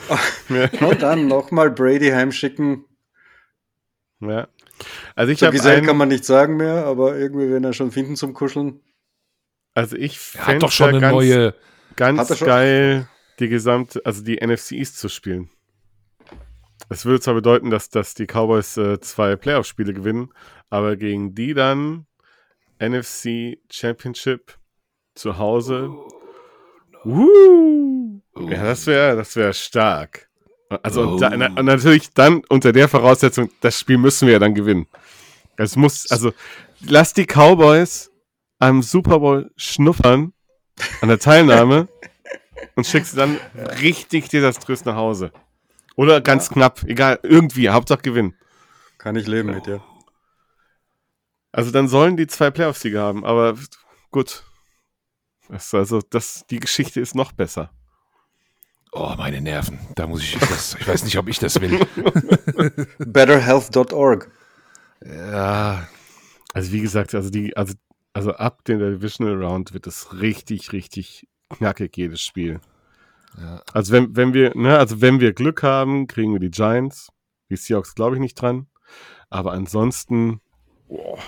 Und 0.81 1.01
dann 1.01 1.27
nochmal 1.27 1.71
Brady 1.71 2.09
heimschicken. 2.09 2.85
Ja. 4.19 4.47
Also 5.15 5.31
ich 5.31 5.41
habe 5.43 5.55
Gesell 5.55 5.81
kann 5.81 5.97
man 5.97 6.09
nicht 6.09 6.25
sagen 6.25 6.57
mehr, 6.57 6.85
aber 6.85 7.17
irgendwie 7.17 7.49
werden 7.49 7.63
er 7.63 7.73
schon 7.73 7.91
finden 7.91 8.15
zum 8.15 8.33
Kuscheln. 8.33 8.81
also 9.73 9.95
ich 9.95 10.19
hat 10.37 10.45
fände 10.45 10.59
doch 10.59 10.71
schon 10.71 10.89
eine 10.89 10.99
ganz, 10.99 11.13
neue. 11.13 11.55
Ganz 11.95 12.39
geil, 12.39 13.07
die 13.39 13.47
gesamte, 13.47 14.01
also 14.05 14.21
die 14.23 14.35
NFC 14.45 14.73
East 14.73 14.99
zu 14.99 15.09
spielen. 15.09 15.49
Es 16.89 17.05
würde 17.05 17.19
zwar 17.19 17.33
bedeuten, 17.33 17.69
dass, 17.71 17.89
dass 17.89 18.13
die 18.13 18.25
Cowboys 18.27 18.77
äh, 18.77 18.99
zwei 18.99 19.35
Playoff-Spiele 19.35 19.93
gewinnen, 19.93 20.29
aber 20.69 20.95
gegen 20.95 21.33
die 21.35 21.53
dann 21.53 22.05
NFC 22.79 23.57
Championship 23.71 24.57
zu 25.15 25.37
Hause. 25.37 25.89
Uh, 27.05 28.19
ja, 28.49 28.63
das 28.63 28.87
wäre 28.87 29.15
das 29.15 29.35
wär 29.35 29.53
stark. 29.53 30.29
Also 30.83 31.01
und, 31.07 31.21
da, 31.21 31.31
Oh. 31.31 31.37
na- 31.37 31.61
natürlich 31.63 32.11
dann 32.13 32.41
unter 32.49 32.71
der 32.71 32.89
Voraussetzung, 32.89 33.51
das 33.61 33.79
Spiel 33.79 33.97
müssen 33.97 34.25
wir 34.27 34.33
ja 34.33 34.39
dann 34.39 34.55
gewinnen. 34.55 34.87
Es 35.57 35.75
muss, 35.75 36.09
also 36.11 36.33
lass 36.81 37.13
die 37.13 37.25
Cowboys 37.25 38.11
am 38.59 38.81
Super 38.81 39.19
Bowl 39.19 39.51
schnuppern 39.55 40.33
an 41.01 41.07
der 41.09 41.19
Teilnahme 41.19 41.87
und 42.75 42.85
schick 42.85 43.05
sie 43.05 43.15
dann 43.15 43.37
richtig 43.81 44.27
desaströs 44.29 44.83
nach 44.85 44.95
Hause. 44.95 45.31
Oder 45.95 46.21
ganz 46.21 46.49
knapp, 46.49 46.83
egal, 46.83 47.19
irgendwie, 47.23 47.69
Hauptsache 47.69 48.01
gewinnen. 48.01 48.35
Kann 48.97 49.15
ich 49.15 49.27
leben 49.27 49.51
mit, 49.51 49.67
ja. 49.67 49.83
Also 51.51 51.71
dann 51.71 51.87
sollen 51.87 52.17
die 52.17 52.27
zwei 52.27 52.51
Playoff-Siege 52.51 52.99
haben, 52.99 53.23
aber 53.25 53.55
gut. 54.11 54.43
Das, 55.47 55.73
also 55.73 56.01
das, 56.01 56.45
die 56.49 56.59
Geschichte 56.59 56.99
ist 56.99 57.15
noch 57.15 57.31
besser. 57.31 57.71
Oh, 58.91 59.13
meine 59.17 59.41
Nerven. 59.41 59.79
Da 59.95 60.07
muss 60.07 60.21
ich 60.23 60.37
das. 60.37 60.75
Ich 60.79 60.87
weiß 60.87 61.03
nicht, 61.03 61.17
ob 61.17 61.27
ich 61.27 61.39
das 61.39 61.59
will. 61.61 61.85
Betterhealth.org. 62.99 64.31
Ja, 65.05 65.87
Also 66.53 66.71
wie 66.71 66.81
gesagt, 66.81 67.13
also 67.13 67.29
die, 67.29 67.55
also, 67.57 67.73
also 68.13 68.31
ab 68.31 68.63
dem 68.63 68.79
Divisional 68.79 69.43
Round 69.43 69.73
wird 69.73 69.87
es 69.87 70.13
richtig, 70.13 70.71
richtig 70.71 71.27
knackig, 71.49 71.95
jedes 71.97 72.21
Spiel. 72.21 72.61
Ja. 73.37 73.61
Also 73.73 73.93
wenn, 73.93 74.15
wenn 74.15 74.33
wir, 74.33 74.55
ne, 74.55 74.77
also 74.77 75.01
wenn 75.01 75.19
wir 75.19 75.33
Glück 75.33 75.63
haben, 75.63 76.07
kriegen 76.07 76.33
wir 76.33 76.39
die 76.39 76.51
Giants. 76.51 77.11
Die 77.49 77.55
Seahawks 77.55 77.95
glaube 77.95 78.15
ich 78.15 78.21
nicht 78.21 78.35
dran. 78.35 78.67
Aber 79.29 79.53
ansonsten, 79.53 80.41
boah, 80.87 81.19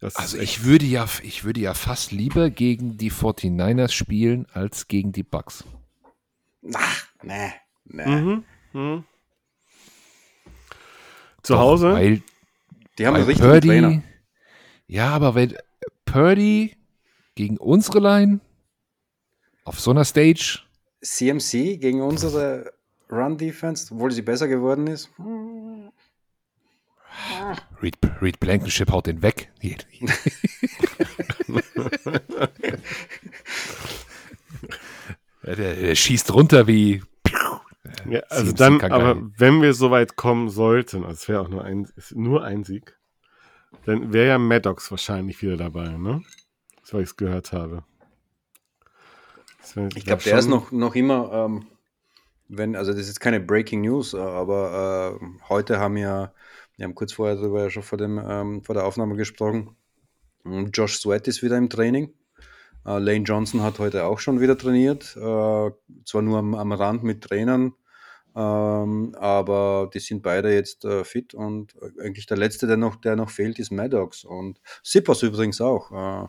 das 0.00 0.16
also 0.16 0.38
ich 0.38 0.64
würde 0.64 0.86
ja, 0.86 1.06
ich 1.22 1.44
würde 1.44 1.60
ja 1.60 1.74
fast 1.74 2.12
lieber 2.12 2.50
gegen 2.50 2.96
die 2.96 3.10
49ers 3.10 3.92
spielen 3.92 4.46
als 4.52 4.86
gegen 4.88 5.12
die 5.12 5.24
Bucks. 5.24 5.64
Ach, 6.74 7.06
nee, 7.22 7.52
nee. 7.84 8.06
mhm, 8.06 8.44
mhm. 8.72 9.04
Zu 11.42 11.54
Doch, 11.54 11.60
Hause? 11.60 11.92
Weil, 11.92 12.22
Die 12.98 13.06
haben 13.06 13.14
einen 13.16 13.24
richtigen 13.24 13.48
Purdy, 13.48 13.68
Trainer. 13.68 14.02
Ja, 14.86 15.10
aber 15.10 15.34
wenn 15.34 15.56
Purdy 16.04 16.76
gegen 17.34 17.56
unsere 17.58 18.00
Line 18.00 18.40
auf 19.64 19.80
so 19.80 19.90
einer 19.90 20.04
Stage, 20.04 20.60
CMC 21.00 21.78
gegen 21.78 22.02
unsere 22.02 22.72
Run-Defense, 23.10 23.94
obwohl 23.94 24.10
sie 24.10 24.22
besser 24.22 24.48
geworden 24.48 24.86
ist. 24.86 25.10
Reed, 27.82 27.96
Reed 28.20 28.40
Blankenship 28.40 28.90
haut 28.90 29.06
den 29.06 29.22
weg. 29.22 29.50
Der, 35.56 35.76
der 35.76 35.94
schießt 35.94 36.34
runter 36.34 36.66
wie. 36.66 37.02
Ja, 38.06 38.20
also 38.28 38.52
CMC 38.52 38.58
dann, 38.58 38.80
aber 38.92 39.14
nicht. 39.14 39.40
wenn 39.40 39.62
wir 39.62 39.72
so 39.72 39.90
weit 39.90 40.14
kommen 40.16 40.50
sollten, 40.50 41.04
also 41.04 41.14
es 41.14 41.28
wäre 41.28 41.40
auch 41.40 41.48
nur 41.48 41.64
ein, 41.64 41.88
nur 42.12 42.44
ein 42.44 42.64
Sieg, 42.64 42.98
dann 43.86 44.12
wäre 44.12 44.28
ja 44.28 44.38
Maddox 44.38 44.90
wahrscheinlich 44.90 45.40
wieder 45.40 45.56
dabei, 45.56 45.88
ne? 45.88 46.22
Das, 46.82 46.92
was 46.92 47.10
ich 47.10 47.16
gehört 47.16 47.52
habe. 47.52 47.84
Ich 49.94 50.04
glaube, 50.04 50.22
der 50.22 50.38
ist 50.38 50.48
noch, 50.48 50.72
noch 50.72 50.94
immer, 50.94 51.32
ähm, 51.32 51.66
wenn, 52.48 52.76
also 52.76 52.92
das 52.92 53.02
ist 53.02 53.08
jetzt 53.08 53.20
keine 53.20 53.40
Breaking 53.40 53.82
News, 53.82 54.14
äh, 54.14 54.18
aber 54.18 55.18
äh, 55.20 55.26
heute 55.48 55.78
haben 55.78 55.96
ja, 55.96 56.32
wir 56.76 56.84
haben 56.84 56.94
kurz 56.94 57.12
vorher 57.12 57.36
darüber 57.36 57.62
ja 57.62 57.70
schon 57.70 57.82
vor, 57.82 57.98
dem, 57.98 58.18
ähm, 58.18 58.62
vor 58.62 58.74
der 58.74 58.84
Aufnahme 58.84 59.16
gesprochen. 59.16 59.76
Und 60.44 60.76
Josh 60.76 60.98
Sweat 60.98 61.28
ist 61.28 61.42
wieder 61.42 61.58
im 61.58 61.68
Training. 61.68 62.12
Äh, 62.86 62.98
Lane 62.98 63.24
Johnson 63.24 63.62
hat 63.62 63.78
heute 63.78 64.04
auch 64.04 64.18
schon 64.18 64.40
wieder 64.40 64.56
trainiert, 64.56 65.16
äh, 65.16 65.70
zwar 66.04 66.22
nur 66.22 66.38
am, 66.38 66.54
am 66.54 66.72
Rand 66.72 67.02
mit 67.02 67.22
Trainern, 67.22 67.74
ähm, 68.34 69.14
aber 69.18 69.90
die 69.92 69.98
sind 69.98 70.22
beide 70.22 70.54
jetzt 70.54 70.84
äh, 70.84 71.04
fit 71.04 71.34
und 71.34 71.74
äh, 71.76 72.02
eigentlich 72.06 72.26
der 72.26 72.36
letzte, 72.36 72.66
der 72.66 72.76
noch, 72.76 72.96
der 72.96 73.16
noch 73.16 73.30
fehlt, 73.30 73.58
ist 73.58 73.72
Maddox 73.72 74.24
und 74.24 74.60
Sippers 74.82 75.22
übrigens 75.22 75.60
auch. 75.60 75.90
Äh, 76.24 76.28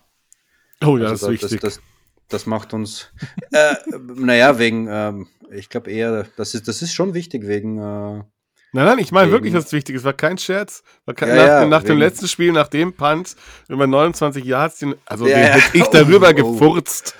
Oh 0.81 0.97
ja, 0.97 1.09
also 1.09 1.27
das 1.27 1.35
ist 1.35 1.43
wichtig. 1.43 1.61
Das, 1.61 1.75
das, 1.75 1.83
das 2.29 2.45
macht 2.45 2.73
uns, 2.73 3.11
äh, 3.51 3.75
naja, 4.15 4.57
wegen, 4.59 4.87
ähm, 4.89 5.27
ich 5.51 5.69
glaube 5.69 5.91
eher, 5.91 6.27
das 6.37 6.53
ist, 6.53 6.67
das 6.67 6.81
ist 6.81 6.93
schon 6.93 7.13
wichtig 7.13 7.47
wegen, 7.47 7.77
äh, 7.77 7.81
nein, 7.81 8.25
nein, 8.71 8.99
ich 8.99 9.11
meine 9.11 9.31
wirklich, 9.31 9.53
das 9.53 9.65
ist 9.65 9.73
wichtig. 9.73 9.95
Es 9.95 10.03
war 10.03 10.13
kein 10.13 10.37
Scherz. 10.37 10.83
War 11.05 11.15
kein, 11.15 11.29
Ja, 11.29 11.35
nach 11.35 11.47
ja, 11.47 11.59
dem, 11.61 11.69
nach 11.69 11.83
dem 11.83 11.97
letzten 11.97 12.27
Spiel, 12.27 12.51
nach 12.51 12.67
dem 12.67 12.93
Punt, 12.93 13.35
über 13.67 13.87
29 13.87 14.45
Yards, 14.45 14.85
also 15.05 15.27
Ja, 15.27 15.35
den 15.35 15.43
ja. 15.43 15.49
hätte 15.53 15.77
ich 15.77 15.83
Oh, 15.87 15.91
darüber 15.91 16.29
oh. 16.29 16.33
gefurzt. 16.33 17.15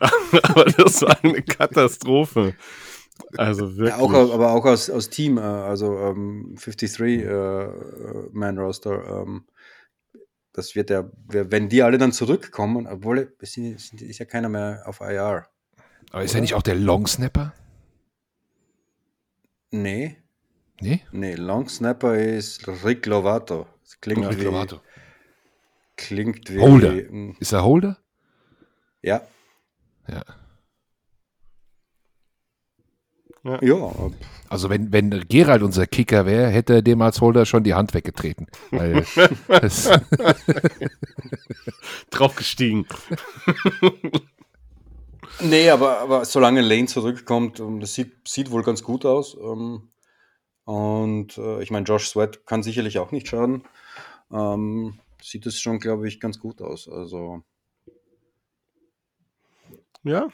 aber 0.42 0.64
das 0.64 1.02
war 1.02 1.16
eine 1.22 1.42
Katastrophe. 1.42 2.54
Also 3.36 3.76
wirklich. 3.76 3.94
auch, 3.94 4.32
aber 4.32 4.52
auch 4.52 4.64
aus, 4.64 4.88
aus 4.90 5.10
Team, 5.10 5.38
äh, 5.38 5.40
also 5.40 5.98
ähm, 5.98 6.56
53 6.62 7.00
äh, 7.00 7.68
Man 8.32 8.58
Roster, 8.58 9.22
ähm, 9.22 9.44
das 10.58 10.74
wird 10.74 10.90
ja, 10.90 11.08
wenn 11.28 11.68
die 11.68 11.82
alle 11.84 11.98
dann 11.98 12.10
zurückkommen, 12.12 12.88
obwohl 12.88 13.32
es 13.40 13.56
ist 13.56 14.18
ja 14.18 14.24
keiner 14.24 14.48
mehr 14.48 14.82
auf 14.86 15.00
IR. 15.00 15.46
Aber 16.10 16.24
ist 16.24 16.34
er 16.34 16.40
nicht 16.40 16.54
auch 16.54 16.62
der 16.62 16.74
Long 16.74 17.06
Snapper? 17.06 17.54
Nee, 19.70 20.16
Nee? 20.80 21.00
nee, 21.12 21.34
Long 21.34 21.68
Snapper 21.68 22.16
ist 22.16 22.66
Rick 22.84 23.06
Lovato. 23.06 23.66
Das 23.82 24.00
klingt 24.00 24.26
Rick 24.28 24.38
wie, 24.40 24.44
Lovato. 24.44 24.80
klingt 25.96 26.50
wie, 26.50 26.58
Holder. 26.60 26.92
mm, 26.92 27.36
Ist 27.40 27.52
er 27.52 27.64
Holder? 27.64 27.98
ja, 29.02 29.22
Ja. 30.08 30.24
Ja, 33.62 33.92
Also 34.48 34.70
wenn, 34.70 34.92
wenn 34.92 35.26
Gerald 35.28 35.62
unser 35.62 35.86
Kicker 35.86 36.26
wäre, 36.26 36.48
hätte 36.48 36.74
er 36.74 36.82
dem 36.82 37.00
als 37.02 37.20
Holder 37.20 37.46
schon 37.46 37.64
die 37.64 37.74
Hand 37.74 37.94
weggetreten. 37.94 38.46
Draufgestiegen. 42.10 42.86
Nee, 45.40 45.70
aber, 45.70 46.00
aber 46.00 46.24
solange 46.24 46.60
Lane 46.62 46.86
zurückkommt, 46.86 47.60
ähm, 47.60 47.80
das 47.80 47.94
sieht, 47.94 48.26
sieht 48.26 48.50
wohl 48.50 48.62
ganz 48.62 48.82
gut 48.82 49.04
aus. 49.04 49.36
ähm, 49.40 49.90
Und 50.64 51.38
äh, 51.38 51.62
ich 51.62 51.70
meine, 51.70 51.86
Josh 51.86 52.08
Sweat 52.08 52.46
kann 52.46 52.62
sicherlich 52.62 52.98
auch 52.98 53.12
nicht 53.12 53.28
schaden. 53.28 53.64
Ähm, 54.32 55.00
Sieht 55.22 55.46
es 55.46 55.60
schon, 55.60 55.78
glaube 55.80 56.08
ich, 56.08 56.20
ganz 56.20 56.38
gut 56.40 56.62
aus. 56.62 56.88
Also, 56.88 57.42
Ja. 60.04 60.28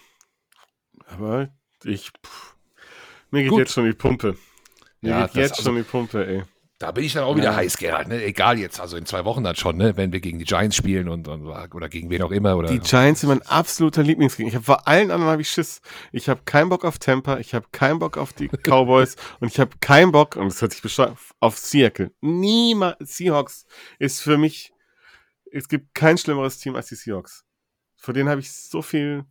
Aber 1.06 1.48
ich. 1.84 2.10
Pff, 2.24 2.43
mir 3.34 3.42
geht 3.42 3.50
Gut. 3.50 3.58
jetzt 3.60 3.72
schon 3.72 3.84
die 3.84 3.92
Pumpe. 3.92 4.36
Mir 5.02 5.10
Ja, 5.10 5.26
geht 5.26 5.36
jetzt 5.36 5.52
also- 5.58 5.64
schon 5.64 5.76
die 5.76 5.82
Pumpe, 5.82 6.26
ey. 6.26 6.42
da 6.78 6.90
bin 6.90 7.04
ich 7.04 7.12
dann 7.12 7.24
auch 7.24 7.36
wieder 7.36 7.50
Ja. 7.50 7.56
heiß, 7.56 7.76
Gerald. 7.78 8.08
Ne? 8.08 8.22
Egal 8.24 8.58
jetzt, 8.58 8.80
also 8.80 8.96
in 8.96 9.06
zwei 9.06 9.24
Wochen 9.24 9.44
dann 9.44 9.54
schon, 9.56 9.76
ne? 9.76 9.96
wenn 9.96 10.12
wir 10.12 10.20
gegen 10.20 10.38
die 10.38 10.44
Giants 10.44 10.76
spielen 10.76 11.08
und, 11.08 11.28
und 11.28 11.46
oder 11.46 11.88
gegen 11.88 12.10
wen 12.10 12.22
auch 12.22 12.30
immer. 12.30 12.56
Oder, 12.56 12.68
Die 12.68 12.80
Giants 12.80 13.20
sind 13.20 13.28
mein 13.28 13.42
absoluter 13.42 14.02
Lieblingsgegner. 14.02 14.48
Ich 14.48 14.54
habe 14.54 14.64
vor 14.64 14.86
allen 14.88 15.10
anderen 15.10 15.30
habe 15.32 15.42
ich 15.42 15.48
Schiss. 15.50 15.80
Ich 16.12 16.28
habe 16.28 16.40
keinen 16.44 16.68
Bock 16.68 16.84
auf 16.84 16.98
Tampa, 16.98 17.38
ich 17.38 17.54
habe 17.54 17.66
keinen 17.72 17.98
Bock 18.00 18.16
auf 18.18 18.32
die 18.32 18.48
Cowboys 18.62 19.16
und 19.40 19.48
ich 19.48 19.60
habe 19.60 19.70
keinen 19.80 20.10
Bock, 20.12 20.36
und 20.36 20.46
das 20.46 20.60
hört 20.62 20.72
sich 20.72 20.82
bescheuert, 20.82 21.16
auf 21.40 21.56
Seattle. 21.58 22.10
Niemals. 22.20 22.96
Seahawks 23.16 23.66
ist 23.98 24.20
für 24.20 24.36
mich, 24.38 24.72
es 25.52 25.68
gibt 25.68 25.94
kein 25.94 26.18
schlimmeres 26.18 26.58
Team 26.58 26.74
als 26.76 26.88
die 26.88 26.96
Seahawks. 26.96 27.44
Vor 27.96 28.12
denen 28.14 28.28
habe 28.28 28.40
ich 28.40 28.50
so 28.52 28.82
viel 28.82 29.24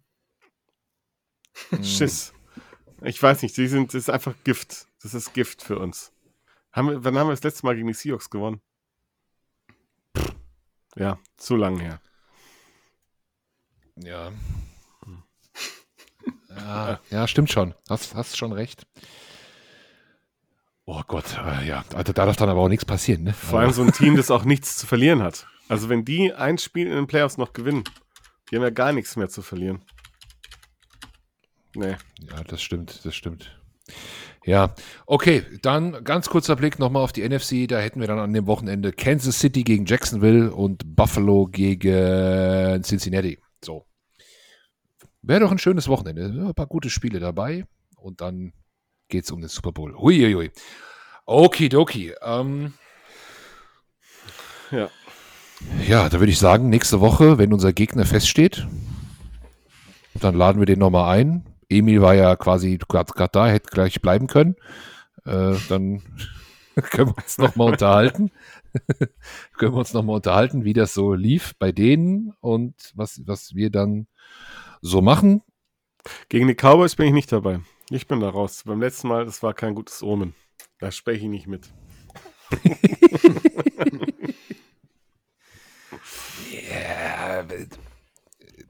Hm. 1.70 1.84
Schiss. 1.84 2.34
Ich 3.04 3.22
weiß 3.22 3.42
nicht, 3.42 3.56
die 3.58 3.68
sind, 3.68 3.90
das 3.90 4.04
ist 4.04 4.10
einfach 4.10 4.34
Gift. 4.44 4.88
Das 5.02 5.14
ist 5.14 5.34
Gift 5.34 5.62
für 5.62 5.78
uns. 5.78 6.14
Haben 6.72 6.90
wir, 6.90 7.04
wann 7.04 7.18
haben 7.18 7.28
wir 7.28 7.34
das 7.34 7.44
letzte 7.44 7.66
Mal 7.66 7.76
gegen 7.76 7.88
die 7.88 7.94
Seahawks 7.94 8.30
gewonnen? 8.30 8.62
Ja, 10.96 11.20
zu 11.38 11.56
lang 11.56 11.80
her. 11.80 12.00
Ja. 13.98 14.32
ja. 16.56 17.00
Ja, 17.10 17.28
stimmt 17.28 17.52
schon. 17.52 17.74
Hast, 17.90 18.16
hast 18.16 18.38
schon 18.38 18.54
recht. 18.54 18.88
Oh 20.86 21.02
Gott, 21.08 21.38
äh, 21.38 21.68
ja. 21.68 21.84
Also 21.94 22.14
da 22.14 22.26
darf 22.26 22.38
dann 22.38 22.50
aber 22.50 22.62
auch 22.62 22.70
nichts 22.70 22.86
passieren, 22.86 23.24
ne? 23.24 23.34
Vor 23.34 23.60
allem 23.60 23.72
so 23.72 23.82
ein 23.82 23.92
Team, 23.92 24.16
das 24.16 24.32
auch 24.32 24.44
nichts 24.46 24.78
zu 24.78 24.88
verlieren 24.88 25.22
hat. 25.22 25.48
Also 25.68 25.90
wenn 25.90 26.06
die 26.06 26.34
ein 26.34 26.58
Spiel 26.58 26.88
in 26.88 26.96
den 26.96 27.08
Playoffs 27.08 27.38
noch 27.38 27.54
gewinnen, 27.54 27.84
die 28.50 28.56
haben 28.56 28.64
ja 28.64 28.70
gar 28.70 28.94
nichts 28.94 29.16
mehr 29.16 29.30
zu 29.30 29.42
verlieren. 29.42 29.84
Nee. 31.76 31.96
Ja, 32.30 32.44
das 32.48 32.62
stimmt, 32.62 33.04
das 33.04 33.16
stimmt. 33.16 33.60
Ja, 34.46 34.76
okay, 35.06 35.44
dann 35.62 36.04
ganz 36.04 36.30
kurzer 36.30 36.56
Blick 36.56 36.78
nochmal 36.80 37.04
auf 37.04 37.14
die 37.14 37.28
NFC. 37.28 37.68
Da 37.68 37.80
hätten 37.80 38.00
wir 38.02 38.08
dann 38.08 38.20
an 38.20 38.34
dem 38.34 38.46
Wochenende 38.46 38.92
Kansas 38.92 39.40
City 39.40 39.64
gegen 39.64 39.86
Jacksonville 39.86 40.54
und 40.54 40.96
Buffalo 40.96 41.48
gegen 41.48 42.84
Cincinnati. 42.84 43.40
So. 43.64 43.86
Wäre 45.22 45.40
doch 45.42 45.52
ein 45.52 45.58
schönes 45.60 45.88
Wochenende. 45.88 46.26
Ein 46.26 46.54
paar 46.54 46.68
gute 46.68 46.90
Spiele 46.90 47.20
dabei 47.20 47.66
und 47.96 48.20
dann 48.20 48.52
geht's 49.08 49.32
um 49.32 49.40
den 49.40 49.50
Super 49.50 49.72
Bowl. 49.72 49.98
Huiuiui. 49.98 50.52
Okidoki. 51.26 52.14
Ähm, 52.22 52.74
Ja. 54.72 54.90
ja, 55.88 56.10
da 56.10 56.20
würde 56.20 56.32
ich 56.32 56.40
sagen, 56.40 56.70
nächste 56.70 57.00
Woche, 57.00 57.38
wenn 57.38 57.54
unser 57.54 57.72
Gegner 57.72 58.06
feststeht, 58.06 58.68
dann 60.16 60.36
laden 60.36 60.60
wir 60.60 60.66
den 60.66 60.80
nochmal 60.80 61.18
ein. 61.18 61.46
Emil 61.70 62.02
war 62.02 62.16
ja 62.16 62.36
quasi 62.36 62.78
gerade 62.78 63.12
da, 63.32 63.48
hätte 63.48 63.70
gleich 63.70 64.02
bleiben 64.02 64.28
können. 64.28 64.56
Äh, 65.26 65.56
dann 65.70 66.02
können 66.76 67.10
wir 67.10 67.18
uns 67.18 67.38
nochmal 67.38 67.72
unterhalten. 67.72 68.32
können 69.58 69.74
wir 69.74 69.80
uns 69.80 69.94
nochmal 69.94 70.18
unterhalten, 70.18 70.66
wie 70.66 70.74
das 70.74 70.94
so 70.94 71.14
lief 71.14 71.54
bei 71.60 71.72
denen 71.72 72.34
und 72.40 72.92
was, 72.96 73.22
was 73.26 73.54
wir 73.56 73.70
dann 73.70 74.08
so 74.82 75.02
machen. 75.02 75.42
Gegen 76.30 76.48
die 76.48 76.56
Cowboys 76.56 76.96
bin 76.96 77.08
ich 77.08 77.14
nicht 77.14 77.32
dabei. 77.32 77.62
Ich 77.90 78.08
bin 78.08 78.20
da 78.20 78.30
raus. 78.30 78.64
Beim 78.66 78.82
letzten 78.82 79.08
Mal, 79.08 79.26
das 79.26 79.44
war 79.44 79.54
kein 79.54 79.76
gutes 79.76 80.04
Omen. 80.04 80.36
Da 80.80 80.92
spreche 80.92 81.26
ich 81.26 81.30
nicht 81.30 81.48
mit. 81.48 81.72
Ja, 86.70 87.46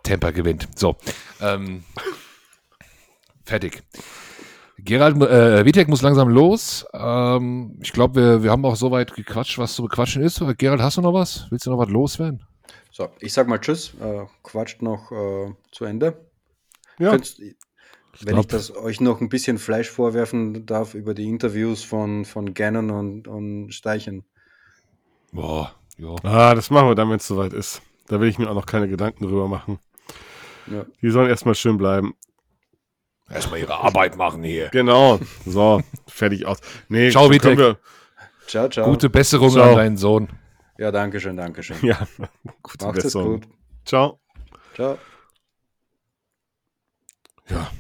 Tampa 0.04 0.32
gewinnt. 0.32 0.68
So. 0.76 0.98
Ähm, 1.42 1.84
fertig. 3.44 3.84
Gerald, 4.78 5.22
äh, 5.22 5.66
Vitek 5.66 5.88
muss 5.88 6.02
langsam 6.02 6.30
los. 6.30 6.86
Ähm, 6.94 7.78
ich 7.82 7.94
glaube, 7.94 8.16
wir, 8.22 8.44
wir 8.44 8.52
haben 8.52 8.66
auch 8.66 8.76
soweit 8.76 9.14
gequatscht, 9.14 9.58
was 9.58 9.76
zu 9.76 9.84
bequatschen 9.84 10.24
ist. 10.24 10.44
Gerald, 10.58 10.82
hast 10.82 10.98
du 10.98 11.02
noch 11.02 11.14
was? 11.14 11.48
Willst 11.50 11.66
du 11.66 11.72
noch 11.72 11.78
was 11.78 11.90
loswerden? 11.90 12.44
so, 12.92 13.10
ich 13.20 13.34
sag 13.34 13.48
mal 13.48 13.60
Tschüss. 13.60 13.94
Äh, 14.02 14.26
quatscht 14.44 14.82
noch 14.82 15.12
äh, 15.12 15.54
zu 15.72 15.86
Ende. 15.86 16.26
Ja. 17.00 17.12
Könnt's- 17.12 17.40
wenn 17.40 18.34
glaub- 18.36 18.42
ich 18.42 18.48
das 18.48 18.76
euch 18.76 19.02
noch 19.02 19.22
ein 19.22 19.30
bisschen 19.30 19.58
Fleisch 19.58 19.90
vorwerfen 19.90 20.68
darf 20.68 20.94
über 20.94 21.16
die 21.16 21.28
Interviews 21.28 21.84
von, 21.84 22.26
von 22.26 22.54
Gannon 22.54 22.92
und, 22.92 23.28
und 23.28 23.74
Steichen. 23.74 24.24
Boah, 25.32 25.74
ja. 25.98 26.14
Ah, 26.22 26.54
das 26.54 26.70
machen 26.70 26.90
wir 26.90 26.96
dann, 26.96 27.10
wenn 27.10 27.18
es 27.18 27.28
soweit 27.28 27.54
ist. 27.54 27.82
Da 28.08 28.20
will 28.20 28.30
ich 28.30 28.38
mir 28.38 28.50
auch 28.50 28.54
noch 28.54 28.68
keine 28.68 28.88
Gedanken 28.88 29.24
drüber 29.26 29.48
machen. 29.48 29.80
Ja. 30.68 30.86
Die 31.02 31.10
sollen 31.10 31.30
erstmal 31.30 31.56
schön 31.56 31.78
bleiben. 31.78 32.14
Erstmal 33.34 33.60
ihre 33.60 33.76
Arbeit 33.76 34.16
machen 34.18 34.44
hier. 34.44 34.70
Genau. 34.70 35.20
So, 35.46 35.82
fertig 36.08 36.46
aus. 36.46 36.60
Nee, 36.90 37.10
Ciao, 37.12 37.30
Vitek. 37.30 37.58
wir- 37.58 37.78
Ciao, 38.48 38.68
ciao. 38.70 38.86
Gute 38.90 39.10
Besserung 39.10 39.50
Ciao. 39.52 39.70
an 39.72 39.76
deinen 39.76 39.98
Sohn. 39.98 40.30
Ja, 40.78 40.92
danke 40.92 41.20
schön, 41.20 41.38
danke 41.38 41.64
schön. 41.64 41.78
Ja, 41.82 42.08
gute 42.62 42.86
Macht 42.86 42.98
es 42.98 43.04
Besserung. 43.06 43.42
gut. 43.42 43.48
Ciao. 43.86 44.20
Ciao. 44.76 44.98
Ja, 47.50 47.72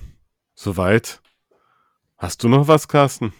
soweit. 0.55 1.21
Hast 2.17 2.43
du 2.43 2.49
noch 2.49 2.67
was, 2.67 2.87
Carsten? 2.87 3.33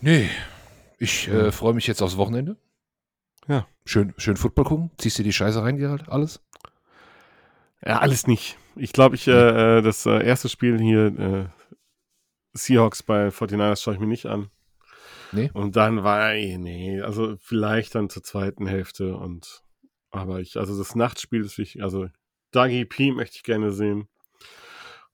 Nee, 0.00 0.28
ich 0.98 1.28
äh, 1.28 1.50
freue 1.52 1.74
mich 1.74 1.86
jetzt 1.86 2.02
aufs 2.02 2.16
Wochenende. 2.16 2.56
Ja. 3.48 3.66
Schön, 3.84 4.14
schön 4.16 4.36
Football 4.36 4.64
gucken. 4.64 4.90
Ziehst 4.98 5.18
du 5.18 5.22
die 5.22 5.32
Scheiße 5.32 5.62
rein, 5.62 5.76
Gerald? 5.76 6.08
Alles? 6.08 6.40
Ja, 7.84 7.98
alles 8.00 8.26
nicht. 8.26 8.56
Ich 8.76 8.92
glaube, 8.92 9.16
ich, 9.16 9.28
äh, 9.28 9.78
äh, 9.78 9.82
das 9.82 10.06
äh, 10.06 10.24
erste 10.24 10.48
Spiel 10.48 10.80
hier, 10.80 11.06
äh, 11.18 11.46
Seahawks 12.52 13.02
bei 13.02 13.28
49ers 13.28 13.82
schaue 13.82 13.94
ich 13.94 14.00
mir 14.00 14.06
nicht 14.06 14.26
an. 14.26 14.50
Nee? 15.32 15.50
Und 15.52 15.76
dann 15.76 16.04
war, 16.04 16.32
nee, 16.34 17.00
also 17.00 17.36
vielleicht 17.40 17.94
dann 17.94 18.08
zur 18.08 18.22
zweiten 18.22 18.66
Hälfte 18.66 19.16
und, 19.16 19.62
aber 20.10 20.40
ich, 20.40 20.56
also 20.56 20.78
das 20.78 20.94
Nachtspiel 20.94 21.44
ist 21.44 21.58
wichtig, 21.58 21.82
also 21.82 22.08
Dougie 22.52 22.84
P 22.84 23.10
möchte 23.10 23.36
ich 23.36 23.42
gerne 23.42 23.72
sehen. 23.72 24.08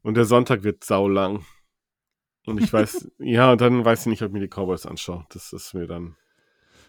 Und 0.03 0.15
der 0.15 0.27
Sonntag 0.27 0.63
wird 0.63 0.85
saulang. 0.85 1.45
Und 2.47 2.61
ich 2.61 2.73
weiß, 2.73 3.11
ja, 3.19 3.53
und 3.53 3.61
dann 3.61 3.85
weiß 3.85 4.01
ich 4.01 4.07
nicht, 4.07 4.23
ob 4.23 4.29
ich 4.29 4.33
mir 4.35 4.41
die 4.41 4.49
Cowboys 4.49 4.87
anschaue. 4.87 5.27
Das 5.31 5.53
ist 5.53 5.75
mir 5.75 5.87
dann, 5.87 6.17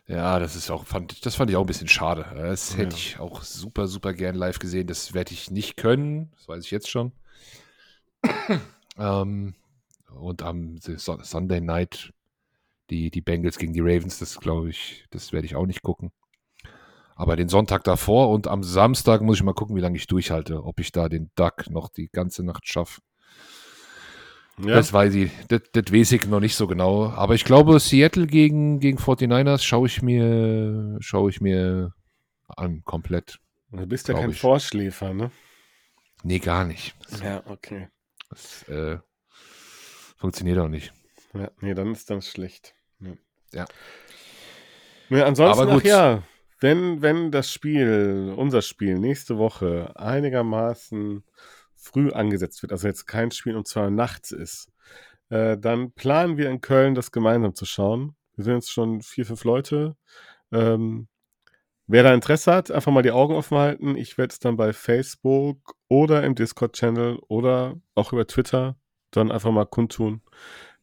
Ja, 0.08 0.40
das 0.40 0.56
ist 0.56 0.70
auch, 0.70 0.86
fand, 0.86 1.26
das 1.26 1.36
fand 1.36 1.50
ich 1.50 1.56
auch 1.56 1.62
ein 1.62 1.68
bisschen 1.68 1.88
schade. 1.88 2.26
Das 2.36 2.76
hätte 2.78 2.96
Ja. 2.96 2.98
ich 2.98 3.20
auch 3.20 3.44
super, 3.44 3.88
super 3.88 4.14
gern 4.14 4.36
live 4.36 4.60
gesehen. 4.60 4.88
Das 4.88 5.14
werde 5.14 5.32
ich 5.34 5.52
nicht 5.52 5.78
können. 5.78 6.32
Das 6.36 6.48
weiß 6.48 6.66
ich 6.66 6.72
jetzt 6.72 6.90
schon. 6.90 7.14
ähm, 8.98 9.56
und 10.14 10.42
am 10.44 10.78
Su- 10.80 10.98
Sunday 11.22 11.62
Night 11.62 12.14
die, 12.90 13.10
die 13.10 13.22
Bengals 13.22 13.58
gegen 13.58 13.72
die 13.74 13.80
Ravens, 13.80 14.20
das 14.20 14.38
glaube 14.40 14.70
ich, 14.70 15.06
das 15.12 15.32
werde 15.32 15.46
ich 15.46 15.56
auch 15.56 15.66
nicht 15.66 15.82
gucken. 15.82 16.12
Aber 17.16 17.36
den 17.38 17.48
Sonntag 17.48 17.84
davor 17.86 18.30
und 18.30 18.48
am 18.48 18.64
Samstag 18.64 19.22
muss 19.22 19.38
ich 19.38 19.44
mal 19.44 19.54
gucken, 19.54 19.76
wie 19.76 19.82
lange 19.82 19.96
ich 19.96 20.08
durchhalte, 20.08 20.64
ob 20.64 20.80
ich 20.80 20.92
da 20.92 21.08
den 21.08 21.32
Duck 21.36 21.70
noch 21.70 21.88
die 21.90 22.10
ganze 22.12 22.44
Nacht 22.44 22.68
schaffe. 22.68 23.00
Ja, 24.60 24.76
Das 24.76 24.94
weiß 24.94 25.16
ich, 25.16 25.32
das, 25.48 25.62
das 25.72 25.92
weiß 25.92 26.12
ich 26.14 26.28
noch 26.28 26.40
nicht 26.40 26.56
so 26.56 26.68
genau. 26.68 27.10
Aber 27.10 27.36
ich 27.36 27.46
glaube, 27.46 27.80
Seattle 27.80 28.28
gegen, 28.28 28.80
gegen 28.80 28.98
49ers 28.98 29.64
schaue 29.64 29.88
ich 29.88 30.02
mir, 30.02 30.98
schaue 31.00 31.30
ich 31.30 31.42
mir 31.42 31.94
an, 32.48 32.84
komplett. 32.84 33.40
du 33.72 33.86
bist 33.88 34.08
ja 34.08 34.14
kein 34.14 34.32
ich. 34.32 34.40
Vorschläfer, 34.40 35.14
ne? 35.14 35.32
Nee, 36.24 36.40
gar 36.40 36.66
nicht. 36.66 36.96
Ja, 37.24 37.44
okay. 37.48 37.88
Das 38.30 38.64
äh, 38.70 38.98
funktioniert 40.18 40.60
auch 40.60 40.68
nicht. 40.68 40.94
Ja, 41.34 41.50
nee, 41.62 41.74
dann 41.74 41.92
ist 41.92 42.10
das 42.10 42.28
schlecht. 42.28 42.76
Ja. 43.00 43.14
Ja. 43.54 43.66
Nee, 45.10 45.22
ansonsten, 45.22 45.64
Aber 45.64 45.74
ach 45.74 45.84
ja, 45.84 46.24
wenn, 46.60 47.02
wenn 47.02 47.32
das 47.32 47.52
Spiel, 47.52 48.34
unser 48.38 48.62
Spiel 48.62 49.00
nächste 49.00 49.38
Woche 49.38 49.92
einigermaßen 49.96 51.24
früh 51.82 52.12
angesetzt 52.12 52.62
wird, 52.62 52.72
also 52.72 52.88
jetzt 52.88 53.08
kein 53.08 53.32
Spiel 53.32 53.56
um 53.56 53.66
zwei 53.66 53.86
Uhr 53.86 53.92
nachts 53.92 54.32
ist, 54.32 54.72
äh, 55.30 55.58
dann 55.58 55.92
planen 55.94 56.38
wir 56.38 56.50
in 56.50 56.62
Köln 56.62 56.96
das 56.96 57.12
gemeinsam 57.12 57.56
zu 57.56 57.66
schauen. 57.66 58.16
Wir 58.36 58.46
sind 58.46 58.56
jetzt 58.56 58.72
schon 58.72 59.02
vier, 59.02 59.26
fünf 59.26 59.44
Leute. 59.44 59.96
Ähm, 60.52 61.08
wer 61.88 62.04
da 62.04 62.14
Interesse 62.14 62.54
hat, 62.54 62.72
einfach 62.72 62.92
mal 62.92 63.02
die 63.02 63.12
Augen 63.12 63.36
offen 63.36 63.58
halten. 63.58 63.96
Ich 63.96 64.18
werde 64.18 64.32
es 64.32 64.40
dann 64.40 64.58
bei 64.58 64.74
Facebook 64.74 65.76
oder 65.88 66.24
im 66.24 66.36
Discord-Channel 66.36 67.20
oder 67.28 67.80
auch 67.96 68.14
über 68.14 68.28
Twitter 68.28 68.78
dann 69.12 69.32
einfach 69.32 69.52
mal 69.52 69.66
kundtun. 69.66 70.22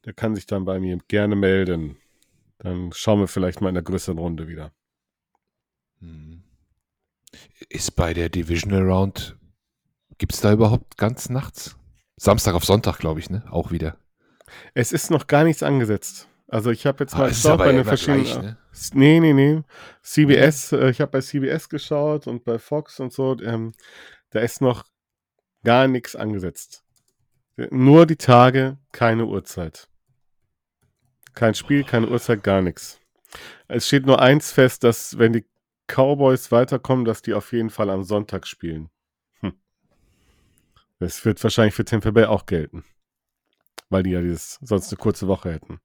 Der 0.05 0.13
kann 0.13 0.35
sich 0.35 0.47
dann 0.47 0.65
bei 0.65 0.81
mir 0.81 0.99
gerne 1.09 1.37
melden. 1.37 1.97
Dann 2.59 2.93
schauen 2.93 3.21
wir 3.21 3.29
vielleicht 3.29 3.61
mal 3.61 3.69
in 3.69 3.75
der 3.75 3.85
größeren 3.85 4.19
Runde 4.19 4.49
wieder. 4.49 4.73
Hm. 6.01 6.43
Ist 7.69 7.97
bei 7.97 8.15
der 8.15 8.29
Divisional 8.29 8.83
Round, 8.83 9.37
gibt 10.19 10.35
es 10.35 10.41
da 10.41 10.53
überhaupt 10.53 10.97
ganz 10.97 11.29
nachts? 11.29 11.77
Samstag 12.17 12.55
auf 12.55 12.65
Sonntag, 12.65 12.99
glaube 12.99 13.21
ich, 13.21 13.31
ne? 13.31 13.45
Auch 13.51 13.71
wieder. 13.71 13.97
Es 14.75 14.93
ist 14.93 15.11
noch 15.11 15.27
gar 15.27 15.45
nichts 15.45 15.63
angesetzt. 15.63 16.29
Also 16.49 16.71
ich 16.71 16.87
habe 16.87 17.05
jetzt 17.05 17.15
Ah, 17.15 17.19
mal 17.19 17.31
ist 17.31 17.43
geschaut 17.43 17.59
bei 17.59 17.73
den 17.73 17.85
verschiedenen. 17.85 18.25
gleich, 18.25 18.43
ne? 18.43 18.57
Nee, 18.95 19.21
nee, 19.21 19.33
nee. 19.35 19.63
CBS, 20.03 20.73
äh, 20.73 20.91
ich 20.91 21.01
habe 21.01 21.13
bei 21.13 21.21
CBS 21.21 21.69
geschaut 21.69 22.27
und 22.27 22.45
bei 22.45 22.59
Fox 22.59 23.01
und 23.01 23.13
so. 23.13 23.37
Ähm, 23.41 23.73
da 24.31 24.41
ist 24.41 24.61
noch 24.61 24.85
gar 25.65 25.87
nichts 25.89 26.17
angesetzt. 26.17 26.85
Nur 27.71 28.07
die 28.07 28.17
Tage, 28.17 28.79
keine 28.93 29.27
Uhrzeit. 29.27 29.89
Kein 31.35 31.55
Spiel, 31.55 31.85
keine 31.85 32.09
Uhrzeit, 32.09 32.43
gar 32.43 32.63
nichts. 32.63 32.99
Es 33.69 33.87
steht 33.87 34.07
nur 34.07 34.21
eins 34.21 34.51
fest, 34.53 34.85
dass 34.85 35.19
wenn 35.19 35.33
die 35.33 35.45
Cowboys 35.87 36.51
weiterkommen, 36.51 37.05
dass 37.05 37.21
die 37.23 37.35
auf 37.35 37.53
jeden 37.53 37.71
Fall 37.71 37.91
am 37.91 38.03
Sonntag 38.05 38.47
spielen. 38.47 38.91
Das 40.99 41.25
wird 41.25 41.43
wahrscheinlich 41.43 41.75
für 41.75 41.85
Tampa 41.85 42.11
Bay 42.11 42.25
auch 42.25 42.47
gelten. 42.47 42.85
Weil 43.89 44.03
die 44.03 44.11
ja 44.11 44.21
dieses, 44.21 44.59
sonst 44.61 44.91
eine 44.91 44.99
kurze 44.99 45.29
Woche 45.29 45.53
hätten. 45.53 45.81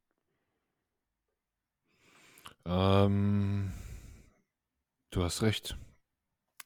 Ähm, 2.65 3.71
du 5.11 5.23
hast 5.23 5.41
recht. 5.41 5.77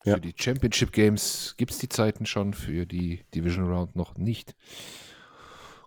Ja. 0.06 0.16
Für 0.16 0.22
die 0.22 0.34
Championship 0.38 0.92
Games 0.92 1.56
gibt 1.58 1.72
es 1.72 1.80
die 1.80 1.90
Zeiten 1.90 2.26
schon, 2.26 2.54
für 2.54 2.86
die 2.86 3.26
Division 3.36 3.68
Round 3.68 3.96
noch 3.96 4.18
nicht. 4.18 4.56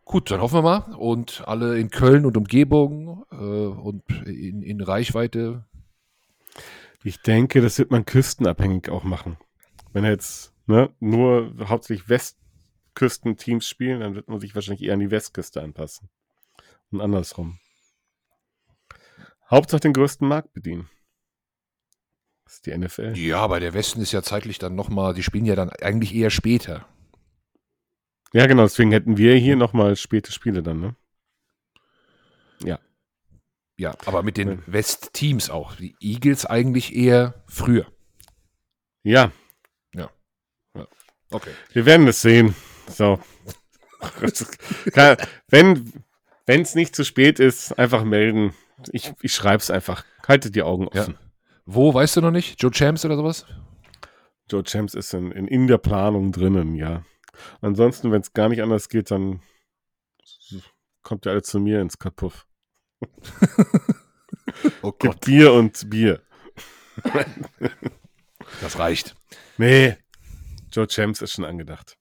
Gut, 0.04 0.30
dann 0.30 0.40
hoffen 0.40 0.56
wir 0.56 0.62
mal. 0.62 0.94
Und 0.96 1.46
alle 1.46 1.78
in 1.78 1.90
Köln 1.90 2.26
und 2.26 2.36
Umgebung 2.36 3.24
äh, 3.30 3.34
und 3.34 4.02
in, 4.26 4.62
in 4.62 4.80
Reichweite. 4.80 5.64
Ich 7.02 7.22
denke, 7.22 7.61
das 7.62 7.78
wird 7.78 7.90
man 7.90 8.04
küstenabhängig 8.04 8.90
auch 8.90 9.04
machen. 9.04 9.38
Wenn 9.92 10.04
jetzt 10.04 10.52
ne, 10.66 10.90
nur 11.00 11.54
hauptsächlich 11.68 12.08
Westküstenteams 12.91 13.68
spielen, 13.68 14.01
dann 14.01 14.14
wird 14.14 14.28
man 14.28 14.41
sich 14.41 14.55
wahrscheinlich 14.55 14.82
eher 14.86 14.95
an 14.95 15.01
die 15.01 15.11
Westküste 15.11 15.62
anpassen. 15.62 16.09
Und 16.91 17.01
andersrum. 17.01 17.59
Hauptsache 19.51 19.80
den 19.80 19.93
größten 19.93 20.26
Markt 20.26 20.53
bedienen. 20.53 20.88
Das 22.45 22.55
ist 22.55 22.66
die 22.66 22.76
NFL. 22.76 23.16
Ja, 23.16 23.38
aber 23.38 23.61
der 23.61 23.74
Westen 23.74 24.01
ist 24.01 24.12
ja 24.12 24.22
zeitlich 24.22 24.59
dann 24.59 24.74
nochmal, 24.74 25.14
die 25.14 25.22
spielen 25.22 25.47
ja 25.47 25.55
dann 25.55 25.70
eigentlich 25.70 26.14
eher 26.14 26.30
später. 26.30 26.86
Ja, 28.32 28.47
genau, 28.47 28.62
deswegen 28.62 28.93
hätten 28.93 29.16
wir 29.16 29.34
hier 29.36 29.57
nochmal 29.57 29.97
späte 29.97 30.32
Spiele 30.32 30.62
dann, 30.62 30.80
ne? 30.80 30.97
Ja, 33.76 33.97
aber 34.05 34.22
mit 34.22 34.36
den 34.36 34.51
Ja. 34.51 34.59
West-Teams 34.66 35.49
auch. 35.49 35.74
Die 35.74 35.97
Eagles 36.01 36.45
eigentlich 36.45 36.95
eher 36.95 37.43
früher. 37.47 37.91
Ja, 39.03 39.32
Okay. 41.32 41.53
wir 41.72 41.86
werden 41.86 42.09
es 42.09 42.22
sehen. 42.22 42.57
So. 42.91 43.20
Wenn 45.51 45.93
es 46.47 46.74
nicht 46.74 46.97
zu 46.97 47.05
spät 47.05 47.38
ist, 47.38 47.78
einfach 47.78 48.05
melden. 48.05 48.55
Ich, 48.93 49.12
ich 49.22 49.34
schreibe 49.34 49.59
es 49.62 49.70
einfach. 49.70 50.05
Haltet 50.26 50.55
die 50.57 50.62
Augen 50.62 50.88
Ja. 50.93 51.03
offen. 51.03 51.18
Wo, 51.66 51.93
weißt 51.95 52.16
du 52.16 52.20
noch 52.22 52.30
nicht? 52.30 52.61
Joe 52.62 52.70
Champs 52.72 53.05
oder 53.05 53.16
sowas? 53.16 53.47
Joe 54.51 54.64
Champs 54.64 54.95
ist 54.95 55.12
in, 55.14 55.30
in, 55.32 55.47
in 55.47 55.66
der 55.66 55.78
Planung 55.78 56.32
drinnen, 56.32 56.74
ja. 56.74 57.05
Ansonsten, 57.61 58.11
wenn 58.11 58.22
es 58.22 58.32
gar 58.32 58.49
nicht 58.49 58.62
anders 58.62 58.88
geht, 58.88 59.11
dann 59.11 59.41
kommt 61.03 61.26
ihr 61.26 61.32
alle 61.32 61.43
zu 61.43 61.61
mir 61.61 61.80
ins 61.80 61.99
Kapuff. 61.99 62.47
Oh 64.82 64.93
Gibt 64.93 65.24
Bier 65.24 65.53
und 65.53 65.88
Bier. 65.88 66.20
das 68.61 68.78
reicht. 68.78 69.14
Nee, 69.59 69.97
Joe 70.72 70.86
Champs 70.88 71.22
ist 71.22 71.32
schon 71.32 71.45
angedacht. 71.45 71.97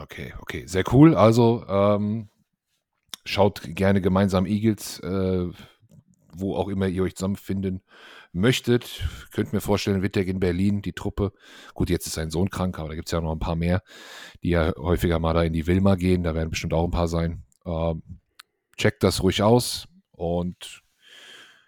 Okay, 0.00 0.34
okay, 0.40 0.66
sehr 0.66 0.84
cool. 0.92 1.14
Also 1.14 1.64
ähm, 1.68 2.28
schaut 3.24 3.62
gerne 3.62 4.00
gemeinsam 4.00 4.46
Eagles, 4.46 5.00
äh, 5.00 5.48
wo 6.32 6.56
auch 6.56 6.68
immer 6.68 6.86
ihr 6.86 7.02
euch 7.02 7.16
zusammenfinden 7.16 7.82
möchtet. 8.32 9.02
Könnt 9.32 9.52
mir 9.52 9.60
vorstellen, 9.60 10.02
Wittek 10.02 10.28
in 10.28 10.40
Berlin, 10.40 10.82
die 10.82 10.92
Truppe. 10.92 11.32
Gut, 11.74 11.90
jetzt 11.90 12.06
ist 12.06 12.14
sein 12.14 12.30
Sohn 12.30 12.50
krank, 12.50 12.78
aber 12.78 12.90
da 12.90 12.94
gibt 12.94 13.08
es 13.08 13.12
ja 13.12 13.20
noch 13.20 13.32
ein 13.32 13.40
paar 13.40 13.56
mehr, 13.56 13.82
die 14.42 14.50
ja 14.50 14.72
häufiger 14.76 15.18
mal 15.18 15.34
da 15.34 15.42
in 15.42 15.52
die 15.52 15.66
Wilma 15.66 15.96
gehen. 15.96 16.22
Da 16.22 16.34
werden 16.34 16.50
bestimmt 16.50 16.74
auch 16.74 16.84
ein 16.84 16.90
paar 16.90 17.08
sein. 17.08 17.44
Ähm, 17.64 18.02
checkt 18.76 19.02
das 19.02 19.22
ruhig 19.22 19.42
aus 19.42 19.88
und 20.12 20.82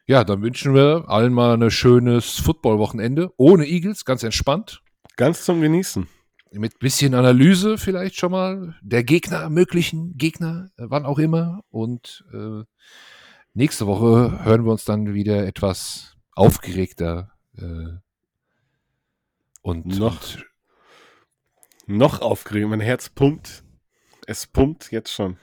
ja, 0.07 0.25
dann 0.25 0.43
wünschen 0.43 0.75
wir 0.75 1.05
allen 1.09 1.33
mal 1.33 1.61
ein 1.61 1.71
schönes 1.71 2.39
Football-Wochenende. 2.39 3.33
Ohne 3.37 3.67
Eagles, 3.67 4.05
ganz 4.05 4.23
entspannt 4.23 4.83
Ganz 5.21 5.45
zum 5.45 5.61
Genießen. 5.61 6.09
Mit 6.53 6.79
bisschen 6.79 7.15
Analyse 7.15 7.79
vielleicht 7.79 8.17
schon 8.17 8.33
mal 8.33 8.75
der 8.83 9.05
Gegner, 9.05 9.49
möglichen 9.51 10.17
Gegner, 10.17 10.71
äh, 10.77 10.85
wann 10.89 11.07
auch 11.07 11.19
immer. 11.19 11.63
Und 11.71 12.25
äh, 12.33 12.65
nächste 13.55 13.87
Woche 13.87 14.45
hören 14.45 14.65
wir 14.65 14.73
uns 14.73 14.85
dann 14.85 15.15
wieder 15.15 15.47
etwas 15.47 16.17
aufgeregter 16.33 17.33
äh, 17.57 17.99
und 19.63 19.87
Noch. 19.87 20.21
und 21.87 21.97
Noch 21.97 22.21
aufgeregt. 22.21 22.69
Mein 22.69 22.81
Herz 22.81 23.09
pumpt. 23.09 23.63
Es 24.27 24.47
pumpt 24.47 24.91
jetzt 24.91 25.13
schon. 25.13 25.37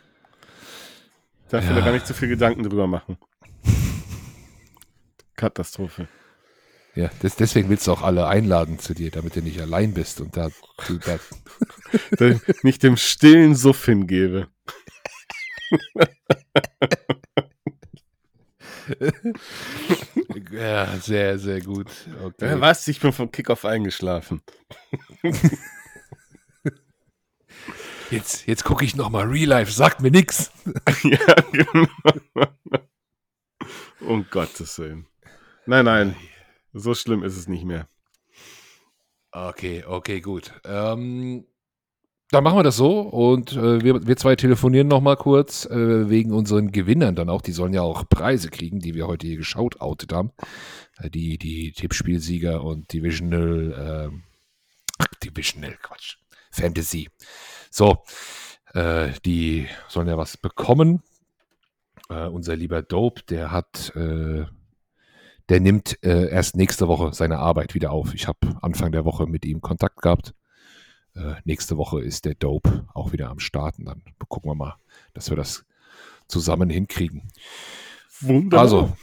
Darf 1.50 1.64
mir 1.64 1.70
Ja. 1.72 1.76
da 1.80 1.86
gar 1.86 1.92
nicht 1.94 2.08
zu 2.08 2.14
viel 2.14 2.28
Gedanken 2.28 2.64
drüber 2.64 2.88
machen. 2.88 3.18
Katastrophe. 5.36 6.08
Ja, 6.98 7.10
das, 7.20 7.36
deswegen 7.36 7.70
willst 7.70 7.86
du 7.86 7.92
auch 7.92 8.02
alle 8.02 8.26
einladen 8.26 8.80
zu 8.80 8.96
dir, 8.96 9.12
damit 9.12 9.36
du 9.36 9.44
nicht 9.44 9.62
allein 9.62 9.94
bist 9.94 10.20
und 10.20 10.36
da, 10.36 10.50
da 12.18 12.40
nicht 12.64 12.82
dem 12.82 12.98
stillen 12.98 13.54
Suff 13.56 13.86
hingebe. 13.86 14.48
ja, 20.52 20.88
sehr, 20.98 21.38
sehr 21.38 21.62
gut. 21.62 21.92
Okay. 22.24 22.48
Ja, 22.48 22.60
was? 22.62 22.88
Ich 22.88 23.00
bin 23.00 23.14
vom 23.14 23.32
Kickoff 23.32 23.64
eingeschlafen. 23.64 24.42
Jetzt, 28.10 28.48
jetzt 28.48 28.64
gucke 28.64 28.86
ich 28.86 28.96
noch 28.96 29.10
mal 29.10 29.26
Real 29.26 29.50
Life, 29.50 29.70
sagt 29.70 30.00
mir 30.00 30.10
nix. 30.10 30.50
ja, 31.04 31.36
genau. 31.52 31.90
Um 34.00 34.26
Gottes 34.30 34.80
Willen. 34.80 35.08
Nein, 35.66 35.84
nein. 35.84 36.16
So 36.78 36.94
schlimm 36.94 37.24
ist 37.24 37.38
es 37.38 37.48
nicht 37.48 37.66
mehr. 37.66 37.88
Okay, 39.32 39.84
okay, 39.86 40.22
gut. 40.22 40.52
Ähm, 40.64 41.46
dann 42.32 42.44
machen 42.44 42.58
wir 42.58 42.64
das 42.64 42.76
so 42.76 43.02
und 43.02 43.54
äh, 43.54 43.84
wir, 43.84 44.06
wir 44.06 44.18
zwei 44.18 44.36
telefonieren 44.36 44.88
noch 44.88 45.02
mal 45.02 45.16
kurz 45.16 45.66
äh, 45.66 46.10
wegen 46.10 46.34
unseren 46.34 46.72
Gewinnern 46.72 47.16
dann 47.16 47.30
auch. 47.30 47.42
Die 47.42 47.52
sollen 47.52 47.74
ja 47.74 47.82
auch 47.82 48.08
Preise 48.08 48.50
kriegen, 48.50 48.80
die 48.80 48.96
wir 48.96 49.08
heute 49.08 49.28
hier 49.28 49.38
geschaut 49.38 49.82
outet 49.82 50.14
haben. 50.14 50.32
Äh, 51.00 51.10
die 51.10 51.38
die 51.38 51.72
Tippspielsieger 51.72 52.64
und 52.64 52.92
Divisional, 52.94 54.12
ach, 55.00 55.08
Divisional, 55.24 55.78
Quatsch, 55.82 56.18
Fantasy. 56.52 57.10
So, 57.70 58.04
äh, 58.74 59.12
die 59.26 59.68
sollen 59.88 60.08
ja 60.08 60.18
was 60.18 60.38
bekommen. 60.38 61.02
Äh, 62.10 62.28
unser 62.28 62.56
lieber 62.56 62.82
Dope, 62.82 63.24
der 63.24 63.52
hat 63.52 63.96
äh, 63.96 64.46
der 65.50 65.60
nimmt 65.60 66.04
äh, 66.04 66.30
erst 66.30 66.56
nächste 66.56 66.88
Woche 66.88 67.14
seine 67.14 67.40
Arbeit 67.40 67.74
wieder 67.74 67.92
auf. 67.92 68.14
Ich 68.14 68.28
habe 68.28 68.58
Anfang 68.62 68.92
der 68.92 69.06
Woche 69.06 69.28
mit 69.28 69.46
ihm 69.46 69.62
Kontakt 69.62 70.02
gehabt. 70.02 70.34
Äh, 71.16 71.36
nächste 71.46 71.78
Woche 71.78 72.02
ist 72.02 72.26
der 72.26 72.36
Dope 72.36 72.88
auch 72.94 73.12
wieder 73.12 73.30
am 73.30 73.40
Start 73.40 73.80
und 73.80 73.86
dann 73.86 74.04
gucken 74.28 74.52
wir 74.52 74.56
mal, 74.56 74.76
dass 75.14 75.30
wir 75.30 75.38
das 75.38 75.66
zusammen 76.28 76.70
hinkriegen. 76.70 77.32
Wunderbar. 78.20 78.60
Also, 78.60 78.98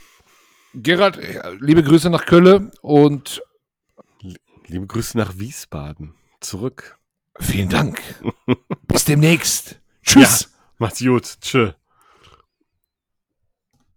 Gerald, 0.75 1.17
äh, 1.17 1.53
liebe 1.61 1.83
Grüße 1.83 2.11
nach 2.11 2.27
Köln 2.27 2.71
und 2.83 3.43
Liebe 4.67 4.87
Grüße 4.87 5.19
nach 5.19 5.39
Wiesbaden. 5.39 6.15
Zurück. 6.41 6.99
vielen 7.39 7.69
Dank. 7.69 8.01
Bis 8.87 9.05
demnächst. 9.05 9.81
Tschüss. 10.03 10.51
Macht's 10.79 11.01
gut. 11.01 11.37
Tschö. 11.41 11.73